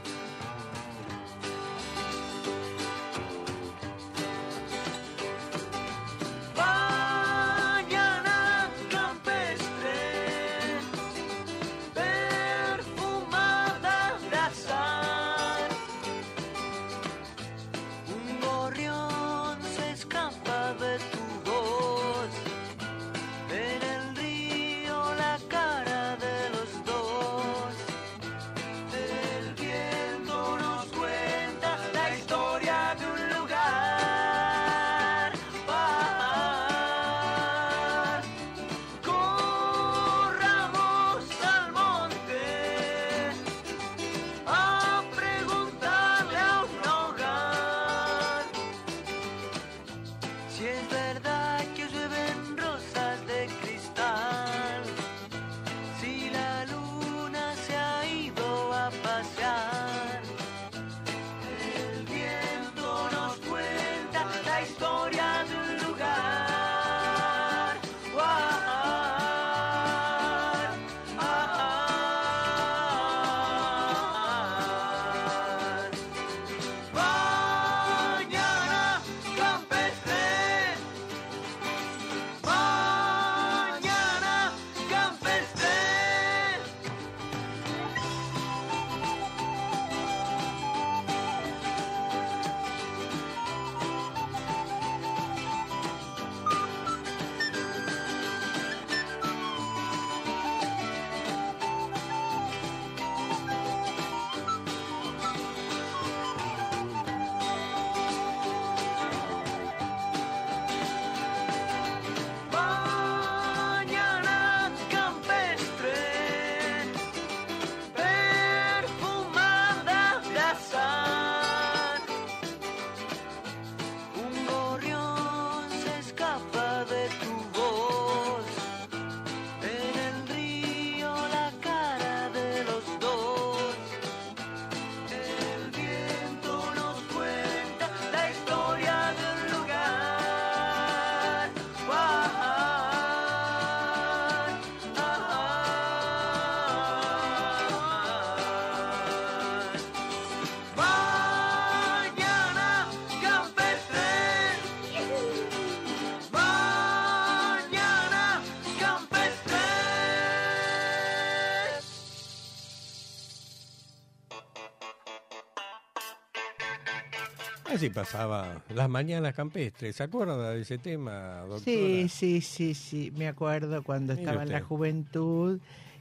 Así 167.83 167.91
pasaba 167.91 168.62
las 168.72 168.89
mañanas 168.89 169.35
campestres. 169.35 169.97
¿Se 169.97 170.05
acuerda 170.05 170.53
de 170.53 170.61
ese 170.61 170.78
tema, 170.78 171.41
doctora? 171.41 171.59
Sí, 171.64 172.09
sí, 172.09 172.41
sí, 172.41 172.74
sí. 172.74 173.12
Me 173.16 173.26
acuerdo 173.26 173.83
cuando 173.83 174.12
Mire 174.12 174.22
estaba 174.22 174.45
en 174.45 174.53
la 174.53 174.61
juventud 174.61 175.59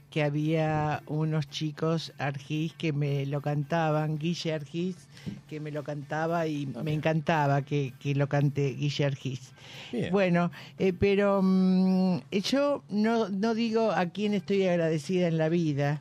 que 0.08 0.22
había 0.22 1.02
unos 1.08 1.50
chicos 1.50 2.12
Argís 2.18 2.72
que 2.74 2.92
me 2.92 3.26
lo 3.26 3.40
cantaban, 3.40 4.16
Guille 4.16 4.52
Argís, 4.52 4.94
que 5.48 5.58
me 5.58 5.72
lo 5.72 5.82
cantaba 5.82 6.46
y 6.46 6.66
me 6.66 6.92
encantaba 6.92 7.62
que, 7.62 7.94
que 7.98 8.14
lo 8.14 8.28
cante 8.28 8.74
Guille. 8.74 9.10
Bien. 9.90 10.12
Bueno, 10.12 10.52
eh, 10.78 10.92
pero 10.92 11.40
mm, 11.42 12.18
yo 12.44 12.84
no, 12.90 13.28
no 13.28 13.54
digo 13.54 13.90
a 13.90 14.06
quién 14.06 14.34
estoy 14.34 14.68
agradecida 14.68 15.26
en 15.26 15.36
la 15.36 15.48
vida. 15.48 16.00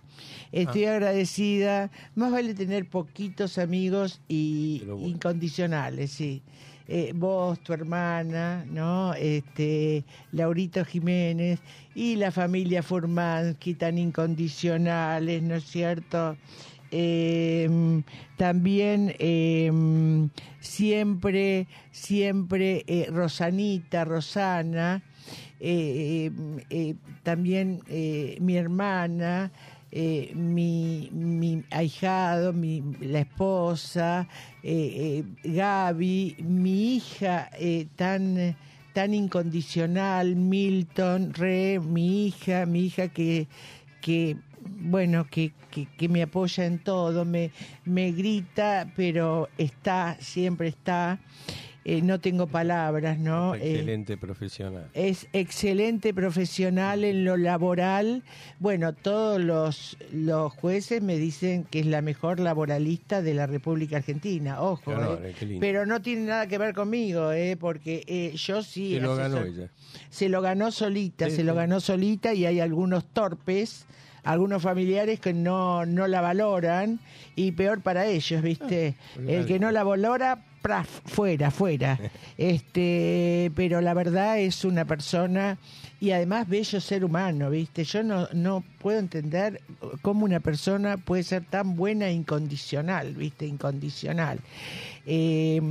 Estoy 0.52 0.86
Ah. 0.86 0.94
agradecida, 0.96 1.92
más 2.16 2.32
vale 2.32 2.54
tener 2.54 2.88
poquitos 2.90 3.58
amigos 3.58 4.22
y 4.28 4.84
bueno. 4.86 5.08
incondicionales, 5.08 6.12
sí. 6.12 6.42
Eh, 6.88 7.14
vos, 7.16 7.60
tu 7.62 7.72
hermana, 7.72 8.66
¿no? 8.70 9.14
Este, 9.14 10.04
Laurito 10.34 10.84
Jiménez 10.84 11.60
y 11.96 12.16
la 12.18 12.32
familia 12.32 12.84
Furmansky 12.84 13.76
tan 13.76 13.98
incondicionales, 13.98 15.42
¿no 15.42 15.56
es 15.56 15.64
cierto? 15.64 16.36
Eh, 16.94 18.02
también 18.36 19.16
eh, 19.20 19.72
siempre, 20.60 21.68
siempre 21.92 22.84
eh, 22.88 23.08
Rosanita, 23.10 24.04
Rosana, 24.04 25.02
eh, 25.62 26.30
eh, 26.70 26.96
también 27.24 27.82
mi 28.42 28.56
hermana, 28.58 29.52
eh, 29.92 30.32
mi, 30.36 31.10
mi 31.12 31.64
ahijado, 31.70 32.54
mi, 32.54 32.82
la 33.02 33.20
esposa, 33.20 34.28
eh, 34.64 35.24
eh, 35.44 35.50
Gaby, 35.50 36.38
mi 36.40 36.96
hija 36.96 37.50
tan, 37.98 38.56
tan 38.94 39.14
incondicional, 39.14 40.36
Milton, 40.36 41.34
Re, 41.34 41.80
mi 41.80 42.28
hija, 42.28 42.66
mi 42.66 42.86
hija 42.86 43.10
que, 43.10 43.48
que 44.00 44.38
bueno, 44.80 45.28
que, 45.30 45.52
que, 45.70 45.88
que 45.98 46.08
me 46.08 46.22
apoya 46.22 46.66
en 46.66 46.80
todo, 46.80 47.26
me, 47.26 47.52
me 47.84 48.12
grita, 48.12 48.92
pero 48.96 49.50
está, 49.58 50.16
siempre 50.20 50.70
está. 50.70 51.20
Eh, 51.84 52.04
no 52.04 52.20
tengo 52.20 52.46
palabras, 52.46 53.18
¿no? 53.18 53.56
Eh, 53.56 53.72
Excelente 53.72 54.16
profesional. 54.16 54.88
es 54.94 55.28
excelente 55.34 56.14
profesional 56.14 57.04
en 57.04 57.26
lo 57.26 57.38
laboral. 57.38 58.22
Bueno, 58.60 58.94
todos 58.94 59.42
los, 59.42 59.98
los 60.14 60.54
jueces 60.54 61.02
me 61.02 61.18
dicen 61.18 61.64
que 61.64 61.80
es 61.80 61.88
la 61.88 62.02
mejor 62.04 62.40
laboralista 62.40 63.24
de 63.24 63.34
la 63.34 63.48
República 63.48 63.98
Argentina. 63.98 64.62
Ojo, 64.62 64.92
¿eh? 65.24 65.58
pero 65.60 65.88
no 65.88 66.02
tiene 66.04 66.28
nada 66.28 66.46
que 66.46 66.60
ver 66.60 66.76
conmigo, 66.76 67.32
¿eh? 67.32 67.58
porque 67.60 68.32
yo 68.36 68.62
sí. 68.62 68.94
Se 68.94 69.00
lo 69.02 69.16
ganó 69.16 69.44
ella. 69.44 69.70
Se 70.12 70.30
lo 70.30 70.42
ganó 70.42 70.72
solita, 70.72 71.30
Sí, 71.32 71.38
se 71.38 71.44
lo 71.44 71.56
ganó 71.56 71.80
solita 71.80 72.34
y 72.36 72.46
hay 72.46 72.60
algunos 72.60 73.06
torpes. 73.06 73.86
Algunos 74.24 74.62
familiares 74.62 75.20
que 75.20 75.34
no, 75.34 75.84
no 75.88 76.06
la 76.06 76.22
valoran 76.22 77.00
y 77.36 77.54
peor 77.54 77.82
para 77.82 78.06
ellos, 78.06 78.44
¿viste? 78.44 78.94
Ah, 79.18 79.22
El 79.28 79.48
que 79.48 79.58
no 79.58 79.72
la 79.72 79.84
valora, 79.84 80.46
praf, 80.62 80.88
fuera, 81.06 81.52
fuera. 81.52 82.00
este, 82.38 83.52
pero 83.56 83.82
la 83.82 83.94
verdad 83.94 84.40
es 84.40 84.64
una 84.66 84.86
persona 84.86 85.58
y 86.00 86.12
además 86.12 86.48
bello 86.48 86.82
ser 86.82 87.06
humano, 87.06 87.50
¿viste? 87.50 87.84
Yo 87.84 88.04
no, 88.04 88.28
no 88.34 88.64
puedo 88.80 89.00
entender 89.00 89.62
cómo 90.02 90.26
una 90.26 90.40
persona 90.40 90.98
puede 90.98 91.24
ser 91.24 91.46
tan 91.46 91.76
buena 91.76 92.08
e 92.08 92.14
incondicional, 92.14 93.14
¿viste? 93.14 93.46
Incondicional. 93.46 94.40
Eh, 95.06 95.62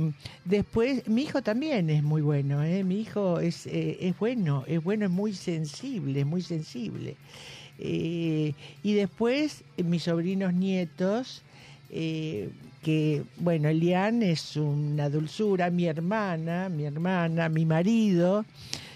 después, 0.45 1.07
mi 1.07 1.23
hijo 1.23 1.41
también 1.41 1.89
es 1.89 2.03
muy 2.03 2.21
bueno, 2.21 2.63
¿eh? 2.63 2.83
Mi 2.83 3.01
hijo 3.01 3.39
es, 3.39 3.67
eh, 3.67 3.97
es 4.01 4.17
bueno, 4.17 4.63
es 4.67 4.83
bueno, 4.83 5.05
es 5.05 5.11
muy 5.11 5.33
sensible, 5.33 6.21
es 6.21 6.25
muy 6.25 6.41
sensible. 6.41 7.15
Eh, 7.83 8.53
y 8.83 8.93
después, 8.93 9.63
mis 9.77 10.03
sobrinos 10.03 10.53
nietos, 10.53 11.41
eh, 11.89 12.49
que, 12.81 13.23
bueno, 13.37 13.69
Elian 13.69 14.23
es 14.23 14.55
una 14.57 15.09
dulzura, 15.09 15.69
mi 15.69 15.85
hermana, 15.85 16.69
mi 16.69 16.85
hermana, 16.85 17.47
mi 17.49 17.65
marido. 17.65 18.45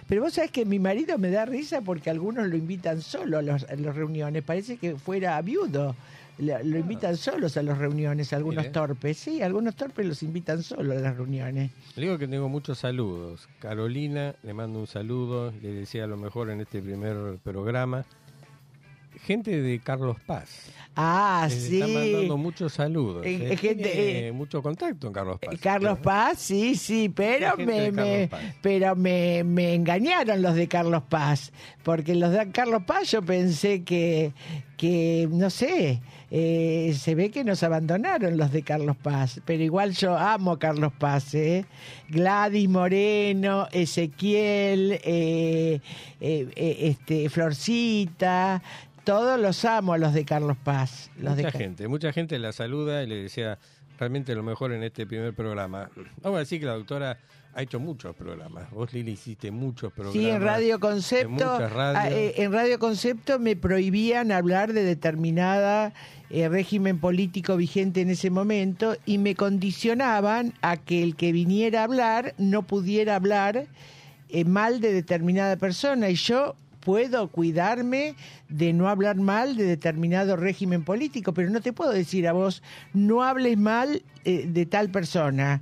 Pero 0.08 0.22
vos 0.24 0.34
sabés 0.34 0.52
que 0.52 0.66
mi 0.66 0.78
marido 0.80 1.18
me 1.18 1.30
da 1.32 1.46
risa 1.46 1.82
porque 1.82 2.10
algunos 2.10 2.48
lo 2.48 2.56
invitan 2.56 3.02
solo 3.02 3.38
a, 3.40 3.42
los- 3.42 3.64
a 3.64 3.76
las 3.76 3.96
reuniones. 3.96 4.44
Parece 4.44 4.78
que 4.78 4.96
fuera 4.96 5.42
viudo. 5.42 5.96
Lo, 6.38 6.62
lo 6.64 6.78
invitan 6.78 7.16
solos 7.16 7.56
a 7.56 7.64
las 7.64 7.78
reuniones, 7.78 8.34
algunos 8.34 8.64
Mire. 8.66 8.74
torpes. 8.74 9.18
Sí, 9.18 9.42
algunos 9.42 9.76
torpes 9.76 10.06
los 10.06 10.22
invitan 10.22 10.62
solo 10.64 10.92
a 10.92 10.96
las 10.96 11.16
reuniones. 11.16 11.72
Le 11.96 12.04
digo 12.04 12.18
que 12.18 12.28
tengo 12.28 12.50
muchos 12.50 12.80
saludos. 12.80 13.48
Carolina, 13.60 14.36
le 14.44 14.54
mando 14.54 14.80
un 14.80 14.88
saludo, 14.88 15.52
le 15.62 15.72
desea 15.72 16.08
lo 16.08 16.18
mejor 16.18 16.50
en 16.50 16.60
este 16.62 16.82
primer 16.82 17.38
programa. 17.44 18.06
Gente 19.26 19.60
de 19.60 19.80
Carlos 19.80 20.18
Paz. 20.26 20.70
Ah, 20.96 21.48
Les 21.50 21.64
sí. 21.64 21.82
está 21.82 21.88
mandando 21.88 22.38
muchos 22.38 22.74
saludos. 22.74 23.26
Eh, 23.26 23.54
eh. 23.54 23.58
gente, 23.58 23.90
Tiene 23.90 24.28
eh, 24.28 24.32
mucho 24.32 24.62
contacto 24.62 25.08
en 25.08 25.14
Carlos 25.14 25.40
Paz. 25.40 25.54
Eh, 25.54 25.58
Carlos 25.58 25.98
Paz, 26.00 26.38
sí, 26.38 26.76
sí, 26.76 27.10
pero 27.10 27.58
gente 27.58 27.92
me, 27.92 28.30
pero 28.62 28.96
me, 28.96 29.44
me 29.44 29.74
engañaron 29.74 30.42
los 30.42 30.54
de 30.54 30.68
Carlos 30.68 31.02
Paz, 31.10 31.52
porque 31.84 32.14
los 32.14 32.32
de 32.32 32.52
Carlos 32.52 32.84
Paz 32.86 33.12
yo 33.12 33.24
pensé 33.24 33.84
que, 33.84 34.32
que 34.78 35.28
no 35.32 35.50
sé, 35.50 36.02
eh, 36.32 36.94
se 36.98 37.16
ve 37.16 37.30
que 37.32 37.44
nos 37.44 37.64
abandonaron 37.64 38.38
los 38.38 38.52
de 38.52 38.64
Carlos 38.64 38.98
Paz, 38.98 39.42
pero 39.46 39.64
igual 39.64 39.92
yo 39.94 40.18
amo 40.18 40.52
a 40.52 40.60
Carlos 40.60 40.92
Paz, 40.98 41.34
¿eh? 41.36 41.66
Gladys 42.10 42.68
Moreno, 42.68 43.68
Ezequiel, 43.72 45.00
eh, 45.04 45.80
eh, 46.20 46.48
eh, 46.56 46.78
este, 46.82 47.30
Florcita, 47.30 48.62
todos 49.06 49.40
los 49.40 49.64
amo 49.64 49.94
a 49.94 49.98
los 49.98 50.14
de 50.14 50.26
Carlos 50.26 50.58
Paz. 50.64 51.10
Los 51.18 51.38
de 51.38 51.44
mucha 51.44 51.52
Ca- 51.54 51.58
gente, 51.60 51.88
mucha 51.88 52.12
gente 52.12 52.38
la 52.40 52.52
saluda 52.52 53.02
y 53.04 53.08
le 53.08 53.16
desea 53.24 53.58
realmente 53.98 54.36
lo 54.36 54.44
mejor 54.44 54.74
en 54.74 54.84
este 54.84 55.06
primer 55.08 55.34
programa. 55.34 55.90
Vamos 56.22 56.38
a 56.38 56.40
decir 56.40 56.60
que 56.60 56.66
la 56.66 56.74
doctora 56.74 57.18
ha 57.54 57.62
hecho 57.62 57.80
muchos 57.80 58.14
programas. 58.14 58.70
Vos, 58.72 58.92
Lili, 58.92 59.14
hiciste 59.14 59.50
muchos 59.50 59.94
programas. 59.94 60.22
Sí, 60.22 60.30
en 60.30 60.42
Radio 60.42 60.74
en 60.76 60.80
Concepto, 60.82 61.58
ah, 61.58 62.10
eh, 62.10 62.34
en 62.36 62.52
Radio 62.52 62.78
Concepto 62.80 63.40
me 63.40 63.56
prohibían 63.56 64.34
hablar 64.34 64.74
de 64.74 64.84
determinada 64.84 65.94
eh, 66.30 66.50
régimen 66.50 67.00
político 67.00 67.56
vigente 67.56 68.02
en 68.02 68.10
ese 68.10 68.30
momento 68.30 68.98
y 69.06 69.20
me 69.20 69.36
condicionaban 69.36 70.54
a 70.62 70.76
que 70.76 71.02
el 71.02 71.16
que 71.16 71.32
viniera 71.32 71.80
a 71.80 71.84
hablar 71.86 72.34
no 72.38 72.64
pudiera 72.64 73.16
hablar 73.16 73.68
eh, 74.28 74.44
mal 74.44 74.82
de 74.82 74.92
determinada 74.92 75.56
persona 75.56 76.10
y 76.10 76.16
yo 76.16 76.56
puedo 76.86 77.28
cuidarme 77.28 78.16
de 78.48 78.72
no 78.72 78.88
hablar 78.88 79.18
mal 79.18 79.58
de 79.58 79.64
determinado 79.66 80.38
régimen 80.38 80.84
político, 80.86 81.34
pero 81.34 81.50
no 81.50 81.60
te 81.60 81.74
puedo 81.74 81.92
decir 81.92 82.28
a 82.28 82.32
vos 82.34 82.62
no 82.94 83.24
hables 83.24 83.58
mal 83.58 84.04
eh, 84.24 84.46
de 84.48 84.66
tal 84.66 84.90
persona. 84.92 85.62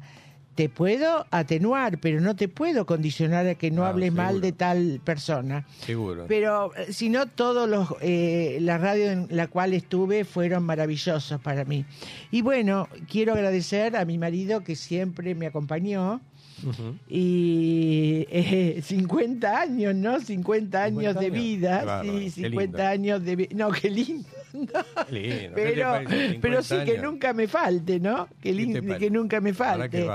Te 0.53 0.69
puedo 0.69 1.25
atenuar, 1.31 1.97
pero 1.97 2.21
no 2.21 2.35
te 2.35 2.47
puedo 2.47 2.85
condicionar 2.85 3.47
a 3.47 3.55
que 3.55 3.71
no 3.71 3.85
Ah, 3.85 3.89
hables 3.89 4.13
mal 4.13 4.39
de 4.39 4.51
tal 4.51 5.01
persona. 5.03 5.65
Seguro. 5.83 6.25
Pero 6.27 6.75
eh, 6.75 6.93
si 6.93 7.09
no, 7.09 7.25
todos 7.25 7.67
los 7.67 7.87
eh, 8.01 8.59
la 8.61 8.77
radio 8.77 9.09
en 9.11 9.27
la 9.31 9.47
cual 9.47 9.73
estuve 9.73 10.25
fueron 10.25 10.61
maravillosos 10.63 11.41
para 11.41 11.65
mí. 11.65 11.85
Y 12.29 12.43
bueno, 12.43 12.87
quiero 13.09 13.33
agradecer 13.33 13.95
a 13.95 14.05
mi 14.05 14.19
marido 14.19 14.63
que 14.63 14.75
siempre 14.75 15.33
me 15.33 15.47
acompañó. 15.47 16.21
Ujú. 16.63 16.95
Y 17.09 18.25
eh, 18.29 18.81
50 18.83 19.61
años, 19.61 19.95
¿no? 19.95 20.19
50 20.19 20.83
años 20.83 21.13
50 21.13 21.19
de 21.19 21.25
años. 21.25 21.37
vida. 21.37 21.77
Bárbaro, 21.85 22.19
sí, 22.19 22.23
qué 22.35 22.49
50 22.49 22.59
lindo. 22.59 22.83
años 22.83 23.23
de 23.23 23.35
vida. 23.35 23.49
No, 23.55 23.71
qué 23.71 23.89
lindo. 23.89 24.27
No. 24.63 25.05
Qué 25.07 25.13
lindo. 25.13 25.55
¿Qué 25.55 25.61
te 25.63 25.73
Pero, 25.73 25.93
pero 26.41 26.63
50 26.63 26.63
sí 26.63 26.91
que 26.91 26.97
nunca 26.99 27.33
me 27.33 27.47
falte, 27.47 27.99
¿no? 27.99 28.27
Que, 28.39 28.53
que 28.99 29.09
nunca 29.09 29.41
me 29.41 29.53
falte. 29.53 30.07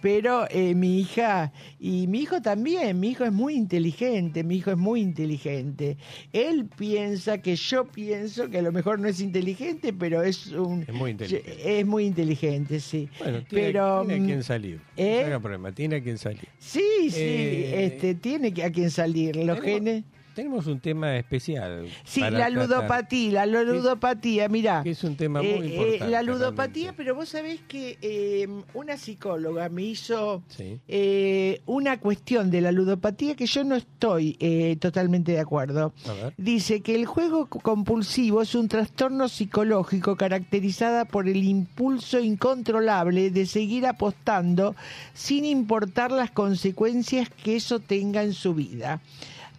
Pero 0.00 0.46
eh, 0.50 0.74
mi 0.74 1.00
hija, 1.00 1.52
y 1.78 2.06
mi 2.08 2.20
hijo 2.22 2.42
también, 2.42 2.98
mi 2.98 3.10
hijo 3.10 3.24
es 3.24 3.32
muy 3.32 3.54
inteligente, 3.54 4.42
mi 4.42 4.56
hijo 4.56 4.72
es 4.72 4.76
muy 4.76 5.00
inteligente. 5.00 5.96
Él 6.32 6.66
piensa 6.76 7.38
que 7.38 7.54
yo 7.54 7.84
pienso 7.84 8.50
que 8.50 8.58
a 8.58 8.62
lo 8.62 8.72
mejor 8.72 8.98
no 8.98 9.08
es 9.08 9.20
inteligente, 9.20 9.92
pero 9.92 10.22
es 10.22 10.48
un... 10.48 10.82
Es 10.82 10.92
muy 10.94 11.12
inteligente. 11.12 11.78
Es 11.80 11.86
muy 11.86 12.04
inteligente, 12.04 12.80
sí. 12.80 13.08
Bueno, 13.18 13.42
tiene, 13.44 13.66
pero, 13.66 14.04
tiene 14.06 14.14
a 14.14 14.22
mm, 14.22 14.26
quien 14.26 14.42
salir. 14.42 14.80
¿eh? 14.96 15.18
No 15.20 15.26
haga 15.26 15.40
problema, 15.40 15.72
tiene 15.72 15.96
a 15.96 16.02
quien 16.02 16.18
salir. 16.18 16.48
Sí, 16.58 17.10
sí, 17.10 17.20
Eh, 17.20 17.84
este, 17.86 18.14
tiene 18.14 18.52
que 18.52 18.64
a 18.64 18.72
quien 18.72 18.90
salir. 18.90 19.36
Los 19.36 19.60
genes... 19.60 20.04
Tenemos 20.34 20.66
un 20.66 20.80
tema 20.80 21.16
especial. 21.16 21.86
Sí, 22.04 22.20
la 22.20 22.48
ludopatía, 22.50 23.46
la 23.46 23.62
ludopatía, 23.62 24.48
mira. 24.48 24.82
que 24.82 24.90
es 24.90 25.04
un 25.04 25.16
tema 25.16 25.40
muy 25.42 25.50
Eh, 25.50 25.60
eh, 25.62 25.66
importante. 25.76 26.10
la 26.10 26.22
ludopatía, 26.22 26.82
realmente. 26.86 26.96
pero 26.96 27.14
vos 27.14 27.28
sabés 27.28 27.60
que 27.68 27.98
eh, 28.02 28.48
una 28.74 28.96
psicóloga 28.96 29.68
me 29.68 29.82
hizo 29.84 30.42
Sí. 30.48 30.78
eh, 30.88 31.60
una 31.66 31.98
cuestión 32.00 32.50
de 32.50 32.60
la 32.60 32.72
ludopatía 32.72 33.36
que 33.36 33.46
yo 33.46 33.62
no 33.64 33.76
estoy 33.76 34.36
eh, 34.40 34.76
totalmente 34.80 35.32
de 35.32 35.40
acuerdo. 35.40 35.92
A 36.08 36.12
ver. 36.12 36.34
Dice 36.36 36.80
que 36.80 36.94
el 36.96 37.06
juego 37.06 37.46
compulsivo 37.46 38.42
es 38.42 38.54
un 38.54 38.68
trastorno 38.68 39.28
psicológico 39.28 40.16
caracterizada 40.16 41.04
por 41.04 41.28
el 41.28 41.44
impulso 41.44 42.18
incontrolable 42.20 43.30
de 43.30 43.46
seguir 43.46 43.86
apostando 43.86 44.74
sin 45.12 45.44
importar 45.44 46.10
las 46.10 46.30
consecuencias 46.32 47.28
que 47.30 47.56
eso 47.56 47.78
tenga 47.78 48.22
en 48.22 48.32
su 48.32 48.54
vida. 48.54 49.00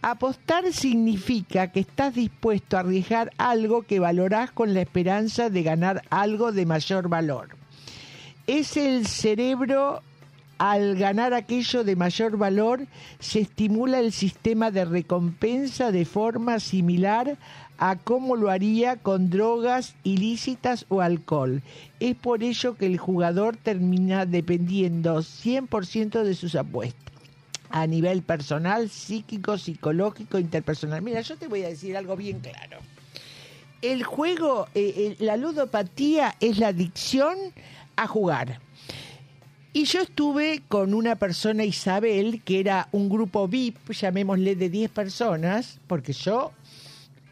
Apostar 0.02 0.72
significa 0.72 1.72
que 1.72 1.80
estás 1.80 2.14
dispuesto 2.14 2.76
a 2.76 2.80
arriesgar 2.80 3.32
algo 3.38 3.82
que 3.82 3.98
valorás 3.98 4.50
con 4.52 4.74
la 4.74 4.82
esperanza 4.82 5.50
de 5.50 5.62
ganar 5.62 6.02
algo 6.10 6.52
de 6.52 6.66
mayor 6.66 7.08
valor. 7.08 7.56
Es 8.46 8.76
el 8.76 9.06
cerebro 9.06 10.02
al 10.58 10.96
ganar 10.96 11.34
aquello 11.34 11.84
de 11.84 11.96
mayor 11.96 12.38
valor, 12.38 12.86
se 13.18 13.40
estimula 13.40 13.98
el 13.98 14.12
sistema 14.12 14.70
de 14.70 14.84
recompensa 14.84 15.92
de 15.92 16.04
forma 16.04 16.60
similar 16.60 17.36
a 17.78 17.96
cómo 17.96 18.36
lo 18.36 18.50
haría 18.50 18.96
con 18.96 19.28
drogas 19.28 19.96
ilícitas 20.02 20.86
o 20.88 21.00
alcohol. 21.00 21.62
Es 22.00 22.16
por 22.16 22.42
ello 22.42 22.76
que 22.76 22.86
el 22.86 22.96
jugador 22.96 23.56
termina 23.56 24.24
dependiendo 24.24 25.18
100% 25.18 26.22
de 26.22 26.34
sus 26.34 26.54
apuestas 26.54 27.15
a 27.70 27.86
nivel 27.86 28.22
personal, 28.22 28.88
psíquico, 28.90 29.58
psicológico, 29.58 30.38
interpersonal. 30.38 31.02
Mira, 31.02 31.20
yo 31.20 31.36
te 31.36 31.48
voy 31.48 31.62
a 31.64 31.68
decir 31.68 31.96
algo 31.96 32.16
bien 32.16 32.40
claro. 32.40 32.78
El 33.82 34.02
juego, 34.04 34.68
eh, 34.74 34.94
eh, 34.96 35.16
la 35.18 35.36
ludopatía 35.36 36.34
es 36.40 36.58
la 36.58 36.68
adicción 36.68 37.36
a 37.96 38.06
jugar. 38.06 38.60
Y 39.72 39.84
yo 39.84 40.00
estuve 40.00 40.62
con 40.68 40.94
una 40.94 41.16
persona, 41.16 41.64
Isabel, 41.64 42.40
que 42.42 42.60
era 42.60 42.88
un 42.92 43.10
grupo 43.10 43.46
VIP, 43.46 43.90
llamémosle 43.92 44.56
de 44.56 44.70
10 44.70 44.90
personas, 44.90 45.78
porque 45.86 46.14
yo 46.14 46.52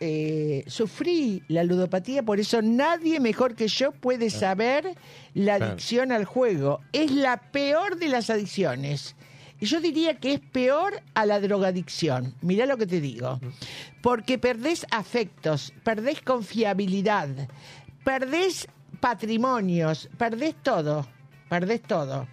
eh, 0.00 0.62
sufrí 0.66 1.42
la 1.48 1.64
ludopatía, 1.64 2.22
por 2.22 2.38
eso 2.38 2.60
nadie 2.60 3.18
mejor 3.20 3.54
que 3.54 3.68
yo 3.68 3.92
puede 3.92 4.28
saber 4.28 4.94
la 5.32 5.54
adicción 5.54 6.12
al 6.12 6.26
juego. 6.26 6.80
Es 6.92 7.10
la 7.12 7.38
peor 7.38 7.96
de 7.96 8.08
las 8.08 8.28
adicciones. 8.28 9.16
Yo 9.64 9.80
diría 9.80 10.18
que 10.18 10.34
es 10.34 10.40
peor 10.40 11.02
a 11.14 11.26
la 11.26 11.40
drogadicción. 11.40 12.34
Mirá 12.42 12.66
lo 12.66 12.76
que 12.76 12.86
te 12.86 13.00
digo. 13.00 13.40
Porque 14.02 14.38
perdés 14.38 14.86
afectos, 14.90 15.72
perdés 15.82 16.20
confiabilidad, 16.22 17.28
perdés 18.04 18.68
patrimonios, 19.00 20.08
perdés 20.18 20.54
todo, 20.62 21.06
perdés 21.48 21.82
todo. 21.82 22.26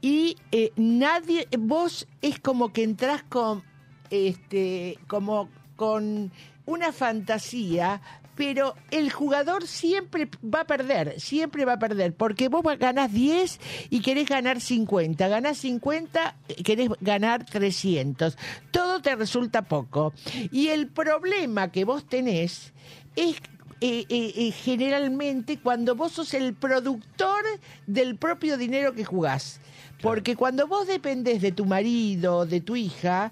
Y 0.00 0.36
eh, 0.50 0.72
nadie, 0.76 1.46
vos 1.58 2.08
es 2.20 2.40
como 2.40 2.72
que 2.72 2.82
entrás 2.82 3.22
con, 3.24 3.62
este, 4.10 4.98
como 5.06 5.48
con 5.76 6.32
una 6.66 6.92
fantasía, 6.92 8.00
pero 8.44 8.74
el 8.90 9.12
jugador 9.12 9.68
siempre 9.68 10.28
va 10.42 10.62
a 10.62 10.66
perder, 10.66 11.20
siempre 11.20 11.64
va 11.64 11.74
a 11.74 11.78
perder, 11.78 12.12
porque 12.12 12.48
vos 12.48 12.64
ganás 12.76 13.12
10 13.12 13.60
y 13.88 14.00
querés 14.00 14.28
ganar 14.28 14.60
50, 14.60 15.28
ganás 15.28 15.58
50, 15.58 16.34
querés 16.64 16.88
ganar 17.00 17.46
300, 17.46 18.36
todo 18.72 19.00
te 19.00 19.14
resulta 19.14 19.62
poco. 19.62 20.12
Y 20.50 20.70
el 20.70 20.88
problema 20.88 21.70
que 21.70 21.84
vos 21.84 22.04
tenés 22.04 22.72
es 23.14 23.36
eh, 23.80 24.06
eh, 24.08 24.32
eh, 24.36 24.50
generalmente 24.50 25.60
cuando 25.60 25.94
vos 25.94 26.10
sos 26.10 26.34
el 26.34 26.54
productor 26.54 27.44
del 27.86 28.16
propio 28.16 28.56
dinero 28.56 28.92
que 28.92 29.04
jugás. 29.04 29.60
Porque 30.00 30.34
cuando 30.34 30.66
vos 30.66 30.88
dependés 30.88 31.42
de 31.42 31.52
tu 31.52 31.64
marido, 31.64 32.44
de 32.44 32.60
tu 32.60 32.74
hija, 32.74 33.30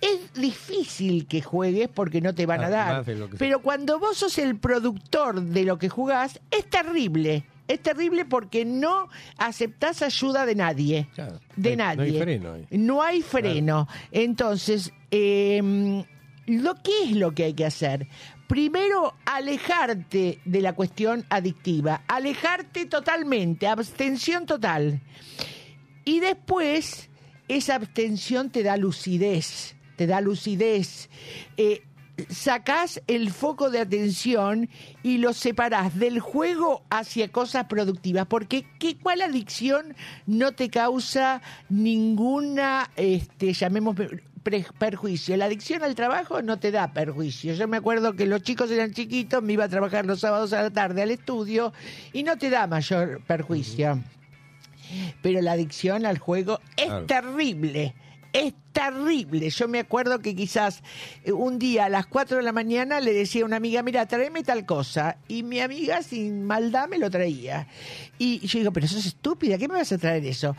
es 0.00 0.32
difícil 0.34 1.26
que 1.26 1.42
juegues 1.42 1.88
porque 1.88 2.20
no 2.20 2.34
te 2.34 2.46
van 2.46 2.62
a 2.62 2.66
Ah, 2.66 2.70
dar. 2.70 3.04
Pero 3.38 3.60
cuando 3.60 3.98
vos 3.98 4.16
sos 4.18 4.38
el 4.38 4.56
productor 4.58 5.40
de 5.42 5.64
lo 5.64 5.78
que 5.78 5.88
jugás, 5.88 6.40
es 6.50 6.68
terrible. 6.70 7.44
Es 7.68 7.80
terrible 7.80 8.24
porque 8.24 8.64
no 8.64 9.08
aceptás 9.36 10.02
ayuda 10.02 10.44
de 10.46 10.54
nadie. 10.56 11.06
Claro. 11.14 11.38
De 11.54 11.70
hay- 11.70 11.76
no 11.76 11.82
hay 11.84 11.96
nadie. 11.98 12.20
freno 12.22 12.52
ahí. 12.54 12.66
No 12.70 13.02
hay 13.02 13.22
freno. 13.22 13.88
Entonces, 14.10 14.92
eh, 15.10 16.02
lo 16.46 16.74
que 16.82 17.04
es 17.04 17.12
lo 17.16 17.32
que 17.32 17.44
hay 17.44 17.54
que 17.54 17.66
hacer? 17.66 18.08
Primero, 18.48 19.14
alejarte 19.24 20.40
de 20.44 20.60
la 20.60 20.72
cuestión 20.72 21.24
adictiva. 21.28 22.02
Alejarte 22.08 22.86
totalmente, 22.86 23.68
abstención 23.68 24.46
total. 24.46 25.00
Y 26.04 26.18
después, 26.18 27.08
esa 27.46 27.76
abstención 27.76 28.50
te 28.50 28.64
da 28.64 28.76
lucidez, 28.76 29.76
te 30.00 30.06
da 30.06 30.22
lucidez. 30.22 31.10
Eh, 31.58 31.82
sacás 32.30 33.02
el 33.06 33.30
foco 33.30 33.68
de 33.68 33.80
atención 33.80 34.70
y 35.02 35.18
lo 35.18 35.34
separás 35.34 35.98
del 35.98 36.20
juego 36.20 36.84
hacia 36.88 37.28
cosas 37.30 37.66
productivas. 37.66 38.24
Porque 38.24 38.64
¿qué, 38.78 38.96
¿cuál 38.96 39.20
adicción 39.20 39.94
no 40.24 40.52
te 40.52 40.70
causa 40.70 41.42
ninguna, 41.68 42.90
este, 42.96 43.52
llamemos 43.52 43.94
perjuicio? 44.78 45.36
La 45.36 45.44
adicción 45.44 45.82
al 45.82 45.94
trabajo 45.94 46.40
no 46.40 46.58
te 46.58 46.70
da 46.70 46.94
perjuicio. 46.94 47.52
Yo 47.52 47.68
me 47.68 47.76
acuerdo 47.76 48.14
que 48.14 48.24
los 48.24 48.40
chicos 48.42 48.70
eran 48.70 48.94
chiquitos, 48.94 49.42
me 49.42 49.52
iba 49.52 49.64
a 49.64 49.68
trabajar 49.68 50.06
los 50.06 50.20
sábados 50.20 50.54
a 50.54 50.62
la 50.62 50.70
tarde 50.70 51.02
al 51.02 51.10
estudio 51.10 51.74
y 52.14 52.22
no 52.22 52.38
te 52.38 52.48
da 52.48 52.66
mayor 52.66 53.20
perjuicio 53.26 54.00
pero 55.22 55.40
la 55.40 55.52
adicción 55.52 56.04
al 56.04 56.18
juego 56.18 56.58
es 56.76 56.86
Claro. 56.86 57.06
terrible. 57.06 57.94
Es 58.32 58.54
terrible. 58.72 59.50
Yo 59.50 59.68
me 59.68 59.80
acuerdo 59.80 60.20
que 60.20 60.36
quizás 60.36 60.82
eh, 61.24 61.32
un 61.32 61.58
día 61.58 61.86
a 61.86 61.88
las 61.88 62.06
4 62.06 62.38
de 62.38 62.42
la 62.42 62.52
mañana 62.52 63.00
le 63.00 63.12
decía 63.12 63.42
a 63.42 63.46
una 63.46 63.56
amiga, 63.56 63.82
mira, 63.82 64.06
tráeme 64.06 64.42
tal 64.42 64.66
cosa. 64.66 65.18
Y 65.28 65.42
mi 65.42 65.60
amiga 65.60 66.02
sin 66.02 66.44
maldad 66.44 66.88
me 66.88 66.98
lo 66.98 67.10
traía. 67.10 67.66
Y 68.18 68.46
yo 68.46 68.58
digo, 68.58 68.72
pero 68.72 68.86
sos 68.86 69.06
estúpida, 69.06 69.58
¿qué 69.58 69.68
me 69.68 69.74
vas 69.74 69.92
a 69.92 69.98
traer 69.98 70.24
eso? 70.24 70.56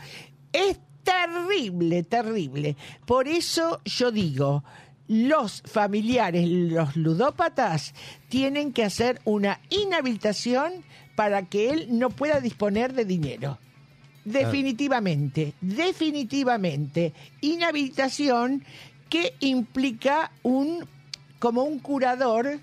Es 0.52 0.78
terrible, 1.02 2.02
terrible. 2.02 2.76
Por 3.06 3.26
eso 3.28 3.80
yo 3.84 4.10
digo, 4.10 4.64
los 5.08 5.62
familiares, 5.62 6.46
los 6.48 6.96
ludópatas, 6.96 7.94
tienen 8.28 8.72
que 8.72 8.84
hacer 8.84 9.20
una 9.24 9.60
inhabilitación 9.70 10.84
para 11.16 11.48
que 11.48 11.70
él 11.70 11.86
no 11.90 12.10
pueda 12.10 12.40
disponer 12.40 12.92
de 12.92 13.04
dinero. 13.04 13.58
Definitivamente, 14.24 15.54
definitivamente. 15.60 17.12
Inhabilitación 17.40 18.64
que 19.08 19.34
implica 19.40 20.30
un 20.42 20.86
como 21.38 21.64
un 21.64 21.80
curador 21.80 22.60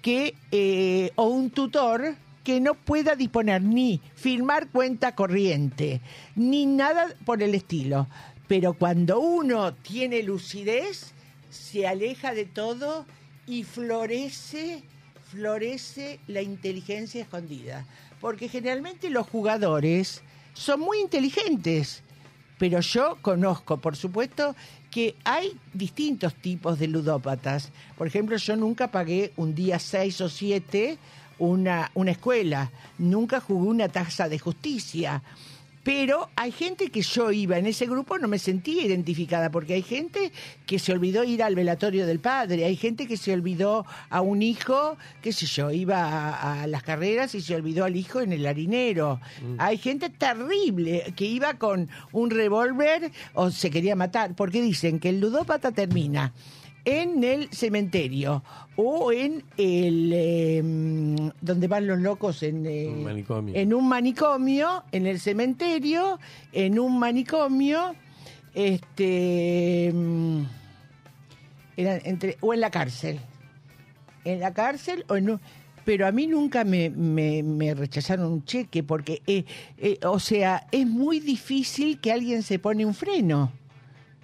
que 0.00 0.34
eh, 0.50 1.10
o 1.16 1.26
un 1.28 1.50
tutor 1.50 2.16
que 2.44 2.60
no 2.60 2.74
pueda 2.74 3.14
disponer 3.14 3.62
ni 3.62 4.00
firmar 4.14 4.68
cuenta 4.68 5.14
corriente 5.14 6.00
ni 6.34 6.66
nada 6.66 7.14
por 7.24 7.42
el 7.42 7.54
estilo. 7.54 8.08
Pero 8.48 8.74
cuando 8.74 9.20
uno 9.20 9.74
tiene 9.74 10.22
lucidez, 10.22 11.12
se 11.50 11.86
aleja 11.86 12.34
de 12.34 12.46
todo 12.46 13.06
y 13.46 13.64
florece, 13.64 14.82
florece 15.30 16.20
la 16.26 16.42
inteligencia 16.42 17.22
escondida. 17.22 17.86
Porque 18.20 18.48
generalmente 18.48 19.10
los 19.10 19.28
jugadores 19.28 20.22
son 20.54 20.80
muy 20.80 21.00
inteligentes. 21.00 22.02
Pero 22.58 22.80
yo 22.80 23.18
conozco, 23.22 23.78
por 23.78 23.96
supuesto, 23.96 24.54
que 24.90 25.16
hay 25.24 25.58
distintos 25.72 26.34
tipos 26.34 26.78
de 26.78 26.86
ludópatas. 26.86 27.70
Por 27.98 28.06
ejemplo, 28.06 28.36
yo 28.36 28.56
nunca 28.56 28.88
pagué 28.88 29.32
un 29.36 29.54
día 29.54 29.78
seis 29.78 30.20
o 30.20 30.28
siete 30.28 30.98
una, 31.38 31.90
una 31.94 32.12
escuela. 32.12 32.70
Nunca 32.98 33.40
jugué 33.40 33.68
una 33.68 33.88
tasa 33.88 34.28
de 34.28 34.38
justicia. 34.38 35.22
Pero 35.84 36.30
hay 36.36 36.52
gente 36.52 36.90
que 36.90 37.02
yo 37.02 37.32
iba 37.32 37.58
en 37.58 37.66
ese 37.66 37.86
grupo, 37.86 38.18
no 38.18 38.28
me 38.28 38.38
sentía 38.38 38.84
identificada, 38.84 39.50
porque 39.50 39.74
hay 39.74 39.82
gente 39.82 40.30
que 40.64 40.78
se 40.78 40.92
olvidó 40.92 41.24
ir 41.24 41.42
al 41.42 41.54
velatorio 41.54 42.06
del 42.06 42.20
padre, 42.20 42.64
hay 42.64 42.76
gente 42.76 43.06
que 43.08 43.16
se 43.16 43.32
olvidó 43.32 43.84
a 44.08 44.20
un 44.20 44.42
hijo, 44.42 44.96
qué 45.22 45.32
sé 45.32 45.46
yo, 45.46 45.70
iba 45.70 46.04
a, 46.04 46.62
a 46.62 46.66
las 46.66 46.82
carreras 46.82 47.34
y 47.34 47.40
se 47.40 47.54
olvidó 47.54 47.84
al 47.84 47.96
hijo 47.96 48.20
en 48.20 48.32
el 48.32 48.46
harinero. 48.46 49.20
Hay 49.58 49.78
gente 49.78 50.08
terrible 50.10 51.12
que 51.16 51.24
iba 51.24 51.54
con 51.54 51.88
un 52.12 52.30
revólver 52.30 53.10
o 53.34 53.50
se 53.50 53.70
quería 53.70 53.96
matar, 53.96 54.34
porque 54.36 54.62
dicen 54.62 55.00
que 55.00 55.08
el 55.08 55.20
ludópata 55.20 55.72
termina 55.72 56.32
en 56.84 57.22
el 57.22 57.48
cementerio 57.52 58.42
o 58.76 59.12
en 59.12 59.44
el 59.56 60.10
eh, 60.12 60.62
donde 61.40 61.68
van 61.68 61.86
los 61.86 61.98
locos 62.00 62.42
en, 62.42 62.66
eh, 62.66 62.88
Un 62.88 63.04
manicomio. 63.04 63.54
en 63.54 63.72
un 63.74 63.88
manicomio 63.88 64.82
en 64.92 65.06
el 65.06 65.20
cementerio 65.20 66.18
en 66.52 66.78
un 66.78 66.98
manicomio 66.98 67.94
este 68.54 69.92
era 71.76 71.96
entre 72.04 72.36
o 72.40 72.52
en 72.54 72.60
la 72.60 72.70
cárcel 72.70 73.18
en 74.24 74.40
la 74.40 74.52
cárcel 74.52 75.04
o 75.08 75.16
en 75.16 75.30
un- 75.30 75.40
pero 75.84 76.06
a 76.06 76.12
mí 76.12 76.26
nunca 76.28 76.62
me, 76.64 76.90
me- 76.90 77.42
me 77.42 77.74
rechazaron 77.74 78.30
un 78.32 78.44
cheque 78.44 78.84
porque, 78.84 79.20
eh, 79.26 79.44
eh, 79.78 79.98
o 80.04 80.20
sea, 80.20 80.68
es 80.70 80.86
muy 80.86 81.18
difícil 81.18 81.98
que 82.00 82.12
alguien 82.12 82.44
se 82.44 82.60
pone 82.60 82.86
un 82.86 82.94
freno. 82.94 83.50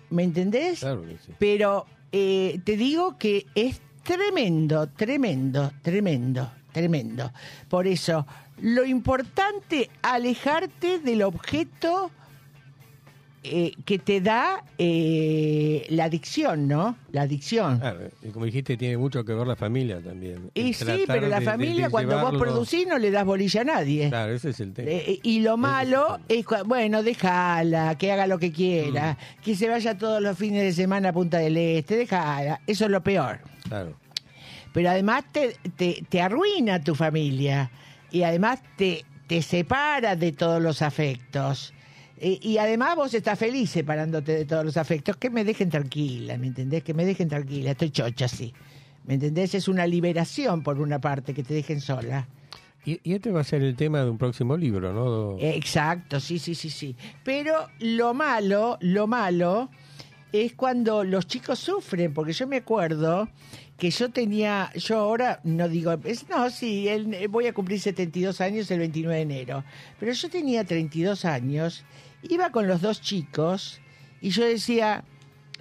¿Me 0.09 0.23
entendés? 0.23 0.79
Claro 0.79 1.03
que 1.03 1.17
sí. 1.19 1.33
Pero 1.37 1.85
eh, 2.13 2.61
te 2.65 2.77
digo 2.77 3.19
que 3.19 3.47
es 3.55 3.81
tremendo, 4.03 4.89
tremendo, 4.89 5.73
tremendo, 5.83 6.51
tremendo. 6.73 7.33
Por 7.69 7.87
eso, 7.87 8.27
lo 8.61 8.85
importante, 8.85 9.91
alejarte 10.03 10.99
del 10.99 11.23
objeto 11.23 12.11
eh, 13.45 13.73
que 13.85 13.99
te 13.99 14.21
da 14.21 14.65
eh, 14.79 15.87
la 15.91 16.05
adicción, 16.05 16.67
¿no? 16.69 16.97
La 17.13 17.23
adicción. 17.23 17.79
Claro, 17.79 18.01
y 18.23 18.29
como 18.31 18.45
dijiste, 18.47 18.77
tiene 18.77 18.97
mucho 18.97 19.25
que 19.25 19.33
ver 19.33 19.47
la 19.47 19.57
familia 19.57 20.01
también. 20.01 20.51
y 20.55 20.73
sí, 20.75 21.05
pero 21.07 21.29
la 21.29 21.41
de- 21.41 21.45
familia, 21.47 21.85
de 21.87 21.91
cuando 21.91 22.15
vos 22.15 22.33
llevarlo- 22.33 22.39
producís, 22.41 22.87
no 22.87 22.99
le 22.99 23.11
das 23.11 23.25
bolilla 23.25 23.61
a 23.61 23.65
nadie. 23.65 24.09
Claro, 24.09 24.33
ese 24.33 24.51
es 24.51 24.61
el 24.61 24.73
tema. 24.73 24.91
Eh, 24.91 25.21
y 25.23 25.41
lo 25.41 25.57
malo 25.57 26.19
es, 26.29 26.45
cua- 26.45 26.65
bueno, 26.67 27.03
déjala, 27.03 27.97
que 27.97 28.13
haga 28.13 28.27
lo 28.27 28.39
que 28.39 28.53
quiera, 28.53 29.13
Mm. 29.13 29.43
que 29.43 29.55
se 29.55 29.69
vaya 29.69 29.97
todos 29.97 30.21
los 30.21 30.37
fines 30.37 30.63
de 30.63 30.73
semana 30.73 31.11
a 31.11 31.13
Punta 31.13 31.39
del 31.39 31.57
Este, 31.57 31.97
déjala, 31.97 32.61
eso 32.67 32.85
es 32.87 32.91
lo 32.91 33.03
peor. 33.03 33.41
Claro. 33.69 33.97
Pero 34.73 34.91
además 34.91 35.25
te, 35.33 35.57
te, 35.77 36.05
te 36.09 36.21
arruina 36.21 36.83
tu 36.83 36.95
familia 36.95 37.71
y 38.11 38.23
además 38.23 38.61
te, 38.77 39.05
te 39.27 39.43
separa 39.43 40.15
de 40.17 40.33
todos 40.33 40.63
los 40.63 40.83
afectos. 40.83 41.73
Eh, 42.21 42.39
y 42.43 42.59
además 42.59 42.97
vos 42.97 43.15
estás 43.15 43.39
feliz 43.39 43.71
separándote 43.71 44.33
de 44.33 44.45
todos 44.45 44.65
los 44.65 44.77
afectos, 44.77 45.17
que 45.17 45.31
me 45.31 45.45
dejen 45.45 45.71
tranquila, 45.71 46.37
¿me 46.39 46.49
entendés? 46.49 46.83
Que 46.83 46.95
me 46.95 47.05
dejen 47.05 47.29
tranquila, 47.29 47.71
estoy 47.73 47.91
chocha, 47.91 48.27
sí. 48.29 48.53
¿Me 49.07 49.15
entendés? 49.15 49.55
Es 49.55 49.69
una 49.69 49.87
liberación 49.87 50.63
por 50.63 50.81
una 50.81 51.01
parte, 51.01 51.33
que 51.33 51.43
te 51.43 51.55
dejen 51.55 51.81
sola. 51.81 52.29
Y, 52.85 53.01
y 53.03 53.15
este 53.15 53.31
va 53.31 53.41
a 53.41 53.45
ser 53.45 53.63
el 53.63 53.75
tema 53.77 54.03
de 54.03 54.11
un 54.11 54.19
próximo 54.19 54.57
libro, 54.57 54.93
¿no? 54.93 55.37
Exacto, 55.41 56.21
sí, 56.21 56.39
sí, 56.39 56.55
sí, 56.55 56.71
sí. 56.71 56.95
Pero 57.25 57.69
lo 57.81 58.15
malo, 58.15 58.79
lo 58.81 59.07
malo 59.07 59.71
es 60.33 60.53
cuando 60.55 61.05
los 61.05 61.27
chicos 61.27 61.59
sufren, 61.59 62.13
porque 62.13 62.33
yo 62.33 62.47
me 62.47 62.57
acuerdo 62.59 63.29
que 63.79 63.91
yo 63.91 64.11
tenía, 64.11 64.71
yo 64.75 64.99
ahora 64.99 65.41
no 65.45 65.69
digo, 65.69 65.97
es, 66.05 66.29
no, 66.29 66.51
sí, 66.51 66.89
el- 66.89 67.15
eh, 67.15 67.29
voy 67.29 67.47
a 67.47 67.53
cumplir 67.55 67.81
72 67.81 68.41
años 68.41 68.71
el 68.71 68.81
29 68.81 69.17
de 69.17 69.23
enero, 69.23 69.65
pero 70.01 70.13
yo 70.13 70.29
tenía 70.29 70.65
32 70.65 71.25
años, 71.25 71.85
iba 72.23 72.51
con 72.51 72.69
los 72.69 72.81
dos 72.81 73.01
chicos 73.01 73.81
y 74.21 74.31
yo 74.31 74.45
decía, 74.45 75.05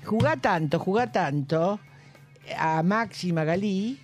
jugá 0.06 0.38
tanto, 0.38 0.80
jugá 0.80 1.12
tanto, 1.12 1.80
a 2.58 2.82
Maxi 2.84 3.34
Magalí, 3.34 4.00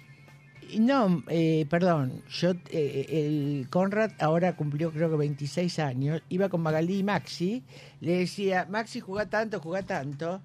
no, 0.79 1.23
eh, 1.27 1.65
perdón, 1.69 2.23
yo, 2.29 2.51
eh, 2.69 3.05
el 3.09 3.67
Conrad 3.69 4.11
ahora 4.19 4.55
cumplió 4.55 4.91
creo 4.91 5.09
que 5.09 5.17
26 5.17 5.79
años, 5.79 6.21
iba 6.29 6.49
con 6.49 6.61
Magalí 6.61 6.99
y 6.99 7.03
Maxi, 7.03 7.63
le 8.01 8.19
decía, 8.19 8.67
Maxi 8.69 8.99
jugá 8.99 9.27
tanto, 9.27 9.59
jugá 9.59 9.83
tanto, 9.83 10.41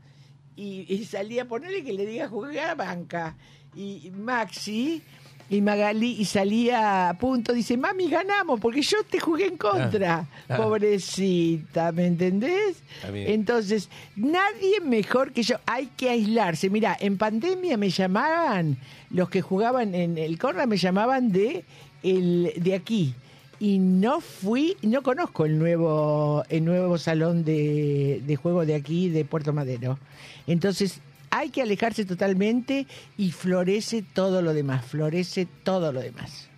y, 0.58 1.04
salía 1.04 1.42
a 1.42 1.44
ponerle 1.44 1.84
que 1.84 1.92
le 1.92 2.04
diga 2.04 2.28
jugué 2.28 2.60
a 2.60 2.74
banca. 2.74 3.36
Y 3.76 4.10
Maxi 4.10 5.02
y 5.50 5.60
Magalí, 5.62 6.16
y 6.18 6.24
salía 6.26 7.08
a 7.08 7.14
punto, 7.18 7.52
dice, 7.54 7.76
mami, 7.76 8.08
ganamos, 8.08 8.60
porque 8.60 8.82
yo 8.82 8.98
te 9.08 9.18
jugué 9.18 9.46
en 9.46 9.56
contra, 9.56 10.26
Ah. 10.48 10.56
pobrecita, 10.56 11.90
¿me 11.92 12.06
entendés? 12.06 12.82
Entonces, 13.30 13.88
nadie 14.16 14.80
mejor 14.82 15.32
que 15.32 15.42
yo. 15.42 15.56
Hay 15.66 15.86
que 15.96 16.10
aislarse. 16.10 16.68
Mira, 16.70 16.96
en 17.00 17.16
pandemia 17.18 17.76
me 17.76 17.90
llamaban, 17.90 18.76
los 19.10 19.30
que 19.30 19.40
jugaban 19.40 19.94
en 19.94 20.18
el 20.18 20.38
Corra 20.38 20.66
me 20.66 20.76
llamaban 20.76 21.32
de, 21.32 21.64
el, 22.02 22.52
de 22.56 22.74
aquí. 22.74 23.14
Y 23.60 23.78
no 23.78 24.20
fui, 24.20 24.76
no 24.82 25.02
conozco 25.02 25.44
el 25.44 25.58
nuevo, 25.58 26.44
el 26.48 26.64
nuevo 26.64 26.96
salón 26.98 27.44
de, 27.44 28.22
de 28.24 28.36
juego 28.36 28.64
de 28.64 28.74
aquí, 28.76 29.08
de 29.08 29.24
Puerto 29.24 29.52
Madero. 29.52 29.98
Entonces, 30.46 31.00
hay 31.30 31.50
que 31.50 31.62
alejarse 31.62 32.04
totalmente 32.04 32.86
y 33.16 33.32
florece 33.32 34.02
todo 34.02 34.42
lo 34.42 34.54
demás, 34.54 34.84
florece 34.84 35.46
todo 35.64 35.92
lo 35.92 36.00
demás. 36.00 36.48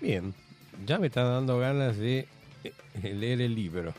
Bien, 0.00 0.34
ya 0.86 0.98
me 0.98 1.06
está 1.08 1.22
dando 1.24 1.58
ganas 1.58 1.96
de 1.96 2.26
eh, 2.64 3.14
leer 3.14 3.40
el 3.40 3.54
libro. 3.54 3.94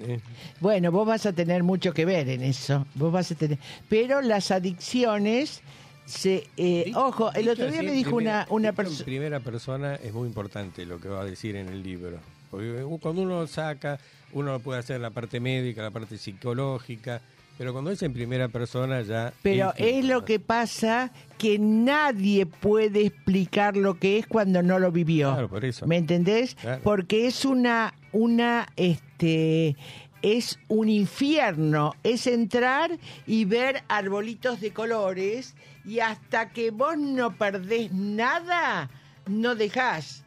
Eh, 0.00 0.20
Bueno, 0.60 0.92
vos 0.92 1.06
vas 1.06 1.26
a 1.26 1.32
tener 1.32 1.62
mucho 1.64 1.92
que 1.92 2.04
ver 2.04 2.28
en 2.28 2.42
eso. 2.42 2.86
Vos 2.94 3.12
vas 3.12 3.30
a 3.32 3.34
tener. 3.34 3.58
Pero 3.88 4.20
las 4.20 4.50
adicciones 4.52 5.60
se. 6.06 6.46
eh, 6.56 6.92
ojo, 6.94 7.32
el 7.32 7.48
otro 7.48 7.68
día 7.70 7.82
me 7.82 7.90
dijo 7.92 8.14
primera- 8.16 8.46
una, 8.50 8.68
una 8.68 8.72
persona. 8.72 9.04
primera 9.04 9.40
persona 9.40 9.96
es 9.96 10.12
muy 10.12 10.28
importante 10.28 10.86
lo 10.86 11.00
que 11.00 11.08
va 11.08 11.22
a 11.22 11.24
decir 11.24 11.56
en 11.56 11.68
el 11.68 11.82
libro. 11.82 12.18
Porque 12.50 12.82
cuando 13.00 13.22
uno 13.22 13.46
saca, 13.48 13.98
uno 14.32 14.52
lo 14.52 14.60
puede 14.60 14.78
hacer 14.80 15.00
la 15.00 15.10
parte 15.10 15.40
médica, 15.40 15.82
la 15.82 15.90
parte 15.90 16.16
psicológica, 16.16 17.20
pero 17.58 17.72
cuando 17.72 17.90
es 17.90 18.00
en 18.02 18.12
primera 18.12 18.48
persona 18.48 19.02
ya... 19.02 19.32
Pero 19.42 19.74
es 19.76 20.04
lo 20.04 20.24
que 20.24 20.38
pasa 20.38 21.10
que 21.36 21.58
nadie 21.58 22.46
puede 22.46 23.06
explicar 23.06 23.76
lo 23.76 23.98
que 23.98 24.18
es 24.18 24.26
cuando 24.28 24.62
no 24.62 24.78
lo 24.78 24.92
vivió. 24.92 25.32
Claro, 25.32 25.48
por 25.48 25.64
eso. 25.64 25.86
¿Me 25.86 25.96
entendés? 25.96 26.54
Claro. 26.54 26.80
Porque 26.84 27.26
es 27.26 27.44
una, 27.44 27.94
una, 28.12 28.68
este, 28.76 29.76
es 30.22 30.60
un 30.68 30.88
infierno. 30.88 31.94
Es 32.04 32.28
entrar 32.28 32.96
y 33.26 33.44
ver 33.44 33.82
arbolitos 33.88 34.60
de 34.60 34.72
colores 34.72 35.56
y 35.84 35.98
hasta 35.98 36.50
que 36.50 36.70
vos 36.70 36.96
no 36.96 37.36
perdés 37.36 37.92
nada, 37.92 38.88
no 39.26 39.56
dejás. 39.56 40.22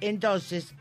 Entonces, 0.00 0.74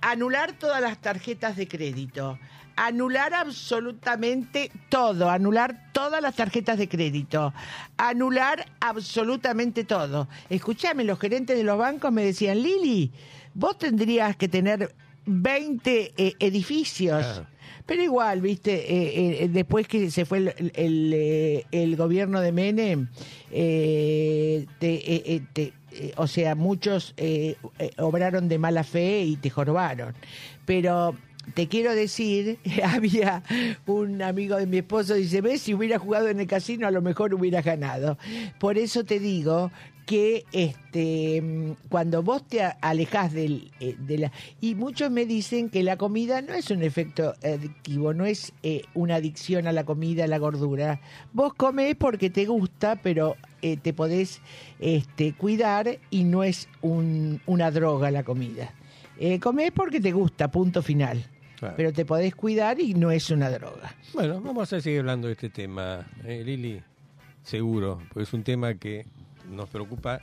anular 0.00 0.52
todas 0.52 0.80
las 0.80 1.00
tarjetas 1.00 1.56
de 1.56 1.68
crédito, 1.68 2.38
anular 2.76 3.34
absolutamente 3.34 4.70
todo, 4.88 5.30
anular 5.30 5.90
todas 5.92 6.20
las 6.22 6.34
tarjetas 6.36 6.78
de 6.78 6.88
crédito, 6.88 7.52
anular 7.96 8.66
absolutamente 8.80 9.84
todo. 9.84 10.28
Escúchame, 10.48 11.04
los 11.04 11.18
gerentes 11.18 11.56
de 11.56 11.64
los 11.64 11.78
bancos 11.78 12.12
me 12.12 12.24
decían, 12.24 12.62
Lili, 12.62 13.10
vos 13.54 13.78
tendrías 13.78 14.36
que 14.36 14.48
tener 14.48 14.94
20 15.26 16.14
eh, 16.16 16.34
edificios. 16.38 17.22
Claro. 17.24 17.46
Pero 17.86 18.02
igual, 18.02 18.40
viste, 18.40 18.72
eh, 18.72 19.44
eh, 19.44 19.48
después 19.48 19.88
que 19.88 20.10
se 20.10 20.24
fue 20.24 20.38
el, 20.38 20.72
el, 20.74 21.64
el 21.72 21.96
gobierno 21.96 22.40
de 22.40 22.52
Menem, 22.52 23.08
te, 23.50 25.42
te- 25.52 25.72
o 26.16 26.26
sea, 26.28 26.54
muchos 26.54 27.14
obraron 27.98 28.48
de 28.48 28.58
mala 28.58 28.84
fe 28.84 29.22
y 29.24 29.36
te 29.36 29.50
jorobaron. 29.50 30.14
Pero 30.64 31.16
te 31.54 31.68
quiero 31.68 31.94
decir, 31.94 32.58
había 32.84 33.42
un 33.86 34.22
amigo 34.22 34.56
de 34.56 34.66
mi 34.66 34.78
esposo, 34.78 35.14
dice, 35.14 35.40
ves, 35.40 35.62
si 35.62 35.74
hubiera 35.74 35.98
jugado 35.98 36.28
en 36.28 36.40
el 36.40 36.46
casino 36.46 36.86
a 36.86 36.90
lo 36.90 37.02
mejor 37.02 37.34
hubieras 37.34 37.64
ganado. 37.64 38.18
Por 38.58 38.78
eso 38.78 39.04
te 39.04 39.18
digo 39.18 39.70
que 40.06 40.44
este 40.50 41.76
cuando 41.88 42.22
vos 42.24 42.44
te 42.48 42.62
alejás 42.62 43.32
del, 43.32 43.70
eh, 43.78 43.94
de 43.98 44.18
la... 44.18 44.32
Y 44.60 44.74
muchos 44.74 45.10
me 45.10 45.24
dicen 45.24 45.70
que 45.70 45.84
la 45.84 45.96
comida 45.96 46.42
no 46.42 46.52
es 46.54 46.70
un 46.70 46.82
efecto 46.82 47.34
adictivo, 47.44 48.12
no 48.12 48.24
es 48.26 48.52
eh, 48.64 48.82
una 48.94 49.16
adicción 49.16 49.68
a 49.68 49.72
la 49.72 49.84
comida, 49.84 50.24
a 50.24 50.28
la 50.28 50.38
gordura. 50.38 51.00
Vos 51.32 51.54
comés 51.54 51.94
porque 51.96 52.28
te 52.28 52.44
gusta, 52.46 52.96
pero 52.96 53.36
eh, 53.62 53.76
te 53.76 53.92
podés 53.92 54.40
este, 54.80 55.32
cuidar 55.34 55.98
y 56.10 56.24
no 56.24 56.42
es 56.42 56.68
un- 56.82 57.40
una 57.46 57.70
droga 57.70 58.10
la 58.10 58.24
comida. 58.24 58.74
Eh, 59.22 59.38
comés 59.38 59.70
porque 59.70 60.00
te 60.00 60.12
gusta, 60.12 60.50
punto 60.50 60.82
final. 60.82 61.22
Claro. 61.58 61.74
Pero 61.76 61.92
te 61.92 62.06
podés 62.06 62.34
cuidar 62.34 62.80
y 62.80 62.94
no 62.94 63.10
es 63.10 63.30
una 63.30 63.50
droga. 63.50 63.94
Bueno, 64.14 64.40
vamos 64.40 64.72
a 64.72 64.80
seguir 64.80 65.00
hablando 65.00 65.26
de 65.26 65.34
este 65.34 65.50
tema, 65.50 66.06
eh, 66.24 66.42
Lili, 66.42 66.82
seguro, 67.42 68.00
porque 68.08 68.22
es 68.22 68.32
un 68.32 68.42
tema 68.42 68.74
que 68.74 69.04
nos 69.50 69.68
preocupa 69.68 70.22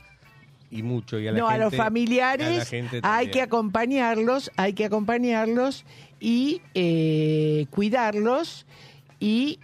y 0.68 0.82
mucho. 0.82 1.16
Y 1.20 1.28
a 1.28 1.32
la 1.32 1.38
no, 1.38 1.46
gente, 1.46 1.62
a 1.62 1.64
los 1.64 1.76
familiares 1.76 2.72
hay 3.02 3.30
que 3.30 3.40
acompañarlos, 3.40 4.50
hay 4.56 4.72
que 4.72 4.86
acompañarlos 4.86 5.84
y 6.18 6.60
eh, 6.74 7.66
cuidarlos 7.70 8.66
y 9.20 9.60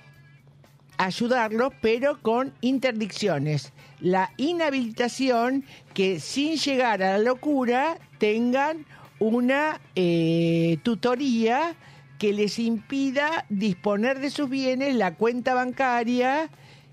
ayudarlos, 0.97 1.72
pero 1.80 2.20
con 2.22 2.53
interdicciones. 2.61 3.72
La 3.99 4.30
inhabilitación 4.37 5.64
que 5.93 6.20
sin 6.20 6.57
llegar 6.57 7.03
a 7.03 7.18
la 7.18 7.18
locura 7.18 7.99
tengan 8.18 8.87
una 9.21 9.81
eh, 9.95 10.79
tutoría 10.83 11.75
que 12.19 12.33
les 12.33 12.59
impida 12.59 13.45
disponer 13.49 14.19
de 14.21 14.31
sus 14.31 14.49
bienes, 14.49 14.95
la 14.95 15.15
cuenta 15.15 15.55
bancaria 15.55 16.49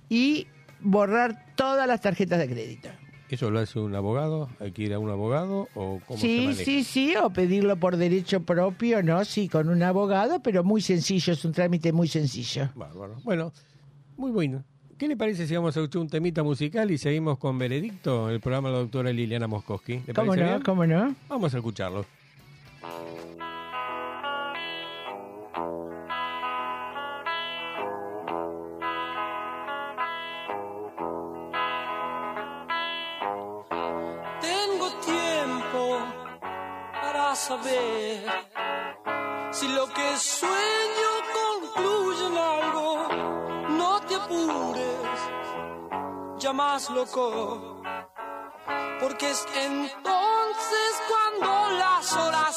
y 0.10 0.48
borrar 0.82 1.46
todas 1.56 1.88
las 1.88 2.02
tarjetas 2.02 2.40
de 2.40 2.48
crédito. 2.50 2.90
¿Eso 3.30 3.50
lo 3.50 3.60
hace 3.60 3.80
un 3.80 3.96
abogado? 3.96 4.50
¿Hay 4.60 4.74
que 4.74 4.84
ir 4.84 4.94
a 4.94 5.00
un 5.00 5.10
abogado 5.10 5.70
o 5.74 6.02
cómo 6.06 6.20
se 6.20 6.28
Sí, 6.28 6.42
maneja? 6.42 6.64
sí, 6.66 6.84
sí, 6.84 7.14
o 7.16 7.30
pedirlo 7.30 7.78
por 7.78 7.96
derecho 7.96 8.42
propio, 8.42 9.02
¿no? 9.04 9.24
Sí, 9.24 9.48
con 9.48 9.70
un 9.70 9.82
abogado, 9.84 10.42
pero 10.42 10.66
muy 10.66 10.82
sencillo, 10.82 11.32
es 11.32 11.46
un 11.46 11.54
trámite 11.54 11.94
muy 11.94 12.10
sencillo. 12.10 12.70
Bárbaro. 12.76 13.16
Bueno, 13.24 13.54
muy 14.18 14.32
bueno. 14.32 14.66
¿Qué 15.02 15.08
le 15.08 15.18
parece 15.18 15.48
si 15.48 15.56
vamos 15.56 15.76
a 15.76 15.80
escuchar 15.80 16.00
un 16.04 16.10
temita 16.10 16.44
musical 16.44 16.92
y 16.92 16.98
seguimos 17.00 17.40
con 17.40 17.58
Veredicto, 17.58 18.30
el 18.30 18.40
programa 18.40 18.70
de 18.70 18.76
la 18.76 18.82
doctora 18.82 19.12
Liliana 19.12 19.48
Moscoski? 19.48 19.94
¿Le 20.06 20.14
¿Cómo 20.14 20.28
parece 20.28 20.46
no? 20.46 20.52
bien? 20.52 20.62
¿Cómo 20.62 20.86
no? 20.86 21.16
Vamos 21.28 21.56
a 21.56 21.58
escucharlo. 21.58 22.06
Tengo 34.40 34.92
tiempo 35.04 35.98
para 37.02 37.34
saber 37.34 38.20
si 39.52 39.68
lo 39.68 39.88
que 39.88 40.18
sueño 40.18 41.01
más 46.54 46.90
loco, 46.90 47.82
porque 49.00 49.30
es 49.30 49.46
entonces 49.56 51.02
cuando 51.08 51.78
las 51.78 52.14
horas 52.14 52.51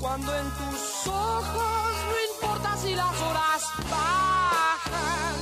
Cuando 0.00 0.36
en 0.36 0.44
tus 0.50 1.06
ojos 1.06 1.92
no 2.10 2.16
importa 2.34 2.76
si 2.76 2.94
las 2.94 3.20
horas 3.22 3.62
bajan, 3.90 5.34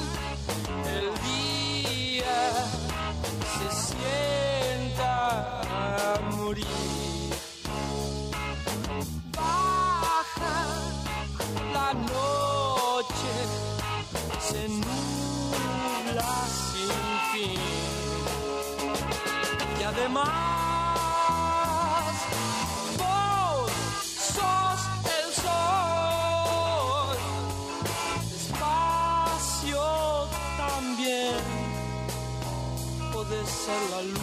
el 0.86 1.06
día 1.24 2.52
se 3.58 3.68
sienta 3.96 5.60
a 5.62 6.20
morir. 6.36 7.34
Baja 9.36 10.58
la 11.74 11.92
noche, 11.94 13.34
se 14.40 14.68
nubla 14.68 16.34
sin 16.70 16.94
fin. 17.32 17.60
Y 19.80 19.82
además, 19.82 20.49
la 33.70 34.02
luna. 34.02 34.19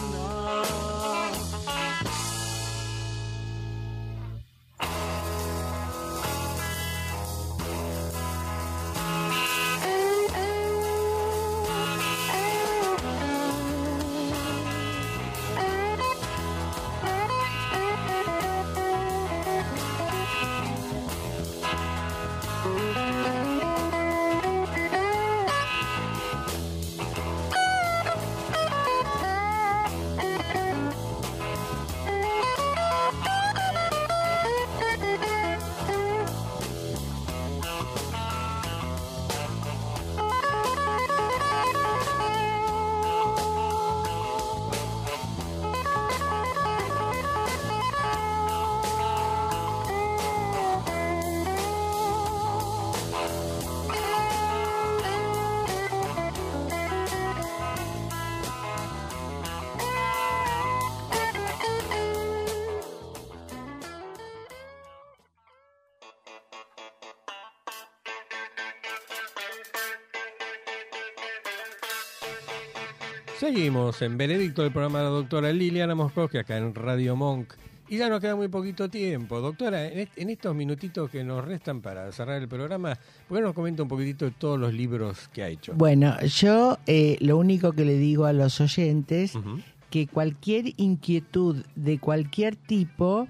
Seguimos 73.38 74.02
en 74.02 74.16
Benedicto, 74.18 74.64
el 74.64 74.72
programa 74.72 74.98
de 74.98 75.04
la 75.04 75.10
doctora 75.10 75.52
Liliana 75.52 75.94
Moscoski, 75.94 76.38
acá 76.38 76.56
en 76.56 76.74
Radio 76.74 77.14
Monk. 77.14 77.54
Y 77.88 77.96
ya 77.96 78.08
nos 78.10 78.20
queda 78.20 78.34
muy 78.36 78.48
poquito 78.48 78.90
tiempo. 78.90 79.40
Doctora, 79.40 79.86
en, 79.86 80.00
est- 80.00 80.18
en 80.18 80.28
estos 80.28 80.54
minutitos 80.54 81.08
que 81.08 81.22
nos 81.24 81.44
restan 81.44 81.80
para 81.80 82.10
cerrar 82.12 82.42
el 82.42 82.48
programa, 82.48 82.98
¿por 83.28 83.38
qué 83.38 83.42
nos 83.44 83.54
comenta 83.54 83.82
un 83.84 83.88
poquitito 83.88 84.24
de 84.24 84.32
todos 84.32 84.58
los 84.58 84.74
libros 84.74 85.28
que 85.32 85.42
ha 85.44 85.48
hecho? 85.48 85.72
Bueno, 85.74 86.20
yo 86.22 86.78
eh, 86.86 87.16
lo 87.20 87.38
único 87.38 87.72
que 87.72 87.84
le 87.84 87.96
digo 87.96 88.26
a 88.26 88.32
los 88.32 88.60
oyentes, 88.60 89.36
Ujú. 89.36 89.60
que 89.88 90.06
cualquier 90.08 90.72
inquietud 90.76 91.64
de 91.76 91.98
cualquier 91.98 92.56
tipo 92.56 93.28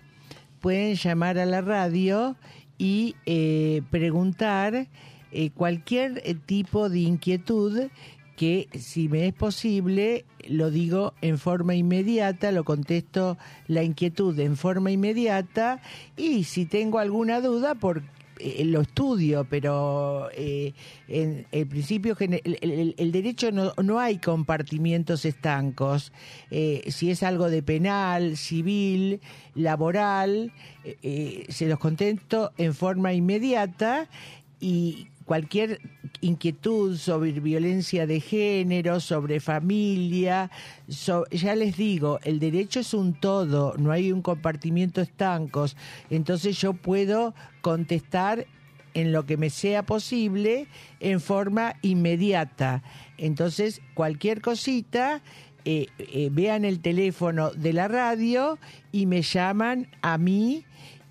pueden 0.60 0.94
llamar 0.96 1.38
a 1.38 1.46
la 1.46 1.60
radio 1.60 2.34
y 2.78 3.14
eh, 3.26 3.82
preguntar 3.90 4.88
eh, 5.30 5.50
cualquier 5.50 6.20
eh, 6.24 6.34
tipo 6.34 6.88
de 6.88 7.00
inquietud 7.00 7.82
que 8.38 8.68
si 8.78 9.08
me 9.08 9.26
es 9.26 9.34
posible 9.34 10.24
lo 10.46 10.70
digo 10.70 11.12
en 11.22 11.38
forma 11.38 11.74
inmediata, 11.74 12.52
lo 12.52 12.62
contesto 12.62 13.36
la 13.66 13.82
inquietud 13.82 14.38
en 14.38 14.56
forma 14.56 14.92
inmediata 14.92 15.82
y 16.16 16.44
si 16.44 16.64
tengo 16.64 17.00
alguna 17.00 17.40
duda 17.40 17.74
por 17.74 18.04
eh, 18.38 18.64
lo 18.64 18.82
estudio, 18.82 19.44
pero 19.50 20.28
eh, 20.32 20.72
en 21.08 21.48
el 21.50 21.66
principio 21.66 22.16
el, 22.20 23.10
derecho 23.10 23.50
no, 23.50 23.72
no 23.82 23.98
hay 23.98 24.18
compartimientos 24.18 25.24
estancos. 25.24 26.12
Eh, 26.52 26.84
si 26.92 27.10
es 27.10 27.24
algo 27.24 27.50
de 27.50 27.64
penal, 27.64 28.36
civil, 28.36 29.20
laboral, 29.56 30.52
se 31.02 31.66
los 31.66 31.80
contesto 31.80 32.52
en 32.56 32.72
forma 32.72 33.12
inmediata 33.12 34.08
y 34.60 35.08
cualquier 35.28 35.78
inquietud 36.22 36.96
sobre 36.96 37.32
violencia 37.32 38.06
de 38.06 38.18
género, 38.18 38.98
sobre 38.98 39.40
familia, 39.40 40.50
ya 40.88 41.54
les 41.54 41.76
digo, 41.76 42.18
el 42.24 42.40
derecho 42.40 42.80
es 42.80 42.94
un 42.94 43.12
todo, 43.12 43.74
no 43.76 43.92
hay 43.92 44.10
un 44.10 44.22
compartimiento 44.22 45.02
estancos, 45.02 45.76
entonces 46.08 46.58
yo 46.58 46.72
puedo 46.72 47.34
contestar 47.60 48.46
en 48.94 49.12
lo 49.12 49.26
que 49.26 49.36
me 49.36 49.50
sea 49.50 49.82
posible 49.82 50.66
en 50.98 51.20
forma 51.20 51.74
inmediata. 51.82 52.82
Entonces, 53.18 53.82
cualquier 53.92 54.40
cosita, 54.40 55.20
eh, 55.66 55.88
eh, 55.98 56.30
vean 56.32 56.64
el 56.64 56.80
teléfono 56.80 57.50
de 57.50 57.74
la 57.74 57.86
radio 57.86 58.58
y 58.92 59.04
me 59.04 59.20
llaman 59.20 59.88
a 60.00 60.16
mí 60.16 60.64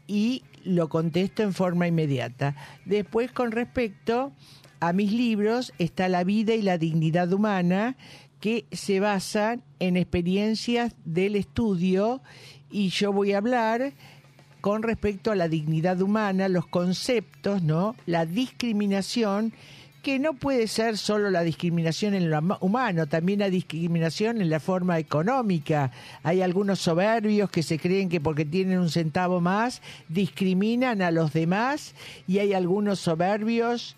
y 0.08 0.42
lo 0.68 0.90
contesto 0.90 1.44
en 1.44 1.54
forma 1.54 1.88
inmediata. 1.88 2.56
Después, 2.86 3.32
con 3.32 3.52
respecto 3.52 4.32
a 4.80 4.94
mis 4.94 5.12
libros, 5.12 5.74
está 5.80 6.10
La 6.10 6.24
vida 6.24 6.54
y 6.54 6.62
la 6.62 6.78
dignidad 6.78 7.32
humana, 7.34 7.96
que 8.40 8.66
se 8.72 9.00
basan 9.00 9.64
en 9.80 9.98
experiencias 9.98 10.96
del 11.06 11.36
estudio 11.36 12.22
y 12.70 12.90
yo 12.90 13.12
voy 13.12 13.34
a 13.34 13.38
hablar 13.38 13.94
con 14.62 14.84
respecto 14.84 15.32
a 15.32 15.36
la 15.36 15.48
dignidad 15.48 16.02
humana, 16.02 16.50
los 16.50 16.68
conceptos, 16.68 17.64
¿no? 17.64 17.96
La 18.06 18.26
discriminación 18.26 19.54
que 20.08 20.20
no 20.20 20.36
puede 20.36 20.68
ser 20.68 20.98
solo 20.98 21.30
la 21.30 21.42
discriminación 21.42 22.14
en 22.14 22.30
lo 22.30 22.40
humano, 22.62 23.08
también 23.08 23.40
la 23.40 23.50
discriminación 23.50 24.40
en 24.42 24.50
la 24.50 24.62
forma 24.62 25.00
económica. 25.00 25.92
Hay 26.24 26.42
algunos 26.42 26.80
soberbios 26.80 27.50
que 27.50 27.62
se 27.62 27.78
creen 27.78 28.08
que 28.08 28.22
porque 28.22 28.46
tienen 28.46 28.80
un 28.80 28.90
centavo 28.90 29.42
más 29.42 29.82
discriminan 30.08 31.02
a 31.02 31.12
los 31.12 31.34
demás 31.34 31.94
y 32.26 32.40
hay 32.40 32.54
algunos 32.54 33.00
soberbios 33.02 33.98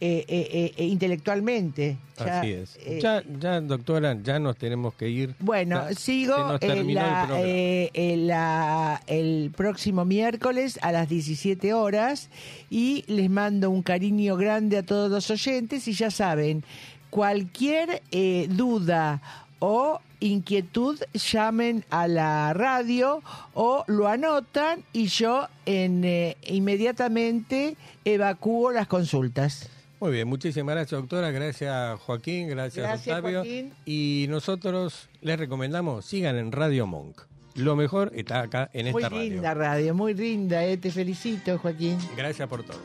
eh, 0.00 0.24
eh, 0.28 0.48
eh, 0.52 0.74
eh, 0.76 0.84
intelectualmente. 0.86 1.96
Ya, 2.18 2.40
Así 2.40 2.52
es. 2.52 2.76
eh, 2.80 2.98
ya, 3.02 3.22
ya, 3.40 3.60
doctora, 3.60 4.16
ya 4.22 4.38
nos 4.38 4.56
tenemos 4.56 4.94
que 4.94 5.08
ir. 5.08 5.34
bueno, 5.40 5.88
Ya 5.88 5.94
sigo 5.94 6.34
eh, 6.54 6.58
el 6.62 6.94
la- 6.94 7.24
programa. 7.26 7.40
eh, 7.46 8.14
la- 8.18 9.02
el 9.06 9.52
próximo 9.56 10.04
miércoles 10.04 10.78
a 10.82 10.92
las 10.92 11.08
17 11.08 11.72
horas 11.74 12.28
y 12.70 13.04
les 13.06 13.28
mando 13.30 13.70
un 13.70 13.82
cariño 13.82 14.36
grande 14.36 14.78
a 14.78 14.82
todos 14.82 15.10
los 15.10 15.30
oyentes 15.30 15.86
y 15.88 15.92
ya 15.92 16.10
saben, 16.10 16.64
cualquier 17.10 18.02
eh, 18.10 18.46
duda 18.50 19.20
o 19.60 20.00
inquietud 20.20 20.98
llamen 21.14 21.84
a 21.90 22.06
la 22.08 22.52
radio 22.52 23.22
o 23.54 23.84
lo 23.86 24.08
anotan 24.08 24.82
y 24.92 25.06
yo 25.06 25.46
en, 25.66 26.04
eh, 26.04 26.36
inmediatamente 26.46 27.76
evacúo 28.04 28.72
las 28.72 28.86
consultas. 28.88 29.68
Muy 30.00 30.12
bien, 30.12 30.28
muchísimas 30.28 30.74
gracias, 30.74 31.00
doctora. 31.00 31.30
Gracias, 31.32 31.98
Joaquín. 32.00 32.48
Gracias, 32.48 32.86
Gracias, 32.86 33.16
Octavio. 33.16 33.40
Joaquín. 33.40 33.72
Y 33.84 34.26
nosotros 34.28 35.08
les 35.20 35.38
recomendamos, 35.38 36.04
sigan 36.04 36.36
en 36.36 36.52
Radio 36.52 36.86
Monk. 36.86 37.22
Lo 37.54 37.74
mejor 37.74 38.12
está 38.14 38.40
acá 38.40 38.70
en 38.72 38.92
Muy 38.92 39.02
esta 39.02 39.08
radio. 39.16 39.30
linda 39.30 39.54
radio, 39.54 39.94
muy 39.94 40.14
linda, 40.14 40.64
eh. 40.64 40.76
te 40.76 40.92
felicito, 40.92 41.58
Joaquín. 41.58 41.98
Gracias 42.16 42.48
por 42.48 42.62
todo. 42.62 42.78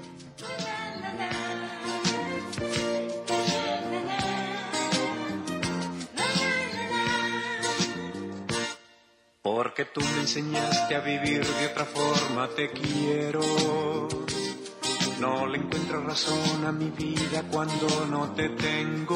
Porque 9.41 9.85
tú 9.85 10.01
me 10.01 10.21
enseñaste 10.21 10.95
a 10.95 10.99
vivir 11.01 11.45
de 11.45 11.67
otra 11.67 11.85
forma, 11.85 12.47
te 12.55 12.71
quiero. 12.71 13.41
No 15.23 15.47
le 15.47 15.57
encuentro 15.57 16.01
razón 16.03 16.65
a 16.65 16.73
mi 16.73 16.89
vida 16.89 17.43
cuando 17.49 17.87
no 18.07 18.33
te 18.33 18.49
tengo. 18.49 19.15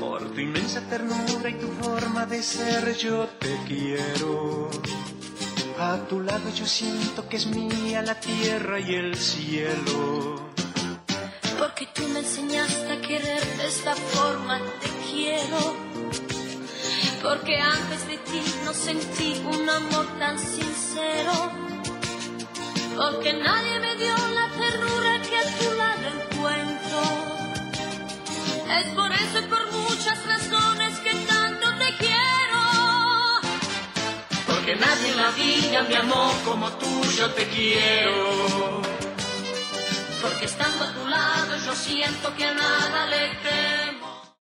Por 0.00 0.32
tu 0.32 0.40
inmensa 0.40 0.80
ternura 0.88 1.50
y 1.50 1.54
tu 1.58 1.68
forma 1.82 2.24
de 2.24 2.42
ser 2.42 2.96
yo 2.96 3.26
te 3.38 3.54
quiero. 3.68 4.70
A 5.78 5.98
tu 6.08 6.20
lado 6.20 6.48
yo 6.54 6.64
siento 6.64 7.28
que 7.28 7.36
es 7.36 7.46
mía 7.46 8.00
la 8.00 8.18
tierra 8.18 8.80
y 8.80 8.94
el 8.94 9.16
cielo. 9.16 10.50
Porque 11.58 11.86
tú 11.94 12.08
me 12.08 12.20
enseñaste 12.20 12.90
a 12.90 13.00
querer 13.02 13.44
de 13.58 13.66
esta 13.66 13.94
forma, 13.94 14.58
te 14.80 14.88
quiero. 15.12 15.76
Porque 17.22 17.58
antes 17.58 18.08
de 18.08 18.16
ti 18.16 18.40
no 18.64 18.72
sentí 18.72 19.42
un 19.44 19.68
amor 19.68 20.06
tan 20.18 20.38
sincero. 20.38 21.81
Porque 22.96 23.32
nadie 23.32 23.80
me 23.80 23.96
dio 23.96 24.14
la 24.38 24.48
ternura 24.48 25.22
que 25.22 25.36
a 25.38 25.58
tu 25.58 25.74
lado 25.80 26.06
encuentro. 26.16 27.00
Es 28.78 28.86
por 28.94 29.12
eso 29.12 29.38
y 29.38 29.46
por 29.48 29.72
muchas 29.72 30.18
razones 30.26 30.98
que 31.00 31.14
tanto 31.26 31.66
te 31.78 31.96
quiero. 31.96 32.60
Porque 34.46 34.76
nadie 34.76 35.10
en 35.10 35.16
la 35.16 35.30
vida 35.30 35.82
me 35.88 35.96
amó 35.96 36.32
como 36.44 36.70
tú, 36.72 37.02
yo 37.16 37.30
te 37.30 37.46
quiero. 37.48 38.82
Porque 40.20 40.44
estando 40.44 40.84
a 40.84 40.92
tu 40.92 41.08
lado 41.08 41.56
yo 41.64 41.74
siento 41.74 42.34
que 42.36 42.44
a 42.44 42.54
nada 42.54 43.06
le 43.06 43.28
temo. 43.44 43.91